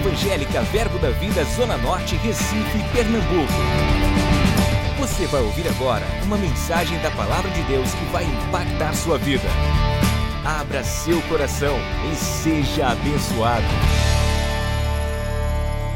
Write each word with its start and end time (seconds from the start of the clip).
Evangélica 0.00 0.62
Verbo 0.62 0.98
da 0.98 1.10
Vida 1.10 1.44
Zona 1.44 1.76
Norte, 1.76 2.16
Recife, 2.16 2.78
Pernambuco. 2.90 3.52
Você 4.98 5.26
vai 5.26 5.42
ouvir 5.42 5.68
agora 5.68 6.06
uma 6.24 6.38
mensagem 6.38 6.98
da 7.02 7.10
Palavra 7.10 7.50
de 7.50 7.62
Deus 7.64 7.92
que 7.92 8.04
vai 8.06 8.24
impactar 8.24 8.94
sua 8.94 9.18
vida. 9.18 9.44
Abra 10.42 10.82
seu 10.82 11.20
coração 11.28 11.76
e 12.10 12.16
seja 12.16 12.88
abençoado. 12.88 13.66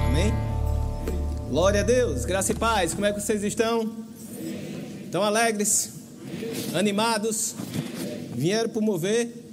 Amém? 0.07 0.35
Glória 1.49 1.81
a 1.81 1.85
Deus, 1.85 2.27
graça 2.27 2.53
e 2.53 2.55
paz. 2.55 2.93
Como 2.93 3.07
é 3.07 3.13
que 3.13 3.23
vocês 3.23 3.43
estão? 3.43 3.91
Estão 5.03 5.23
alegres? 5.23 5.95
Animados? 6.75 7.55
Vieram 8.35 8.69
para 8.69 8.83
mover? 8.83 9.44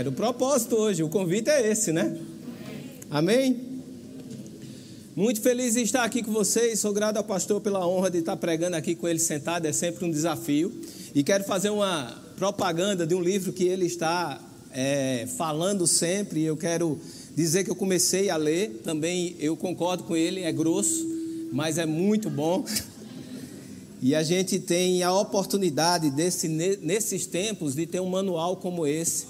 Era 0.00 0.08
o 0.08 0.12
propósito 0.12 0.76
hoje, 0.76 1.02
o 1.02 1.10
convite 1.10 1.50
é 1.50 1.70
esse, 1.70 1.92
né? 1.92 2.16
Amém? 3.10 3.54
Muito 5.14 5.42
feliz 5.42 5.76
em 5.76 5.82
estar 5.82 6.04
aqui 6.04 6.22
com 6.22 6.32
vocês. 6.32 6.80
Sou 6.80 6.90
grato 6.94 7.18
ao 7.18 7.22
pastor 7.22 7.60
pela 7.60 7.86
honra 7.86 8.10
de 8.10 8.16
estar 8.16 8.34
pregando 8.38 8.76
aqui 8.76 8.94
com 8.94 9.06
ele 9.06 9.18
sentado, 9.18 9.66
é 9.66 9.72
sempre 9.74 10.06
um 10.06 10.10
desafio. 10.10 10.72
E 11.14 11.22
quero 11.22 11.44
fazer 11.44 11.68
uma 11.68 12.18
propaganda 12.34 13.06
de 13.06 13.14
um 13.14 13.20
livro 13.20 13.52
que 13.52 13.64
ele 13.64 13.84
está 13.84 14.40
é, 14.72 15.28
falando 15.36 15.86
sempre. 15.86 16.44
Eu 16.44 16.56
quero 16.56 16.98
dizer 17.36 17.64
que 17.64 17.70
eu 17.70 17.76
comecei 17.76 18.30
a 18.30 18.38
ler, 18.38 18.80
também 18.82 19.36
eu 19.38 19.54
concordo 19.54 20.04
com 20.04 20.16
ele, 20.16 20.44
é 20.44 20.50
grosso, 20.50 21.06
mas 21.52 21.76
é 21.76 21.84
muito 21.84 22.30
bom. 22.30 22.64
E 24.02 24.14
a 24.14 24.22
gente 24.22 24.58
tem 24.58 25.02
a 25.02 25.12
oportunidade 25.12 26.10
desse, 26.10 26.48
nesses 26.48 27.26
tempos 27.26 27.74
de 27.74 27.84
ter 27.84 28.00
um 28.00 28.08
manual 28.08 28.56
como 28.56 28.86
esse 28.86 29.26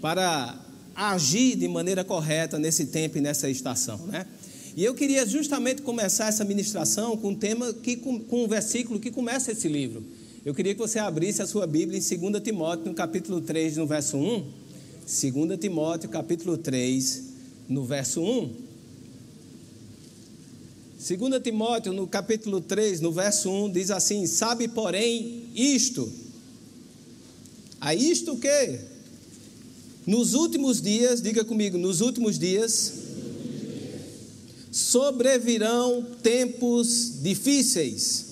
para 0.00 0.58
agir 0.94 1.56
de 1.56 1.68
maneira 1.68 2.02
correta 2.02 2.58
nesse 2.58 2.86
tempo 2.86 3.18
e 3.18 3.20
nessa 3.20 3.48
estação, 3.50 3.98
né? 4.06 4.26
E 4.76 4.84
eu 4.84 4.94
queria 4.94 5.24
justamente 5.26 5.80
começar 5.80 6.28
essa 6.28 6.44
ministração 6.44 7.16
com 7.16 7.28
um 7.28 7.34
tema 7.34 7.72
que 7.72 7.96
com, 7.96 8.20
com 8.20 8.44
um 8.44 8.48
versículo 8.48 9.00
que 9.00 9.10
começa 9.10 9.52
esse 9.52 9.68
livro. 9.68 10.04
Eu 10.44 10.54
queria 10.54 10.74
que 10.74 10.78
você 10.78 10.98
abrisse 10.98 11.40
a 11.40 11.46
sua 11.46 11.66
Bíblia 11.66 11.98
em 11.98 12.30
2 12.30 12.42
Timóteo, 12.42 12.86
no 12.86 12.94
capítulo 12.94 13.40
3, 13.40 13.78
no 13.78 13.86
verso 13.86 14.18
1. 14.18 14.44
2 15.06 15.58
Timóteo, 15.58 16.10
capítulo 16.10 16.58
3, 16.58 17.22
no 17.68 17.84
verso 17.84 18.20
1. 18.20 18.66
2 20.98 21.42
Timóteo, 21.42 21.92
no 21.92 22.06
capítulo 22.06 22.60
3, 22.60 23.00
no 23.00 23.12
verso 23.12 23.50
1, 23.50 23.72
diz 23.72 23.90
assim: 23.90 24.26
Sabe, 24.26 24.68
porém, 24.68 25.44
isto. 25.54 26.12
A 27.80 27.94
isto 27.94 28.32
o 28.32 28.38
quê? 28.38 28.78
Nos 30.06 30.34
últimos 30.34 30.80
dias, 30.80 31.20
diga 31.20 31.44
comigo, 31.44 31.76
nos 31.76 32.00
últimos 32.00 32.38
dias, 32.38 32.92
sobrevirão 34.70 36.06
tempos 36.22 37.14
difíceis. 37.22 38.26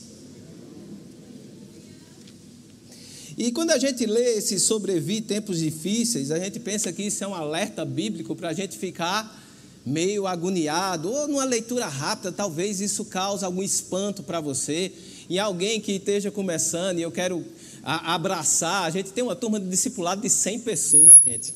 E 3.37 3.51
quando 3.51 3.73
a 3.73 3.79
gente 3.79 4.07
lê 4.07 4.37
esse 4.37 4.61
sobrevir 4.61 5.25
tempos 5.25 5.59
difíceis, 5.59 6.31
a 6.31 6.39
gente 6.39 6.61
pensa 6.61 6.93
que 6.93 7.03
isso 7.03 7.25
é 7.25 7.27
um 7.27 7.35
alerta 7.35 7.85
bíblico 7.85 8.37
para 8.37 8.51
a 8.51 8.53
gente 8.53 8.79
ficar 8.79 9.43
meio 9.85 10.27
agoniado, 10.29 11.11
ou 11.11 11.27
numa 11.27 11.45
leitura 11.45 11.87
rápida, 11.87 12.31
talvez 12.31 12.81
isso 12.81 13.05
cause 13.05 13.45
algum 13.45 13.63
espanto 13.63 14.23
para 14.23 14.41
você. 14.41 14.93
E 15.29 15.39
alguém 15.39 15.81
que 15.81 15.93
esteja 15.93 16.31
começando, 16.31 17.01
e 17.01 17.03
eu 17.03 17.11
quero 17.11 17.45
a, 17.85 18.15
abraçar. 18.15 18.85
A 18.85 18.91
gente 18.91 19.13
tem 19.13 19.23
uma 19.23 19.37
turma 19.37 19.61
de 19.61 19.69
discipulado 19.69 20.23
de 20.23 20.31
100 20.31 20.61
pessoas, 20.61 21.13
gente. 21.25 21.55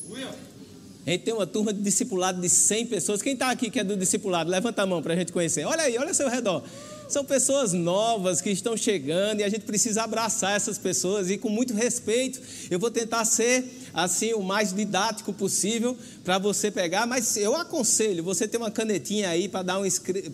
A 1.07 1.11
gente 1.11 1.25
tem 1.25 1.33
uma 1.33 1.47
turma 1.47 1.73
de 1.73 1.81
discipulado 1.81 2.39
de 2.41 2.48
100 2.51 2.87
pessoas. 2.87 3.23
Quem 3.23 3.33
está 3.33 3.51
aqui 3.51 3.70
que 3.70 3.81
é 3.81 3.85
do 3.85 3.97
discipulado? 3.97 4.51
Levanta 4.51 4.83
a 4.83 4.86
mão 4.86 5.02
para 5.02 5.14
a 5.14 5.17
gente 5.17 5.33
conhecer. 5.33 5.64
Olha 5.64 5.85
aí, 5.85 5.97
olha 5.97 6.08
ao 6.08 6.14
seu 6.14 6.29
redor. 6.29 6.63
São 7.08 7.25
pessoas 7.25 7.73
novas 7.73 8.42
que 8.42 8.51
estão 8.51 8.77
chegando 8.77 9.41
e 9.41 9.42
a 9.42 9.48
gente 9.48 9.63
precisa 9.63 10.02
abraçar 10.02 10.55
essas 10.55 10.77
pessoas 10.77 11.30
e 11.30 11.39
com 11.39 11.48
muito 11.48 11.73
respeito. 11.73 12.39
Eu 12.70 12.79
vou 12.79 12.91
tentar 12.91 13.25
ser 13.25 13.64
assim 13.95 14.35
o 14.35 14.42
mais 14.42 14.75
didático 14.75 15.33
possível 15.33 15.97
para 16.23 16.36
você 16.36 16.70
pegar, 16.70 17.07
mas 17.07 17.39
eu 17.39 17.57
aconselho 17.57 18.23
você 18.23 18.47
ter 18.47 18.58
uma 18.58 18.70
canetinha 18.70 19.31
aí 19.31 19.48
para 19.48 19.63
dar 19.63 19.79
um 19.81 19.85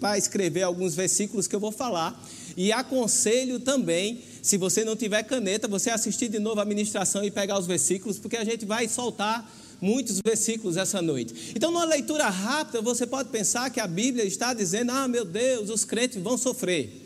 para 0.00 0.18
escrever 0.18 0.64
alguns 0.64 0.96
versículos 0.96 1.46
que 1.46 1.54
eu 1.54 1.60
vou 1.60 1.70
falar. 1.70 2.20
E 2.56 2.72
aconselho 2.72 3.58
também, 3.58 4.20
se 4.42 4.56
você 4.56 4.84
não 4.84 4.94
tiver 4.94 5.22
caneta, 5.24 5.66
você 5.66 5.90
assistir 5.90 6.28
de 6.28 6.38
novo 6.38 6.60
a 6.60 6.64
ministração 6.64 7.24
e 7.24 7.30
pegar 7.30 7.58
os 7.58 7.66
versículos, 7.66 8.18
porque 8.18 8.36
a 8.36 8.44
gente 8.44 8.64
vai 8.64 8.88
soltar 8.88 9.50
muitos 9.80 10.20
versículos 10.24 10.76
essa 10.76 11.02
noite. 11.02 11.52
Então, 11.54 11.70
numa 11.70 11.84
leitura 11.84 12.28
rápida, 12.28 12.80
você 12.80 13.06
pode 13.06 13.28
pensar 13.28 13.70
que 13.70 13.80
a 13.80 13.86
Bíblia 13.86 14.24
está 14.24 14.54
dizendo: 14.54 14.92
ah, 14.92 15.08
meu 15.08 15.24
Deus, 15.24 15.68
os 15.70 15.84
crentes 15.84 16.22
vão 16.22 16.38
sofrer. 16.38 17.02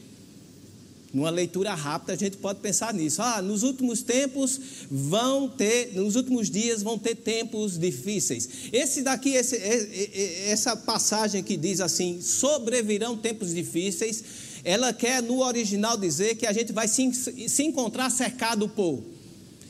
Numa 1.13 1.31
leitura 1.31 1.73
rápida, 1.73 2.13
a 2.13 2.17
gente 2.17 2.37
pode 2.37 2.61
pensar 2.61 2.93
nisso. 2.93 3.23
Ah, 3.23 3.41
nos 3.41 3.63
últimos 3.63 4.03
tempos 4.03 4.61
vão 4.91 5.49
ter, 5.49 5.95
nos 5.95 6.17
últimos 6.17 6.51
dias 6.51 6.83
vão 6.83 6.99
ter 6.99 7.15
tempos 7.15 7.79
difíceis. 7.79 8.49
Esse 8.71 9.01
daqui, 9.01 9.31
esse, 9.31 9.57
essa 9.57 10.77
passagem 10.77 11.43
que 11.43 11.57
diz 11.57 11.81
assim: 11.81 12.21
sobrevirão 12.21 13.17
tempos 13.17 13.55
difíceis 13.55 14.23
ela 14.65 14.93
quer 14.93 15.23
no 15.23 15.41
original 15.41 15.97
dizer 15.97 16.37
que 16.37 16.47
a 16.47 16.53
gente 16.53 16.73
vai 16.73 16.89
se, 16.89 17.13
se 17.49 17.63
encontrar 17.63 18.11
cercado 18.11 18.69
por. 18.69 19.03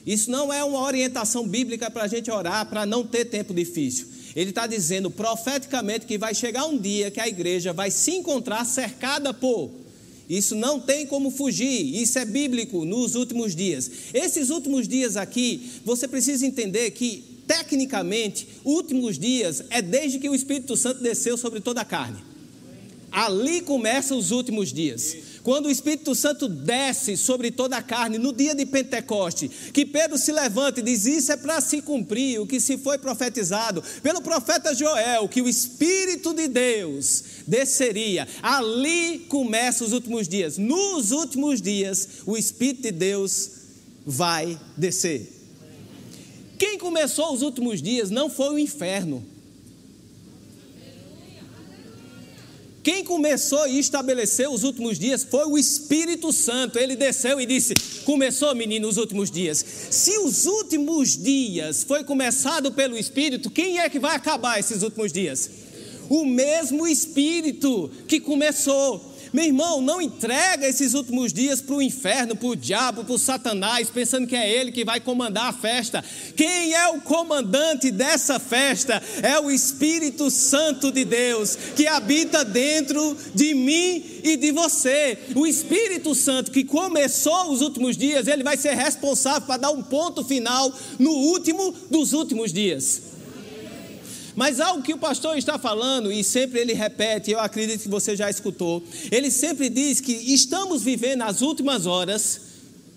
Isso 0.07 0.31
não 0.31 0.53
é 0.53 0.65
uma 0.65 0.81
orientação 0.81 1.47
bíblica 1.47 1.91
para 1.91 2.05
a 2.05 2.09
gente 2.09 2.31
orar, 2.31 2.67
para 2.67 2.87
não 2.87 3.05
ter 3.05 3.27
tempo 3.27 3.53
difícil. 3.53 4.07
Ele 4.35 4.51
está 4.51 4.67
dizendo 4.67 5.11
profeticamente 5.11 6.07
que 6.07 6.17
vai 6.17 6.35
chegar 6.35 6.65
um 6.65 6.79
dia 6.79 7.11
que 7.11 7.21
a 7.21 7.29
igreja 7.29 7.73
vai 7.73 7.91
se 7.91 8.13
encontrar 8.13 8.65
cercada 8.65 9.35
por. 9.35 9.71
Isso 10.29 10.55
não 10.55 10.79
tem 10.79 11.07
como 11.07 11.31
fugir, 11.31 12.01
isso 12.01 12.19
é 12.19 12.25
bíblico 12.25 12.85
nos 12.85 13.15
últimos 13.15 13.57
dias. 13.57 13.91
Esses 14.13 14.51
últimos 14.51 14.87
dias 14.87 15.17
aqui, 15.17 15.71
você 15.85 16.07
precisa 16.07 16.47
entender 16.47 16.91
que, 16.91 17.25
tecnicamente, 17.47 18.47
últimos 18.63 19.19
dias 19.19 19.65
é 19.71 19.81
desde 19.81 20.19
que 20.19 20.29
o 20.29 20.35
Espírito 20.35 20.77
Santo 20.77 21.03
desceu 21.03 21.39
sobre 21.39 21.61
toda 21.61 21.81
a 21.81 21.85
carne. 21.85 22.28
Ali 23.11 23.63
começam 23.63 24.19
os 24.19 24.31
últimos 24.31 24.73
dias. 24.73 25.17
Quando 25.43 25.67
o 25.67 25.71
Espírito 25.71 26.15
Santo 26.15 26.47
desce 26.47 27.17
sobre 27.17 27.51
toda 27.51 27.77
a 27.79 27.83
carne, 27.83 28.19
no 28.19 28.35
dia 28.35 28.55
de 28.55 28.67
Pentecoste, 28.67 29.49
que 29.73 29.87
Pedro 29.87 30.19
se 30.19 30.31
levanta 30.31 30.81
e 30.81 30.83
diz: 30.83 31.07
Isso 31.07 31.33
é 31.33 31.37
para 31.37 31.61
se 31.61 31.81
cumprir 31.81 32.39
o 32.39 32.47
que 32.47 32.61
se 32.61 32.77
foi 32.77 32.99
profetizado 32.99 33.83
pelo 34.03 34.21
profeta 34.21 34.75
Joel, 34.75 35.27
que 35.29 35.41
o 35.41 35.49
Espírito 35.49 36.35
de 36.35 36.49
Deus 36.49 37.25
desceria. 37.47 38.29
Ali 38.43 39.21
começam 39.29 39.87
os 39.87 39.93
últimos 39.95 40.29
dias. 40.29 40.59
Nos 40.59 41.11
últimos 41.11 41.63
dias, 41.63 42.09
o 42.27 42.37
Espírito 42.37 42.83
de 42.83 42.93
Deus 42.93 43.51
vai 44.05 44.59
descer. 44.77 45.33
Quem 46.59 46.77
começou 46.77 47.33
os 47.33 47.41
últimos 47.41 47.81
dias 47.81 48.11
não 48.11 48.29
foi 48.29 48.51
o 48.51 48.59
inferno. 48.59 49.25
Quem 52.89 53.05
começou 53.05 53.69
e 53.69 53.79
estabeleceu 53.79 54.51
os 54.51 54.65
últimos 54.65 54.99
dias 54.99 55.23
foi 55.23 55.45
o 55.45 55.59
Espírito 55.59 56.33
Santo. 56.33 56.79
Ele 56.79 56.97
desceu 56.97 57.39
e 57.39 57.45
disse: 57.45 57.75
Começou, 58.07 58.55
menino, 58.55 58.89
os 58.89 58.97
últimos 58.97 59.31
dias. 59.31 59.63
Se 59.91 60.17
os 60.17 60.47
últimos 60.47 61.15
dias 61.15 61.83
foi 61.83 62.03
começado 62.03 62.73
pelo 62.73 62.97
Espírito, 62.97 63.51
quem 63.51 63.79
é 63.79 63.91
que 63.91 63.99
vai 63.99 64.17
acabar 64.17 64.59
esses 64.59 64.83
últimos 64.83 65.13
dias? 65.13 65.51
O 66.09 66.25
mesmo 66.25 66.87
Espírito 66.87 67.91
que 68.09 68.19
começou. 68.21 69.08
Meu 69.33 69.45
irmão, 69.45 69.81
não 69.81 70.01
entrega 70.01 70.67
esses 70.67 70.95
últimos 70.95 71.33
dias 71.33 71.61
para 71.61 71.75
o 71.75 71.83
inferno, 71.83 72.35
para 72.35 72.49
o 72.49 72.57
diabo, 72.57 73.05
para 73.05 73.15
o 73.15 73.19
Satanás, 73.19 73.91
pensando 73.91 74.27
que 74.27 74.37
é 74.37 74.51
ele 74.51 74.73
que 74.73 74.85
vai 74.85 75.01
comandar 75.01 75.47
a 75.47 75.53
festa. 75.53 76.03
Quem 76.37 76.75
é 76.75 76.89
o 76.89 77.01
comandante 77.01 77.91
dessa 77.91 78.39
festa? 78.39 79.03
É 79.23 79.39
o 79.39 79.51
Espírito 79.51 80.31
Santo 80.31 80.91
de 80.91 81.05
Deus, 81.05 81.57
que 81.77 81.87
habita 81.87 82.45
dentro 82.45 83.17
de 83.35 83.55
mim 83.55 84.05
e 84.23 84.37
de 84.37 84.51
você. 84.51 85.19
O 85.35 85.47
Espírito 85.47 86.15
Santo 86.15 86.51
que 86.51 86.65
começou 86.65 87.53
os 87.53 87.61
últimos 87.61 87.97
dias, 87.97 88.27
ele 88.27 88.43
vai 88.43 88.57
ser 88.57 88.75
responsável 88.75 89.47
para 89.47 89.59
dar 89.59 89.71
um 89.71 89.83
ponto 89.83 90.25
final 90.25 90.73
no 90.99 91.11
último 91.11 91.75
dos 91.91 92.13
últimos 92.13 92.53
dias. 92.53 93.08
Mas 94.39 94.61
algo 94.61 94.85
que 94.85 94.95
o 94.95 94.99
pastor 94.99 95.37
está 95.37 95.59
falando, 95.59 96.13
e 96.13 96.23
sempre 96.23 96.61
ele 96.61 96.73
repete, 96.73 97.33
eu 97.33 97.41
acredito 97.41 97.83
que 97.83 97.89
você 97.89 98.15
já 98.15 98.31
escutou, 98.31 98.85
ele 99.11 99.33
sempre 99.33 99.69
diz 99.69 100.01
que 100.01 100.13
estamos 100.13 100.81
vivendo 100.81 101.23
as 101.23 101.43
últimas 101.43 101.87
horas 101.87 102.43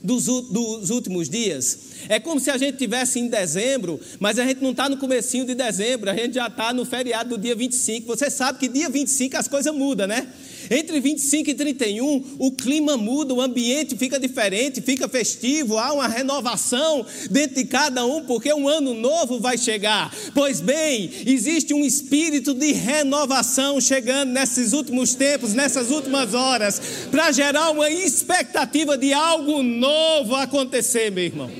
dos, 0.03 0.25
dos 0.25 0.91
últimos 0.91 1.27
dias. 1.27 1.79
É 2.09 2.19
como 2.19 2.39
se 2.39 2.51
a 2.51 2.59
gente 2.59 2.73
estivesse 2.73 3.19
em 3.19 3.27
dezembro, 3.27 3.99
mas 4.19 4.37
a 4.37 4.45
gente 4.45 4.61
não 4.61 4.69
está 4.69 4.87
no 4.87 4.97
comecinho 4.97 5.43
de 5.43 5.55
dezembro, 5.55 6.11
a 6.11 6.15
gente 6.15 6.35
já 6.35 6.45
está 6.45 6.71
no 6.71 6.85
feriado 6.85 7.35
do 7.35 7.41
dia 7.41 7.55
25. 7.55 8.05
Você 8.05 8.29
sabe 8.29 8.59
que 8.59 8.67
dia 8.67 8.87
25 8.87 9.35
as 9.35 9.47
coisas 9.47 9.73
mudam, 9.73 10.05
né? 10.05 10.27
Entre 10.71 11.01
25 11.01 11.49
e 11.49 11.53
31, 11.53 12.37
o 12.39 12.49
clima 12.53 12.95
muda, 12.95 13.33
o 13.33 13.41
ambiente 13.41 13.97
fica 13.97 14.17
diferente, 14.17 14.79
fica 14.79 15.09
festivo, 15.09 15.77
há 15.77 15.91
uma 15.91 16.07
renovação 16.07 17.05
dentro 17.29 17.57
de 17.57 17.65
cada 17.65 18.05
um, 18.05 18.23
porque 18.23 18.53
um 18.53 18.69
ano 18.69 18.93
novo 18.93 19.37
vai 19.37 19.57
chegar. 19.57 20.15
Pois 20.33 20.61
bem, 20.61 21.11
existe 21.25 21.73
um 21.73 21.83
espírito 21.83 22.53
de 22.53 22.71
renovação 22.71 23.81
chegando 23.81 24.31
nesses 24.31 24.71
últimos 24.71 25.13
tempos, 25.13 25.53
nessas 25.53 25.91
últimas 25.91 26.33
horas, 26.33 26.81
para 27.11 27.33
gerar 27.33 27.71
uma 27.71 27.89
expectativa 27.89 28.97
de 28.97 29.11
algo 29.11 29.61
novo 29.61 30.35
acontecer, 30.35 31.11
meu 31.11 31.25
irmão. 31.25 31.51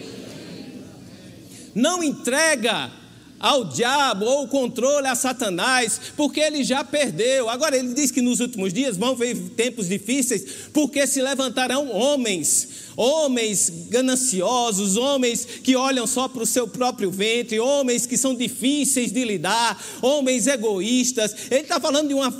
Não 1.76 2.02
entrega 2.02 3.01
ao 3.42 3.66
diabo 3.66 4.24
ou 4.24 4.44
o 4.44 4.48
controle 4.48 5.08
a 5.08 5.16
Satanás, 5.16 6.00
porque 6.16 6.40
ele 6.40 6.64
já 6.64 6.84
perdeu. 6.84 7.50
Agora 7.50 7.76
ele 7.76 7.94
diz 7.94 8.12
que 8.12 8.22
nos 8.22 8.40
últimos 8.40 8.72
dias 8.72 8.98
vão 8.98 9.16
vir 9.16 9.36
tempos 9.58 9.90
difíceis, 9.90 10.46
porque 10.72 11.08
se 11.08 11.22
levantarão 11.22 11.90
homens, 11.92 12.70
homens 12.96 13.88
gananciosos, 13.90 14.96
homens 14.96 15.46
que 15.64 15.76
olham 15.76 16.06
só 16.06 16.28
para 16.28 16.44
o 16.44 16.46
seu 16.46 16.68
próprio 16.68 17.10
ventre, 17.10 17.60
homens 17.60 18.06
que 18.06 18.16
são 18.16 18.36
difíceis 18.36 19.12
de 19.12 19.26
lidar, 19.26 19.84
homens 20.04 20.46
egoístas. 20.46 21.36
Ele 21.50 21.62
está 21.62 21.80
falando 21.80 22.10
de 22.10 22.14
uma, 22.14 22.32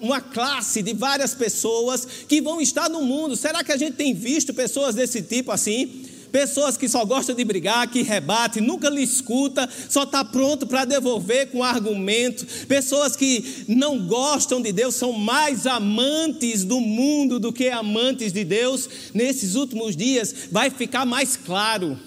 uma 0.00 0.20
classe 0.20 0.82
de 0.82 0.92
várias 0.92 1.32
pessoas 1.32 2.06
que 2.28 2.42
vão 2.42 2.60
estar 2.60 2.90
no 2.90 3.02
mundo. 3.02 3.34
Será 3.34 3.64
que 3.64 3.72
a 3.72 3.76
gente 3.78 3.94
tem 3.94 4.12
visto 4.12 4.52
pessoas 4.52 4.94
desse 4.94 5.22
tipo 5.22 5.50
assim? 5.50 6.17
Pessoas 6.30 6.76
que 6.76 6.88
só 6.88 7.04
gostam 7.04 7.34
de 7.34 7.44
brigar, 7.44 7.90
que 7.90 8.02
rebate, 8.02 8.60
nunca 8.60 8.90
lhe 8.90 9.02
escuta, 9.02 9.68
só 9.88 10.02
está 10.02 10.24
pronto 10.24 10.66
para 10.66 10.84
devolver 10.84 11.50
com 11.50 11.64
argumento. 11.64 12.46
Pessoas 12.66 13.16
que 13.16 13.64
não 13.68 14.06
gostam 14.06 14.60
de 14.60 14.72
Deus, 14.72 14.94
são 14.94 15.12
mais 15.12 15.66
amantes 15.66 16.64
do 16.64 16.80
mundo 16.80 17.38
do 17.38 17.52
que 17.52 17.68
amantes 17.68 18.32
de 18.32 18.44
Deus. 18.44 18.88
Nesses 19.14 19.54
últimos 19.54 19.96
dias 19.96 20.34
vai 20.50 20.70
ficar 20.70 21.06
mais 21.06 21.36
claro. 21.36 21.98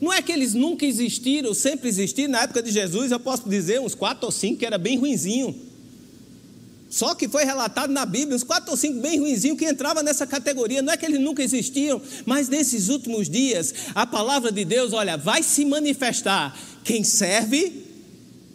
Não 0.00 0.12
é 0.12 0.20
que 0.20 0.32
eles 0.32 0.52
nunca 0.52 0.84
existiram, 0.84 1.54
sempre 1.54 1.88
existiram. 1.88 2.32
Na 2.32 2.42
época 2.42 2.62
de 2.62 2.72
Jesus, 2.72 3.12
eu 3.12 3.20
posso 3.20 3.48
dizer 3.48 3.80
uns 3.80 3.94
quatro 3.94 4.26
ou 4.26 4.32
cinco 4.32 4.58
que 4.58 4.66
era 4.66 4.76
bem 4.76 4.98
ruinzinho. 4.98 5.71
Só 6.92 7.14
que 7.14 7.26
foi 7.26 7.46
relatado 7.46 7.90
na 7.90 8.04
Bíblia, 8.04 8.36
uns 8.36 8.44
quatro 8.44 8.70
ou 8.70 8.76
cinco 8.76 9.00
bem 9.00 9.18
ruinzinhos 9.18 9.56
que 9.56 9.64
entrava 9.64 10.02
nessa 10.02 10.26
categoria. 10.26 10.82
Não 10.82 10.92
é 10.92 10.96
que 10.98 11.06
eles 11.06 11.18
nunca 11.18 11.42
existiam, 11.42 12.02
mas 12.26 12.50
nesses 12.50 12.90
últimos 12.90 13.30
dias, 13.30 13.72
a 13.94 14.06
palavra 14.06 14.52
de 14.52 14.62
Deus, 14.62 14.92
olha, 14.92 15.16
vai 15.16 15.42
se 15.42 15.64
manifestar 15.64 16.54
quem 16.84 17.02
serve 17.02 17.86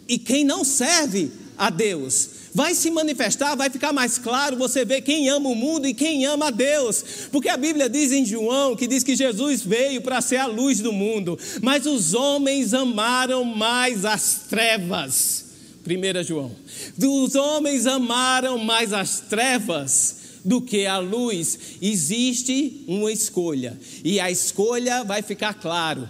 e 0.06 0.20
quem 0.20 0.44
não 0.44 0.62
serve 0.62 1.32
a 1.58 1.68
Deus. 1.68 2.30
Vai 2.54 2.76
se 2.76 2.92
manifestar, 2.92 3.56
vai 3.56 3.70
ficar 3.70 3.92
mais 3.92 4.18
claro, 4.18 4.56
você 4.56 4.84
vê 4.84 5.00
quem 5.00 5.28
ama 5.28 5.48
o 5.48 5.56
mundo 5.56 5.88
e 5.88 5.92
quem 5.92 6.24
ama 6.24 6.46
a 6.46 6.50
Deus. 6.50 7.04
Porque 7.32 7.48
a 7.48 7.56
Bíblia 7.56 7.90
diz 7.90 8.12
em 8.12 8.24
João 8.24 8.76
que 8.76 8.86
diz 8.86 9.02
que 9.02 9.16
Jesus 9.16 9.62
veio 9.62 10.00
para 10.00 10.20
ser 10.20 10.36
a 10.36 10.46
luz 10.46 10.78
do 10.78 10.92
mundo, 10.92 11.36
mas 11.60 11.86
os 11.86 12.14
homens 12.14 12.72
amaram 12.72 13.42
mais 13.42 14.04
as 14.04 14.42
trevas 14.48 15.47
1 15.88 16.22
João. 16.24 16.52
Os 16.98 17.34
homens 17.34 17.86
amaram 17.86 18.58
mais 18.58 18.92
as 18.92 19.20
trevas 19.20 20.16
do 20.44 20.60
que 20.60 20.86
a 20.86 20.98
luz. 20.98 21.58
Existe 21.80 22.84
uma 22.86 23.10
escolha, 23.10 23.78
e 24.04 24.20
a 24.20 24.30
escolha 24.30 25.04
vai 25.04 25.22
ficar 25.22 25.54
claro. 25.54 26.08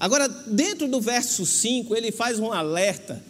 Agora, 0.00 0.28
dentro 0.28 0.86
do 0.88 1.00
verso 1.00 1.44
5, 1.44 1.94
ele 1.94 2.12
faz 2.12 2.38
um 2.38 2.52
alerta. 2.52 3.22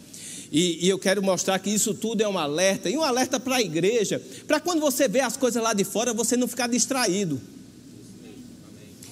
E, 0.51 0.85
e, 0.85 0.89
eu 0.89 0.97
quero 0.97 1.21
mostrar 1.21 1.59
que 1.59 1.69
isso 1.69 1.93
tudo 1.93 2.21
é 2.21 2.27
um 2.27 2.37
alerta, 2.37 2.89
e 2.89 2.97
um 2.97 3.03
alerta 3.03 3.39
para 3.39 3.57
a 3.57 3.61
igreja, 3.61 4.21
para 4.47 4.59
quando 4.59 4.79
você 4.79 5.07
vê 5.07 5.19
as 5.19 5.37
coisas 5.37 5.61
lá 5.61 5.73
de 5.73 5.83
fora, 5.83 6.13
você 6.13 6.35
não 6.35 6.47
ficar 6.47 6.67
distraído. 6.67 7.39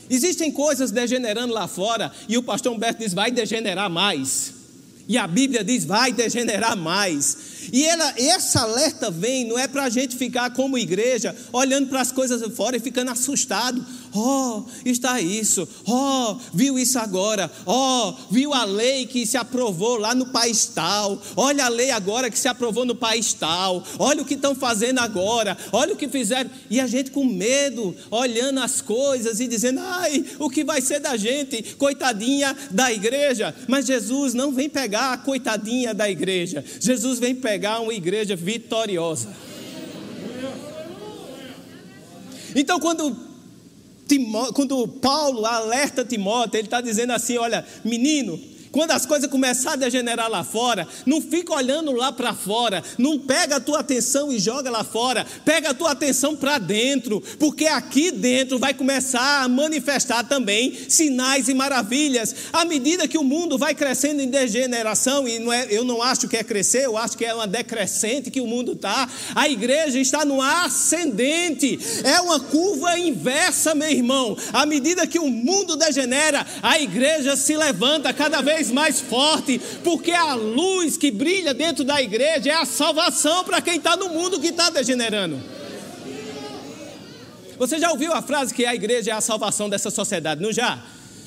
Existem 0.10 0.52
coisas 0.52 0.90
degenerando 0.90 1.54
lá 1.54 1.68
fora, 1.68 2.12
e 2.28 2.38
o 2.38 2.44
pastor 2.44 2.74
Humberto 2.74 3.04
diz: 3.04 3.14
vai 3.14 3.30
degenerar 3.30 3.90
mais. 3.90 4.57
E 5.08 5.18
a 5.18 5.26
Bíblia 5.26 5.64
diz: 5.64 5.86
vai 5.86 6.12
degenerar 6.12 6.76
mais. 6.76 7.57
E 7.72 7.86
ela, 7.86 8.14
esse 8.18 8.58
alerta 8.58 9.12
vem, 9.12 9.46
não 9.46 9.58
é 9.58 9.68
para 9.68 9.84
a 9.84 9.90
gente 9.90 10.16
ficar 10.16 10.52
como 10.52 10.78
igreja, 10.78 11.36
olhando 11.52 11.88
para 11.88 12.02
as 12.02 12.12
coisas 12.12 12.42
fora 12.56 12.78
e 12.78 12.80
ficando 12.80 13.12
assustado. 13.12 13.86
Oh, 14.14 14.64
está 14.86 15.20
isso. 15.22 15.68
Oh, 15.86 16.38
viu 16.54 16.80
isso 16.80 16.98
agora. 16.98 17.52
Oh, 17.66 18.14
viu 18.32 18.54
a 18.54 18.64
lei 18.64 19.06
que 19.06 19.26
se 19.26 19.38
aprovou 19.38 19.98
lá 19.98 20.16
no 20.16 20.28
país 20.28 20.66
tal. 20.66 21.22
Olha 21.36 21.66
a 21.66 21.70
lei 21.70 21.92
agora 21.92 22.30
que 22.30 22.40
se 22.40 22.48
aprovou 22.48 22.86
no 22.86 22.96
país 22.96 23.34
tal. 23.34 23.84
Olha 24.00 24.22
o 24.22 24.26
que 24.26 24.34
estão 24.34 24.56
fazendo 24.56 25.00
agora. 25.00 25.58
Olha 25.72 25.94
o 25.94 25.98
que 25.98 26.08
fizeram. 26.08 26.50
E 26.70 26.80
a 26.80 26.88
gente 26.88 27.12
com 27.12 27.26
medo, 27.26 27.96
olhando 28.10 28.60
as 28.60 28.82
coisas 28.82 29.40
e 29.40 29.48
dizendo: 29.48 29.82
ai, 29.82 30.26
o 30.40 30.50
que 30.50 30.64
vai 30.64 30.82
ser 30.82 31.00
da 31.00 31.16
gente? 31.18 31.76
Coitadinha 31.76 32.56
da 32.72 32.92
igreja. 32.92 33.54
Mas 33.68 33.86
Jesus 33.86 34.34
não 34.34 34.52
vem 34.52 34.70
pegar 34.70 35.14
a 35.14 35.18
coitadinha 35.18 35.94
da 35.94 36.10
igreja. 36.10 36.64
Jesus 36.80 37.20
vem 37.20 37.36
pegar 37.36 37.57
uma 37.82 37.94
igreja 37.94 38.36
vitoriosa. 38.36 39.30
Então, 42.56 42.80
quando 42.80 43.16
Timó, 44.08 44.52
quando 44.54 44.88
Paulo 44.88 45.46
alerta 45.46 46.06
Timóteo, 46.06 46.58
ele 46.58 46.68
está 46.68 46.82
dizendo 46.82 47.14
assim: 47.14 47.38
olha, 47.38 47.66
menino, 47.84 48.40
quando 48.78 48.92
as 48.92 49.08
coisas 49.08 49.28
começarem 49.28 49.74
a 49.74 49.86
degenerar 49.86 50.30
lá 50.30 50.44
fora, 50.44 50.88
não 51.04 51.20
fica 51.20 51.52
olhando 51.52 51.92
lá 51.94 52.12
para 52.12 52.32
fora, 52.36 52.84
não 52.96 53.18
pega 53.18 53.56
a 53.56 53.60
tua 53.60 53.80
atenção 53.80 54.32
e 54.32 54.38
joga 54.38 54.70
lá 54.70 54.84
fora, 54.84 55.26
pega 55.44 55.72
a 55.72 55.74
tua 55.74 55.94
atenção 55.94 56.36
para 56.36 56.60
dentro, 56.60 57.20
porque 57.40 57.66
aqui 57.66 58.12
dentro 58.12 58.60
vai 58.60 58.76
começar 58.76 59.42
a 59.42 59.48
manifestar 59.48 60.26
também 60.26 60.78
sinais 60.88 61.50
e 61.50 61.56
maravilhas. 61.56 62.36
À 62.54 62.66
medida 62.66 63.08
que 63.08 63.18
o 63.18 63.24
mundo 63.24 63.58
vai 63.58 63.74
crescendo 63.74 64.22
em 64.22 64.30
degeneração, 64.30 65.28
e 65.28 65.40
não 65.40 65.52
é, 65.52 65.66
eu 65.72 65.84
não 65.84 66.04
acho 66.04 66.28
que 66.28 66.38
é 66.38 66.44
crescer, 66.44 66.86
eu 66.86 66.96
acho 67.00 67.18
que 67.18 67.26
é 67.26 67.34
uma 67.34 67.48
decrescente 67.48 68.30
que 68.30 68.42
o 68.42 68.46
mundo 68.46 68.74
está, 68.74 69.10
a 69.34 69.50
igreja 69.50 69.98
está 69.98 70.24
no 70.24 70.40
ascendente, 70.40 71.80
é 72.04 72.22
uma 72.22 72.40
curva 72.40 73.00
inversa, 73.00 73.74
meu 73.74 73.90
irmão. 73.90 74.38
À 74.54 74.68
medida 74.68 75.08
que 75.08 75.18
o 75.18 75.30
mundo 75.30 75.76
degenera, 75.76 76.46
a 76.62 76.80
igreja 76.80 77.36
se 77.36 77.58
levanta 77.58 78.14
cada 78.14 78.40
vez 78.40 78.67
vez 78.68 78.72
mais 78.72 79.00
forte, 79.00 79.60
porque 79.84 80.12
a 80.12 80.34
luz 80.34 80.98
que 80.98 81.12
brilha 81.12 81.54
dentro 81.54 81.84
da 81.84 82.02
igreja 82.02 82.52
é 82.52 82.54
a 82.54 82.66
salvação 82.66 83.44
para 83.44 83.62
quem 83.62 83.78
está 83.78 83.96
no 83.96 84.10
mundo 84.10 84.40
que 84.40 84.48
está 84.48 84.70
degenerando. 84.70 85.42
Você 87.58 87.80
já 87.80 87.90
ouviu 87.90 88.14
a 88.14 88.22
frase 88.22 88.54
que 88.54 88.66
a 88.66 88.76
igreja 88.76 89.12
é 89.12 89.14
a 89.14 89.22
salvação 89.22 89.68
dessa 89.68 89.90
sociedade, 89.90 90.42
não 90.42 90.54
já? 90.54 90.84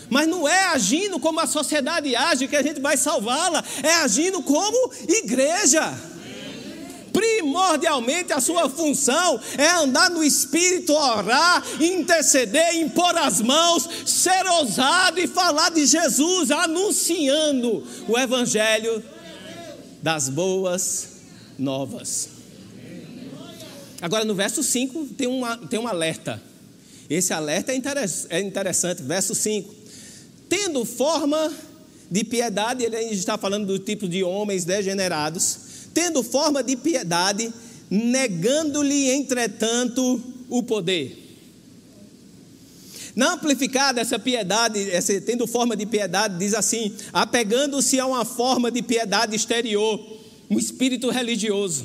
Mas 0.08 0.28
não 0.28 0.48
é 0.48 0.66
agindo 0.66 1.18
como 1.18 1.40
a 1.40 1.46
sociedade 1.46 2.14
age 2.14 2.48
que 2.48 2.56
a 2.56 2.62
gente 2.62 2.80
vai 2.80 2.96
salvá-la, 2.96 3.64
é 3.82 3.94
agindo 3.94 4.42
como 4.42 4.92
igreja 5.08 5.92
primordialmente 7.12 8.32
a 8.32 8.40
sua 8.40 8.68
função 8.68 9.40
é 9.56 9.68
andar 9.70 10.10
no 10.10 10.22
Espírito, 10.22 10.92
orar, 10.92 11.62
interceder, 11.80 12.76
impor 12.76 13.16
as 13.16 13.40
mãos, 13.40 13.88
ser 14.06 14.46
ousado 14.46 15.20
e 15.20 15.26
falar 15.26 15.70
de 15.70 15.86
Jesus, 15.86 16.50
anunciando 16.50 17.86
o 18.08 18.18
Evangelho 18.18 19.02
das 20.02 20.28
boas 20.28 21.08
novas. 21.58 22.28
Agora 24.00 24.24
no 24.24 24.34
verso 24.34 24.62
5 24.62 25.06
tem, 25.16 25.26
uma, 25.26 25.56
tem 25.56 25.78
um 25.78 25.86
alerta. 25.86 26.42
Esse 27.08 27.32
alerta 27.32 27.72
é, 27.72 27.76
é 28.30 28.40
interessante. 28.40 29.02
Verso 29.02 29.34
5: 29.34 29.74
Tendo 30.48 30.84
forma 30.84 31.52
de 32.10 32.24
piedade, 32.24 32.82
ele 32.82 32.96
está 32.96 33.36
falando 33.36 33.66
do 33.66 33.78
tipo 33.78 34.08
de 34.08 34.24
homens 34.24 34.64
degenerados 34.64 35.69
tendo 35.92 36.22
forma 36.22 36.62
de 36.62 36.76
piedade, 36.76 37.52
negando-lhe, 37.90 39.10
entretanto, 39.10 40.20
o 40.48 40.62
poder. 40.62 41.16
Na 43.14 43.34
amplificada, 43.34 44.00
essa 44.00 44.18
piedade, 44.18 44.90
essa, 44.90 45.20
tendo 45.20 45.46
forma 45.46 45.76
de 45.76 45.84
piedade, 45.84 46.38
diz 46.38 46.54
assim: 46.54 46.94
apegando-se 47.12 47.98
a 47.98 48.06
uma 48.06 48.24
forma 48.24 48.70
de 48.70 48.82
piedade 48.82 49.34
exterior, 49.34 50.00
um 50.48 50.58
espírito 50.58 51.10
religioso, 51.10 51.84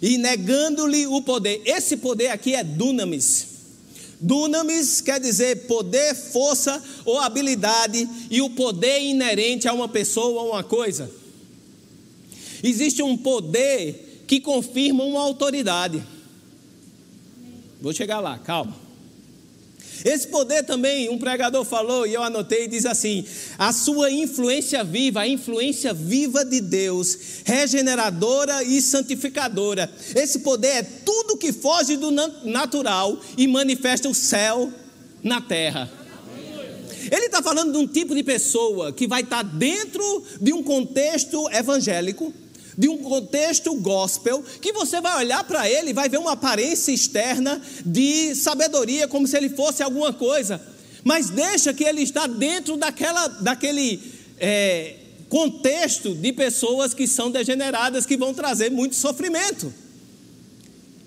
e 0.00 0.18
negando-lhe 0.18 1.06
o 1.06 1.20
poder. 1.22 1.62
Esse 1.64 1.96
poder 1.96 2.28
aqui 2.28 2.54
é 2.54 2.62
dunamis. 2.62 3.56
Dunamis 4.20 5.00
quer 5.00 5.20
dizer 5.20 5.66
poder, 5.66 6.14
força 6.14 6.82
ou 7.04 7.18
habilidade, 7.18 8.08
e 8.30 8.40
o 8.40 8.50
poder 8.50 9.00
inerente 9.00 9.68
a 9.68 9.72
uma 9.72 9.88
pessoa 9.88 10.26
ou 10.26 10.38
a 10.38 10.54
uma 10.54 10.64
coisa. 10.64 11.10
Existe 12.62 13.02
um 13.02 13.16
poder 13.16 14.24
que 14.26 14.40
confirma 14.40 15.04
uma 15.04 15.20
autoridade. 15.20 16.02
Vou 17.80 17.92
chegar 17.92 18.20
lá, 18.20 18.38
calma. 18.38 18.86
Esse 20.04 20.28
poder 20.28 20.62
também, 20.64 21.08
um 21.08 21.18
pregador 21.18 21.64
falou, 21.64 22.06
e 22.06 22.14
eu 22.14 22.22
anotei, 22.22 22.68
diz 22.68 22.84
assim: 22.84 23.24
a 23.58 23.72
sua 23.72 24.10
influência 24.10 24.84
viva, 24.84 25.20
a 25.20 25.28
influência 25.28 25.94
viva 25.94 26.44
de 26.44 26.60
Deus, 26.60 27.18
regeneradora 27.44 28.62
e 28.62 28.80
santificadora. 28.82 29.90
Esse 30.14 30.40
poder 30.40 30.68
é 30.68 30.82
tudo 30.82 31.38
que 31.38 31.52
foge 31.52 31.96
do 31.96 32.10
natural 32.10 33.18
e 33.36 33.46
manifesta 33.46 34.08
o 34.08 34.14
céu 34.14 34.70
na 35.22 35.40
terra. 35.40 35.90
Ele 37.10 37.26
está 37.26 37.40
falando 37.40 37.72
de 37.72 37.78
um 37.78 37.86
tipo 37.86 38.14
de 38.14 38.22
pessoa 38.22 38.92
que 38.92 39.06
vai 39.06 39.22
estar 39.22 39.44
tá 39.44 39.50
dentro 39.50 40.24
de 40.40 40.52
um 40.52 40.62
contexto 40.62 41.48
evangélico, 41.50 42.32
de 42.76 42.88
um 42.88 42.98
contexto 42.98 43.74
gospel, 43.76 44.44
que 44.60 44.72
você 44.72 45.00
vai 45.00 45.16
olhar 45.18 45.42
para 45.44 45.68
ele 45.70 45.90
e 45.90 45.94
vai 45.94 46.08
ver 46.08 46.18
uma 46.18 46.32
aparência 46.32 46.92
externa 46.92 47.60
de 47.84 48.34
sabedoria, 48.34 49.08
como 49.08 49.26
se 49.26 49.36
ele 49.36 49.48
fosse 49.48 49.82
alguma 49.82 50.12
coisa, 50.12 50.60
mas 51.02 51.30
deixa 51.30 51.72
que 51.72 51.84
ele 51.84 52.02
está 52.02 52.26
dentro 52.26 52.76
daquela, 52.76 53.28
daquele 53.28 54.00
é, 54.38 54.96
contexto 55.28 56.14
de 56.14 56.32
pessoas 56.32 56.92
que 56.92 57.06
são 57.06 57.30
degeneradas, 57.30 58.04
que 58.04 58.16
vão 58.16 58.34
trazer 58.34 58.70
muito 58.70 58.94
sofrimento. 58.94 59.72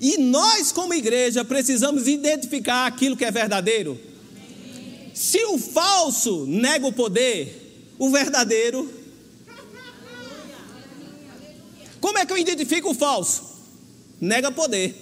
E 0.01 0.17
nós, 0.17 0.71
como 0.71 0.93
igreja, 0.93 1.43
precisamos 1.43 2.07
identificar 2.07 2.87
aquilo 2.87 3.17
que 3.17 3.25
é 3.25 3.31
verdadeiro. 3.31 3.99
Se 5.13 5.43
o 5.45 5.57
falso 5.57 6.45
nega 6.47 6.87
o 6.87 6.93
poder, 6.93 7.93
o 7.99 8.09
verdadeiro 8.09 8.89
como 12.09 12.17
é 12.17 12.25
que 12.25 12.33
eu 12.33 12.37
identifico 12.39 12.89
o 12.89 12.93
falso? 12.95 13.43
Nega 14.19 14.51
poder. 14.51 14.95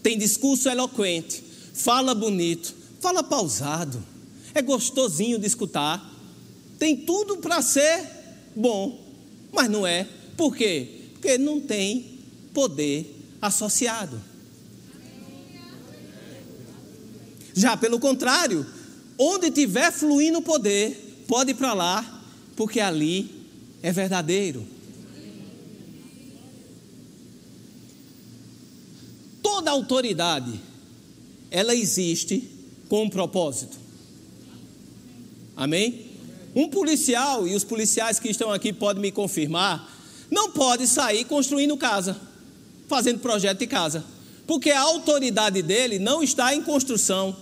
Tem 0.00 0.16
discurso 0.16 0.68
eloquente, 0.68 1.42
fala 1.74 2.14
bonito, 2.14 2.72
fala 3.00 3.20
pausado, 3.20 4.00
é 4.54 4.62
gostosinho 4.62 5.40
de 5.40 5.46
escutar, 5.48 6.00
tem 6.78 6.96
tudo 6.98 7.38
para 7.38 7.60
ser 7.60 8.08
bom, 8.54 9.04
mas 9.52 9.68
não 9.68 9.84
é. 9.84 10.06
Por 10.36 10.54
quê? 10.54 11.10
Porque 11.14 11.36
não 11.36 11.60
tem 11.60 12.20
poder 12.54 13.12
associado. 13.42 14.22
Já 17.52 17.76
pelo 17.76 17.98
contrário, 17.98 18.64
onde 19.18 19.50
tiver 19.50 19.90
fluindo 19.90 20.40
poder, 20.40 21.24
pode 21.26 21.50
ir 21.50 21.54
para 21.54 21.72
lá, 21.72 22.22
porque 22.54 22.78
ali 22.78 23.28
é 23.82 23.90
verdadeiro. 23.90 24.64
Toda 29.60 29.72
autoridade, 29.72 30.58
ela 31.50 31.74
existe 31.74 32.50
com 32.88 33.02
um 33.02 33.10
propósito. 33.10 33.76
Amém? 35.54 36.06
Um 36.56 36.66
policial, 36.66 37.46
e 37.46 37.54
os 37.54 37.62
policiais 37.62 38.18
que 38.18 38.30
estão 38.30 38.50
aqui 38.50 38.72
podem 38.72 39.02
me 39.02 39.12
confirmar, 39.12 39.86
não 40.30 40.50
pode 40.52 40.86
sair 40.86 41.26
construindo 41.26 41.76
casa, 41.76 42.18
fazendo 42.88 43.18
projeto 43.18 43.58
de 43.58 43.66
casa, 43.66 44.02
porque 44.46 44.70
a 44.70 44.80
autoridade 44.80 45.60
dele 45.60 45.98
não 45.98 46.22
está 46.22 46.54
em 46.54 46.62
construção, 46.62 47.36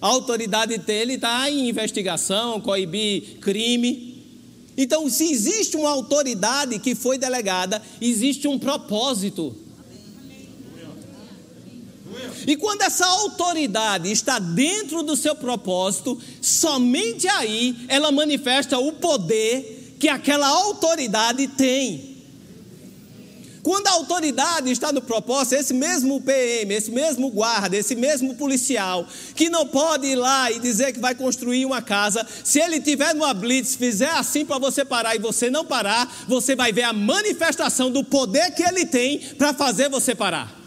a 0.00 0.06
autoridade 0.06 0.78
dele 0.78 1.16
está 1.16 1.50
em 1.50 1.68
investigação, 1.68 2.58
coibir 2.58 3.36
crime. 3.38 4.24
Então, 4.78 5.10
se 5.10 5.30
existe 5.30 5.76
uma 5.76 5.90
autoridade 5.90 6.78
que 6.78 6.94
foi 6.94 7.18
delegada, 7.18 7.82
existe 8.00 8.48
um 8.48 8.58
propósito. 8.58 9.54
E 12.46 12.56
quando 12.56 12.82
essa 12.82 13.06
autoridade 13.06 14.10
está 14.10 14.38
dentro 14.38 15.02
do 15.02 15.16
seu 15.16 15.34
propósito, 15.34 16.20
somente 16.40 17.28
aí 17.28 17.76
ela 17.88 18.10
manifesta 18.10 18.78
o 18.78 18.92
poder 18.92 19.96
que 19.98 20.08
aquela 20.08 20.48
autoridade 20.48 21.46
tem. 21.48 22.10
Quando 23.62 23.88
a 23.88 23.92
autoridade 23.92 24.70
está 24.70 24.90
no 24.90 25.02
propósito, 25.02 25.54
esse 25.54 25.74
mesmo 25.74 26.20
PM, 26.22 26.72
esse 26.72 26.90
mesmo 26.90 27.30
guarda, 27.30 27.76
esse 27.76 27.94
mesmo 27.94 28.34
policial, 28.34 29.06
que 29.34 29.50
não 29.50 29.66
pode 29.66 30.06
ir 30.06 30.14
lá 30.14 30.50
e 30.50 30.58
dizer 30.58 30.92
que 30.92 30.98
vai 30.98 31.14
construir 31.14 31.66
uma 31.66 31.82
casa, 31.82 32.26
se 32.42 32.58
ele 32.58 32.80
tiver 32.80 33.14
numa 33.14 33.34
blitz, 33.34 33.74
fizer 33.76 34.10
assim 34.10 34.46
para 34.46 34.58
você 34.58 34.84
parar 34.84 35.14
e 35.14 35.18
você 35.18 35.50
não 35.50 35.64
parar, 35.64 36.24
você 36.26 36.56
vai 36.56 36.72
ver 36.72 36.84
a 36.84 36.92
manifestação 36.92 37.90
do 37.90 38.02
poder 38.02 38.50
que 38.52 38.62
ele 38.62 38.86
tem 38.86 39.18
para 39.36 39.52
fazer 39.52 39.90
você 39.90 40.14
parar. 40.14 40.59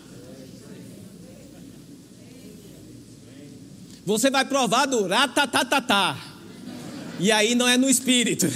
Você 4.06 4.30
vai 4.30 4.46
provar 4.46 4.86
do 4.86 5.08
ratatatatá. 5.08 6.18
E 7.20 7.32
aí 7.32 7.56
não 7.56 7.68
é 7.68 7.78
no 7.78 7.90
espírito. 7.90 8.48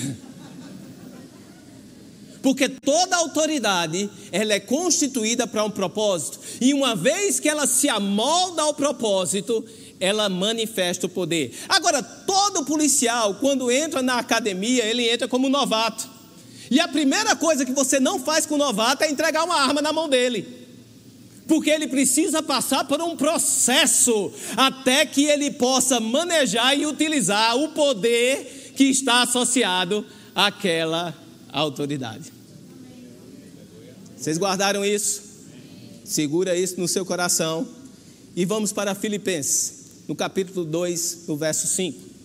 Porque 2.41 2.69
toda 2.69 3.15
autoridade, 3.15 4.09
ela 4.31 4.53
é 4.53 4.59
constituída 4.59 5.47
para 5.47 5.63
um 5.63 5.69
propósito. 5.69 6.39
E 6.61 6.73
uma 6.73 6.95
vez 6.95 7.39
que 7.39 7.49
ela 7.49 7.65
se 7.65 7.89
amolda 7.89 8.61
ao 8.61 8.73
propósito, 8.73 9.65
ela 9.99 10.29
manifesta 10.29 11.07
o 11.07 11.09
poder. 11.09 11.57
Agora, 11.67 12.01
todo 12.03 12.65
policial, 12.65 13.35
quando 13.35 13.71
entra 13.71 14.01
na 14.01 14.19
academia, 14.19 14.85
ele 14.85 15.09
entra 15.09 15.27
como 15.27 15.49
novato. 15.49 16.07
E 16.69 16.79
a 16.79 16.87
primeira 16.87 17.35
coisa 17.35 17.65
que 17.65 17.71
você 17.71 17.99
não 17.99 18.19
faz 18.19 18.45
com 18.45 18.55
o 18.55 18.57
novato 18.57 19.03
é 19.03 19.09
entregar 19.09 19.43
uma 19.43 19.61
arma 19.61 19.81
na 19.81 19.93
mão 19.93 20.09
dele 20.09 20.66
porque 21.47 21.69
ele 21.69 21.87
precisa 21.87 22.43
passar 22.43 22.83
por 22.83 23.01
um 23.01 23.15
processo 23.15 24.31
até 24.55 25.05
que 25.05 25.23
ele 25.25 25.51
possa 25.51 25.99
manejar 25.99 26.77
e 26.77 26.85
utilizar 26.85 27.55
o 27.55 27.69
poder 27.69 28.73
que 28.75 28.83
está 28.85 29.23
associado 29.23 30.05
àquela 30.35 31.15
autoridade. 31.51 32.31
Vocês 34.17 34.37
guardaram 34.37 34.83
isso? 34.83 35.21
Segura 36.03 36.55
isso 36.55 36.79
no 36.79 36.87
seu 36.87 37.05
coração. 37.05 37.67
E 38.35 38.45
vamos 38.45 38.71
para 38.71 38.93
Filipenses, 38.93 40.03
no 40.07 40.15
capítulo 40.15 40.65
2, 40.65 41.25
no 41.27 41.37
verso 41.37 41.65
5. 41.67 42.16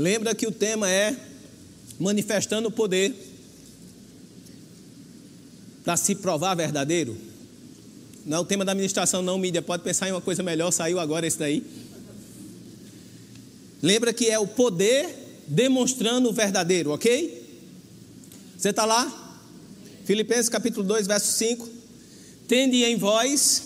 Lembra 0.00 0.34
que 0.34 0.46
o 0.46 0.50
tema 0.50 0.90
é 0.90 1.14
manifestando 1.98 2.68
o 2.68 2.72
poder 2.72 3.14
para 5.84 5.94
se 5.94 6.14
provar 6.14 6.54
verdadeiro. 6.54 7.18
Não 8.24 8.38
é 8.38 8.40
o 8.40 8.44
tema 8.46 8.64
da 8.64 8.72
administração, 8.72 9.20
não, 9.20 9.36
mídia. 9.36 9.60
Pode 9.60 9.82
pensar 9.82 10.08
em 10.08 10.12
uma 10.12 10.22
coisa 10.22 10.42
melhor, 10.42 10.70
saiu 10.70 10.98
agora 10.98 11.26
esse 11.26 11.38
daí. 11.38 11.62
Lembra 13.82 14.14
que 14.14 14.30
é 14.30 14.38
o 14.38 14.46
poder 14.46 15.42
demonstrando 15.46 16.30
o 16.30 16.32
verdadeiro, 16.32 16.92
ok? 16.92 17.60
Você 18.56 18.70
está 18.70 18.86
lá? 18.86 19.04
Filipenses 20.06 20.48
capítulo 20.48 20.86
2, 20.86 21.06
verso 21.06 21.30
5. 21.30 21.68
Tende 22.48 22.84
em 22.84 22.96
vós 22.96 23.64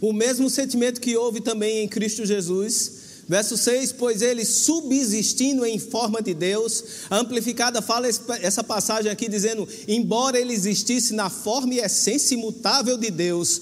o 0.00 0.12
mesmo 0.12 0.50
sentimento 0.50 1.00
que 1.00 1.16
houve 1.16 1.40
também 1.40 1.84
em 1.84 1.88
Cristo 1.88 2.26
Jesus 2.26 2.97
Verso 3.28 3.58
6: 3.58 3.92
Pois 3.92 4.22
ele, 4.22 4.44
subsistindo 4.44 5.66
em 5.66 5.78
forma 5.78 6.22
de 6.22 6.32
Deus, 6.32 6.82
amplificada 7.10 7.82
fala 7.82 8.08
essa 8.40 8.64
passagem 8.64 9.12
aqui 9.12 9.28
dizendo: 9.28 9.68
embora 9.86 10.40
ele 10.40 10.54
existisse 10.54 11.12
na 11.12 11.28
forma 11.28 11.74
e 11.74 11.78
essência 11.78 12.34
imutável 12.34 12.96
de 12.96 13.10
Deus, 13.10 13.60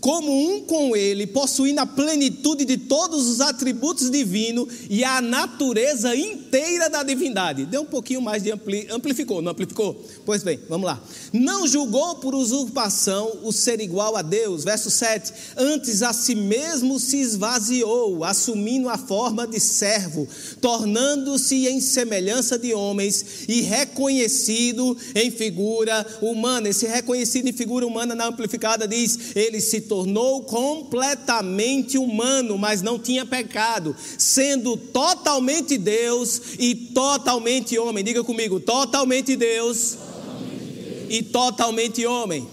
como 0.00 0.30
um 0.30 0.60
com 0.60 0.94
ele, 0.94 1.26
possuindo 1.26 1.80
a 1.80 1.86
plenitude 1.86 2.64
de 2.64 2.76
todos 2.76 3.26
os 3.26 3.40
atributos 3.40 4.08
divinos 4.08 4.68
e 4.88 5.02
a 5.02 5.20
natureza 5.20 6.14
inteira 6.14 6.47
da 6.90 7.02
divindade. 7.02 7.66
Deu 7.66 7.82
um 7.82 7.86
pouquinho 7.86 8.20
mais 8.20 8.42
de 8.42 8.50
ampli, 8.50 8.86
amplificou, 8.90 9.42
não 9.42 9.52
amplificou? 9.52 10.04
Pois 10.24 10.42
bem, 10.42 10.58
vamos 10.68 10.86
lá. 10.86 11.02
Não 11.32 11.66
julgou 11.66 12.16
por 12.16 12.34
usurpação 12.34 13.40
o 13.42 13.52
ser 13.52 13.80
igual 13.80 14.16
a 14.16 14.22
Deus. 14.22 14.64
Verso 14.64 14.90
7. 14.90 15.32
Antes 15.56 16.02
a 16.02 16.12
si 16.12 16.34
mesmo 16.34 16.98
se 16.98 17.18
esvaziou, 17.18 18.24
assumindo 18.24 18.88
a 18.88 18.96
forma 18.96 19.46
de 19.46 19.60
servo, 19.60 20.26
tornando-se 20.60 21.68
em 21.68 21.80
semelhança 21.80 22.58
de 22.58 22.74
homens 22.74 23.44
e 23.48 23.60
reconhecido 23.60 24.96
em 25.14 25.30
figura 25.30 26.06
humana. 26.20 26.68
Esse 26.68 26.86
reconhecido 26.86 27.48
em 27.48 27.52
figura 27.52 27.86
humana 27.86 28.14
na 28.14 28.26
amplificada 28.26 28.86
diz: 28.88 29.36
ele 29.36 29.60
se 29.60 29.80
tornou 29.82 30.42
completamente 30.42 31.98
humano, 31.98 32.58
mas 32.58 32.82
não 32.82 32.98
tinha 32.98 33.24
pecado, 33.24 33.94
sendo 34.16 34.76
totalmente 34.76 35.76
Deus 35.78 36.37
e 36.58 36.74
totalmente 36.74 37.78
homem. 37.78 38.04
Diga 38.04 38.24
comigo, 38.24 38.60
totalmente 38.60 39.36
Deus, 39.36 39.96
totalmente 39.96 40.64
Deus. 40.64 41.06
e 41.10 41.22
totalmente 41.22 42.06
homem. 42.06 42.46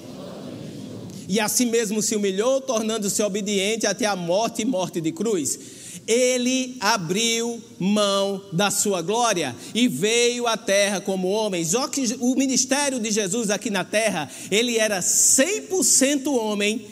E 1.27 1.39
assim 1.39 1.65
mesmo 1.65 2.01
se 2.01 2.15
humilhou, 2.15 2.62
tornando-se 2.62 3.22
obediente 3.24 3.88
até 3.88 4.06
a 4.06 4.15
morte 4.15 4.62
e 4.62 4.65
morte 4.65 5.01
de 5.01 5.12
cruz. 5.12 5.60
ele 6.08 6.77
abriu 6.80 7.60
mão 7.80 8.39
da 8.54 8.70
sua 8.70 9.01
glória 9.01 9.56
e 9.74 9.88
veio 9.88 10.46
à 10.46 10.56
terra 10.56 11.01
como 11.01 11.27
homem. 11.30 11.65
Só 11.65 11.88
que 11.88 12.15
o 12.20 12.36
ministério 12.36 13.00
de 13.00 13.10
Jesus 13.10 13.50
aqui 13.50 13.72
na 13.72 13.84
terra, 13.84 14.30
ele 14.51 14.77
era 14.77 15.00
100% 15.00 16.27
homem 16.27 16.86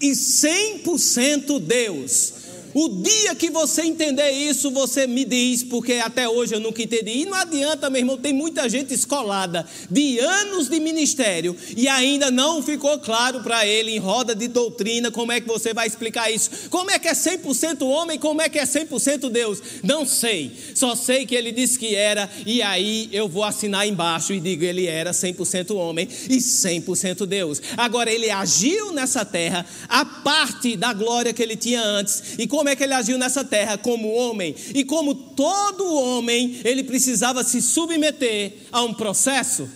e 0.00 0.10
100% 0.10 1.58
Deus. 1.60 2.32
O 2.80 2.88
dia 2.88 3.34
que 3.34 3.50
você 3.50 3.82
entender 3.82 4.30
isso, 4.30 4.70
você 4.70 5.04
me 5.04 5.24
diz, 5.24 5.64
porque 5.64 5.94
até 5.94 6.28
hoje 6.28 6.54
eu 6.54 6.60
nunca 6.60 6.80
entendi. 6.80 7.10
E 7.10 7.24
não 7.24 7.34
adianta, 7.34 7.90
meu 7.90 8.00
irmão, 8.00 8.16
tem 8.16 8.32
muita 8.32 8.68
gente 8.68 8.94
escolada 8.94 9.66
de 9.90 10.20
anos 10.20 10.68
de 10.68 10.78
ministério 10.78 11.56
e 11.76 11.88
ainda 11.88 12.30
não 12.30 12.62
ficou 12.62 12.96
claro 13.00 13.42
para 13.42 13.66
ele 13.66 13.90
em 13.90 13.98
roda 13.98 14.32
de 14.32 14.46
doutrina 14.46 15.10
como 15.10 15.32
é 15.32 15.40
que 15.40 15.48
você 15.48 15.74
vai 15.74 15.88
explicar 15.88 16.30
isso. 16.30 16.68
Como 16.70 16.88
é 16.88 17.00
que 17.00 17.08
é 17.08 17.14
100% 17.14 17.82
homem, 17.82 18.16
como 18.16 18.40
é 18.40 18.48
que 18.48 18.60
é 18.60 18.64
100% 18.64 19.28
Deus? 19.28 19.60
Não 19.82 20.06
sei. 20.06 20.52
Só 20.72 20.94
sei 20.94 21.26
que 21.26 21.34
ele 21.34 21.50
disse 21.50 21.80
que 21.80 21.96
era 21.96 22.30
e 22.46 22.62
aí 22.62 23.08
eu 23.10 23.28
vou 23.28 23.42
assinar 23.42 23.88
embaixo 23.88 24.32
e 24.32 24.38
digo 24.38 24.62
ele 24.62 24.86
era 24.86 25.10
100% 25.10 25.74
homem 25.74 26.06
e 26.30 26.36
100% 26.36 27.26
Deus. 27.26 27.60
Agora 27.76 28.08
ele 28.08 28.30
agiu 28.30 28.92
nessa 28.92 29.24
terra 29.24 29.66
a 29.88 30.04
parte 30.04 30.76
da 30.76 30.92
glória 30.92 31.32
que 31.32 31.42
ele 31.42 31.56
tinha 31.56 31.82
antes 31.82 32.38
e 32.38 32.46
como 32.46 32.67
é 32.68 32.76
que 32.76 32.84
ele 32.84 32.94
agiu 32.94 33.18
nessa 33.18 33.44
terra 33.44 33.76
como 33.78 34.12
homem. 34.12 34.54
E 34.74 34.84
como 34.84 35.14
todo 35.14 35.94
homem, 35.94 36.60
ele 36.64 36.84
precisava 36.84 37.42
se 37.42 37.60
submeter 37.60 38.54
a 38.70 38.82
um 38.82 38.94
processo. 38.94 39.68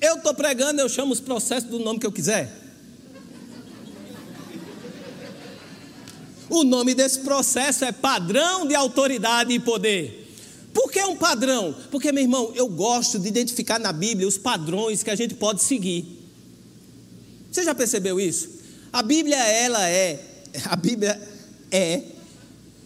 Eu 0.00 0.16
estou 0.16 0.34
pregando, 0.34 0.80
eu 0.82 0.88
chamo 0.88 1.12
os 1.12 1.20
processos 1.20 1.70
do 1.70 1.78
nome 1.78 1.98
que 1.98 2.06
eu 2.06 2.12
quiser. 2.12 2.64
O 6.50 6.62
nome 6.62 6.94
desse 6.94 7.20
processo 7.20 7.84
é 7.84 7.90
padrão 7.90 8.66
de 8.66 8.74
autoridade 8.74 9.54
e 9.54 9.58
poder. 9.58 10.24
Por 10.74 10.90
que 10.90 11.00
um 11.04 11.16
padrão? 11.16 11.74
Porque, 11.90 12.12
meu 12.12 12.22
irmão, 12.22 12.52
eu 12.54 12.68
gosto 12.68 13.18
de 13.18 13.28
identificar 13.28 13.78
na 13.78 13.92
Bíblia 13.92 14.28
os 14.28 14.36
padrões 14.36 15.02
que 15.02 15.10
a 15.10 15.16
gente 15.16 15.34
pode 15.34 15.62
seguir. 15.62 16.13
Você 17.54 17.62
já 17.62 17.72
percebeu 17.72 18.18
isso? 18.18 18.50
A 18.92 19.00
Bíblia 19.00 19.36
ela 19.36 19.88
é, 19.88 20.18
a 20.66 20.74
Bíblia 20.74 21.20
é 21.70 22.02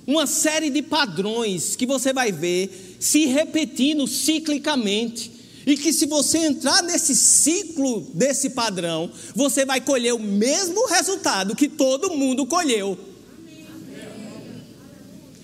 uma 0.06 0.26
série 0.26 0.68
de 0.68 0.82
padrões 0.82 1.74
que 1.74 1.86
você 1.86 2.12
vai 2.12 2.30
ver 2.30 2.96
se 3.00 3.24
repetindo 3.24 4.06
ciclicamente. 4.06 5.32
E 5.66 5.74
que 5.74 5.90
se 5.90 6.04
você 6.04 6.38
entrar 6.38 6.82
nesse 6.82 7.16
ciclo 7.16 8.10
desse 8.12 8.50
padrão, 8.50 9.10
você 9.34 9.64
vai 9.64 9.80
colher 9.80 10.12
o 10.12 10.18
mesmo 10.18 10.86
resultado 10.86 11.56
que 11.56 11.68
todo 11.68 12.14
mundo 12.14 12.44
colheu. 12.44 12.98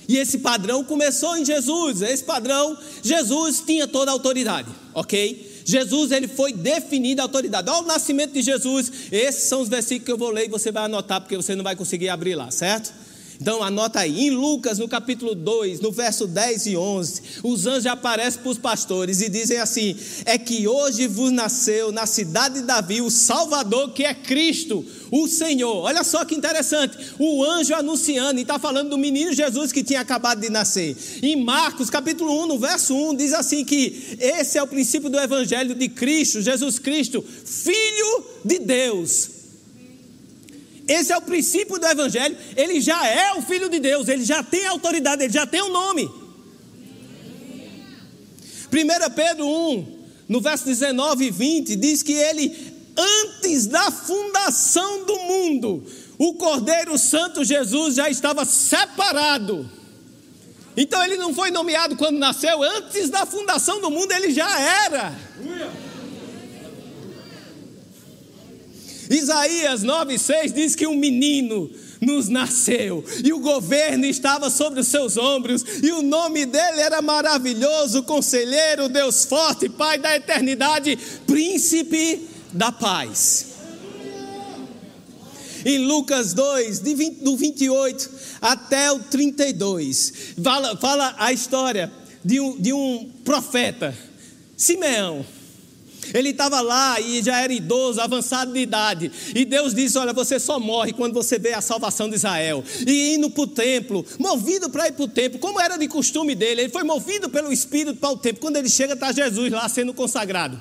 E 0.07 0.19
esse 0.19 0.39
padrão 0.39 0.85
começou 0.85 1.35
em 1.39 1.47
Jesus. 1.47 2.03
Esse 2.03 2.25
padrão, 2.25 2.77
Jesus 3.03 3.63
tinha 3.65 3.89
toda 3.89 4.11
a 4.11 4.13
autoridade, 4.13 4.69
ok? 4.93 5.54
Jesus 5.65 6.13
ele 6.13 6.29
foi 6.29 6.53
definido 6.53 7.23
a 7.23 7.25
autoridade. 7.25 7.71
Olha 7.71 7.83
o 7.83 7.87
nascimento 7.87 8.33
de 8.33 8.43
Jesus. 8.43 8.93
Esses 9.11 9.45
são 9.45 9.63
os 9.63 9.69
versículos 9.69 10.05
que 10.05 10.13
eu 10.13 10.19
vou 10.19 10.31
ler 10.31 10.47
e 10.47 10.49
você 10.49 10.71
vai 10.71 10.85
anotar, 10.85 11.21
porque 11.21 11.37
você 11.37 11.55
não 11.57 11.65
vai 11.65 11.75
conseguir 11.75 12.09
abrir 12.09 12.35
lá, 12.35 12.51
certo? 12.51 12.93
Então 13.41 13.63
anota 13.63 14.01
aí, 14.01 14.29
em 14.29 14.31
Lucas, 14.31 14.79
no 14.79 14.89
capítulo 14.89 15.35
2, 15.35 15.81
no 15.81 15.91
verso 15.91 16.27
10 16.27 16.67
e 16.67 16.77
11, 16.77 17.23
os 17.43 17.67
anjos 17.67 17.87
aparecem 17.87 18.41
para 18.41 18.51
os 18.51 18.59
pastores 18.59 19.21
e 19.21 19.29
dizem 19.29 19.59
assim: 19.59 19.97
É 20.25 20.39
que 20.39 20.69
hoje 20.69 21.07
vos 21.07 21.33
nasceu 21.33 21.91
na 21.91 22.07
cidade 22.07 22.57
de 22.57 22.63
Davi 22.63 23.01
o 23.01 23.11
Salvador, 23.11 23.93
que 23.93 24.05
é 24.05 24.15
Cristo, 24.15 24.85
o 25.11 25.27
Senhor. 25.27 25.83
Olha 25.83 26.05
só 26.05 26.25
que 26.25 26.35
interessante, 26.35 26.97
o 27.19 27.45
anjo 27.45 27.75
anunciando, 27.75 28.39
e 28.39 28.43
está 28.43 28.59
falando 28.59 28.91
do 28.91 28.99
menino 28.99 29.33
Jesus 29.33 29.73
que 29.73 29.83
tinha 29.83 30.01
acabado 30.01 30.41
de 30.41 30.49
nascer. 30.49 30.97
Em 31.23 31.37
Marcos, 31.43 31.91
capítulo 31.91 32.45
1, 32.45 32.47
no 32.47 32.59
verso 32.59 32.95
1, 32.95 33.17
diz 33.17 33.33
assim: 33.33 33.65
que 33.65 34.17
esse 34.21 34.59
é 34.59 34.63
o 34.63 34.67
princípio 34.67 35.11
do 35.11 35.19
evangelho 35.19 35.75
de 35.75 35.89
Cristo, 35.89 36.41
Jesus 36.41 36.79
Cristo, 36.79 37.25
Filho 37.45 38.25
de 38.45 38.59
Deus 38.61 39.34
esse 40.87 41.13
é 41.13 41.17
o 41.17 41.23
princípio 41.23 41.79
do 41.79 41.87
Evangelho. 41.87 42.37
Ele 42.57 42.81
já 42.81 43.07
é 43.07 43.33
o 43.35 43.43
Filho 43.43 43.69
de 43.69 43.79
Deus, 43.81 44.09
ele 44.09 44.25
já 44.25 44.43
tem 44.43 44.67
autoridade, 44.67 45.25
ele 45.25 45.33
já 45.33 45.47
tem 45.47 45.63
o 45.63 45.67
um 45.67 45.73
nome. 45.73 46.05
1 48.73 49.15
Pedro 49.15 49.47
1, 49.47 49.99
no 50.29 50.41
verso 50.41 50.65
19 50.65 51.27
e 51.27 51.31
20, 51.31 51.77
diz 51.77 52.03
que 52.03 52.13
ele, 52.13 52.55
antes 52.97 53.67
da 53.67 53.91
fundação 53.91 55.05
do 55.05 55.17
mundo, 55.21 55.85
o 56.19 56.35
Cordeiro 56.35 56.99
Santo 56.99 57.45
Jesus 57.45 57.95
já 57.95 58.11
estava 58.11 58.45
separado. 58.45 59.71
Então 60.77 61.03
ele 61.05 61.17
não 61.17 61.33
foi 61.33 61.51
nomeado 61.51 61.97
quando 61.97 62.19
nasceu, 62.19 62.63
antes 62.63 63.09
da 63.09 63.25
fundação 63.25 63.81
do 63.81 63.91
mundo 63.91 64.11
ele 64.13 64.33
já 64.33 64.61
era. 64.85 65.15
Isaías 69.15 69.85
9,6 69.85 70.53
diz 70.53 70.75
que 70.75 70.87
um 70.87 70.97
menino 70.97 71.71
nos 72.01 72.29
nasceu, 72.29 73.05
e 73.25 73.33
o 73.33 73.39
governo 73.39 74.05
estava 74.05 74.51
sobre 74.51 74.81
os 74.81 74.89
seus 74.89 75.17
ombros, 75.17 75.65
e 75.83 75.91
o 75.93 76.03
nome 76.03 76.45
dele 76.45 76.81
era 76.81 77.01
maravilhoso, 77.01 78.03
conselheiro, 78.03 78.89
Deus 78.89 79.25
forte, 79.25 79.69
Pai 79.69 79.99
da 79.99 80.15
eternidade, 80.17 80.99
príncipe 81.27 82.29
da 82.53 82.71
paz. 82.71 83.47
Em 85.65 85.79
Lucas 85.79 86.35
2, 86.35 86.81
do 87.23 87.37
28 87.37 88.11
até 88.43 88.93
o 88.93 88.99
32, 88.99 90.13
fala, 90.43 90.77
fala 90.77 91.15
a 91.19 91.33
história 91.33 91.91
de 92.23 92.39
um, 92.39 92.61
de 92.61 92.73
um 92.75 93.11
profeta, 93.25 93.97
Simeão 94.57 95.25
ele 96.13 96.31
estava 96.31 96.61
lá 96.61 97.01
e 97.01 97.23
já 97.23 97.41
era 97.41 97.53
idoso, 97.53 98.01
avançado 98.01 98.53
de 98.53 98.61
idade. 98.61 99.11
E 99.35 99.45
Deus 99.45 99.75
disse: 99.75 99.97
Olha, 99.99 100.13
você 100.13 100.39
só 100.39 100.59
morre 100.59 100.93
quando 100.93 101.15
você 101.15 101.39
vê 101.39 101.53
a 101.53 101.61
salvação 101.61 102.09
de 102.09 102.17
Israel. 102.17 102.65
E 102.87 103.15
indo 103.15 103.31
para 103.31 103.43
o 103.43 103.47
templo, 103.47 104.05
movido 104.19 104.69
para 104.69 104.89
ir 104.89 104.93
para 104.93 105.05
o 105.05 105.09
templo, 105.09 105.39
como 105.39 105.61
era 105.61 105.77
de 105.77 105.89
costume 105.89 106.35
dele, 106.35 106.63
ele 106.63 106.73
foi 106.73 106.83
movido 106.83 107.29
pelo 107.29 107.53
Espírito 107.53 107.97
para 107.97 108.11
o 108.11 108.17
templo. 108.17 108.41
Quando 108.41 108.57
ele 108.57 108.69
chega, 108.69 108.95
está 108.95 109.13
Jesus 109.13 109.51
lá 109.53 109.69
sendo 109.69 109.95
consagrado. 109.95 110.61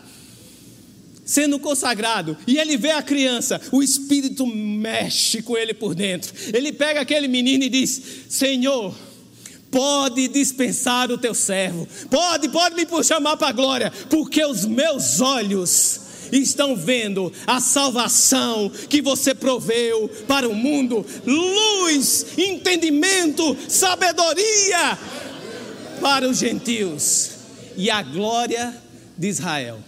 Sendo 1.25 1.57
consagrado, 1.57 2.37
e 2.45 2.57
ele 2.57 2.75
vê 2.75 2.91
a 2.91 3.01
criança, 3.01 3.59
o 3.71 3.81
Espírito 3.81 4.45
mexe 4.45 5.41
com 5.41 5.57
ele 5.57 5.73
por 5.73 5.95
dentro. 5.95 6.33
Ele 6.53 6.73
pega 6.73 6.99
aquele 6.99 7.29
menino 7.29 7.63
e 7.63 7.69
diz: 7.69 8.01
Senhor, 8.27 8.93
pode 9.73 10.27
dispensar 10.27 11.11
o 11.11 11.17
teu 11.17 11.33
servo, 11.33 11.87
pode, 12.09 12.47
pode 12.49 12.75
me 12.75 12.85
chamar 13.03 13.35
para 13.37 13.47
a 13.47 13.51
glória, 13.51 13.91
porque 14.07 14.45
os 14.45 14.65
meus 14.65 15.19
olhos 15.19 15.99
estão 16.31 16.75
vendo 16.75 17.33
a 17.47 17.59
salvação 17.59 18.71
que 18.87 19.01
você 19.01 19.33
proveu 19.33 20.07
para 20.27 20.47
o 20.47 20.53
mundo, 20.53 21.03
luz, 21.25 22.27
entendimento, 22.37 23.57
sabedoria 23.67 24.97
para 25.99 26.29
os 26.29 26.37
gentios 26.37 27.31
e 27.75 27.89
a 27.89 28.03
glória 28.03 28.75
de 29.17 29.27
Israel. 29.27 29.79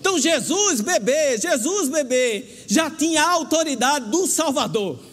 Então 0.00 0.18
Jesus 0.18 0.80
bebê, 0.80 1.38
Jesus 1.38 1.88
bebê, 1.88 2.44
já 2.66 2.90
tinha 2.90 3.22
a 3.22 3.32
autoridade 3.32 4.10
do 4.10 4.26
Salvador. 4.26 5.07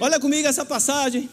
Olha 0.00 0.20
comigo 0.20 0.46
essa 0.46 0.64
passagem. 0.64 1.28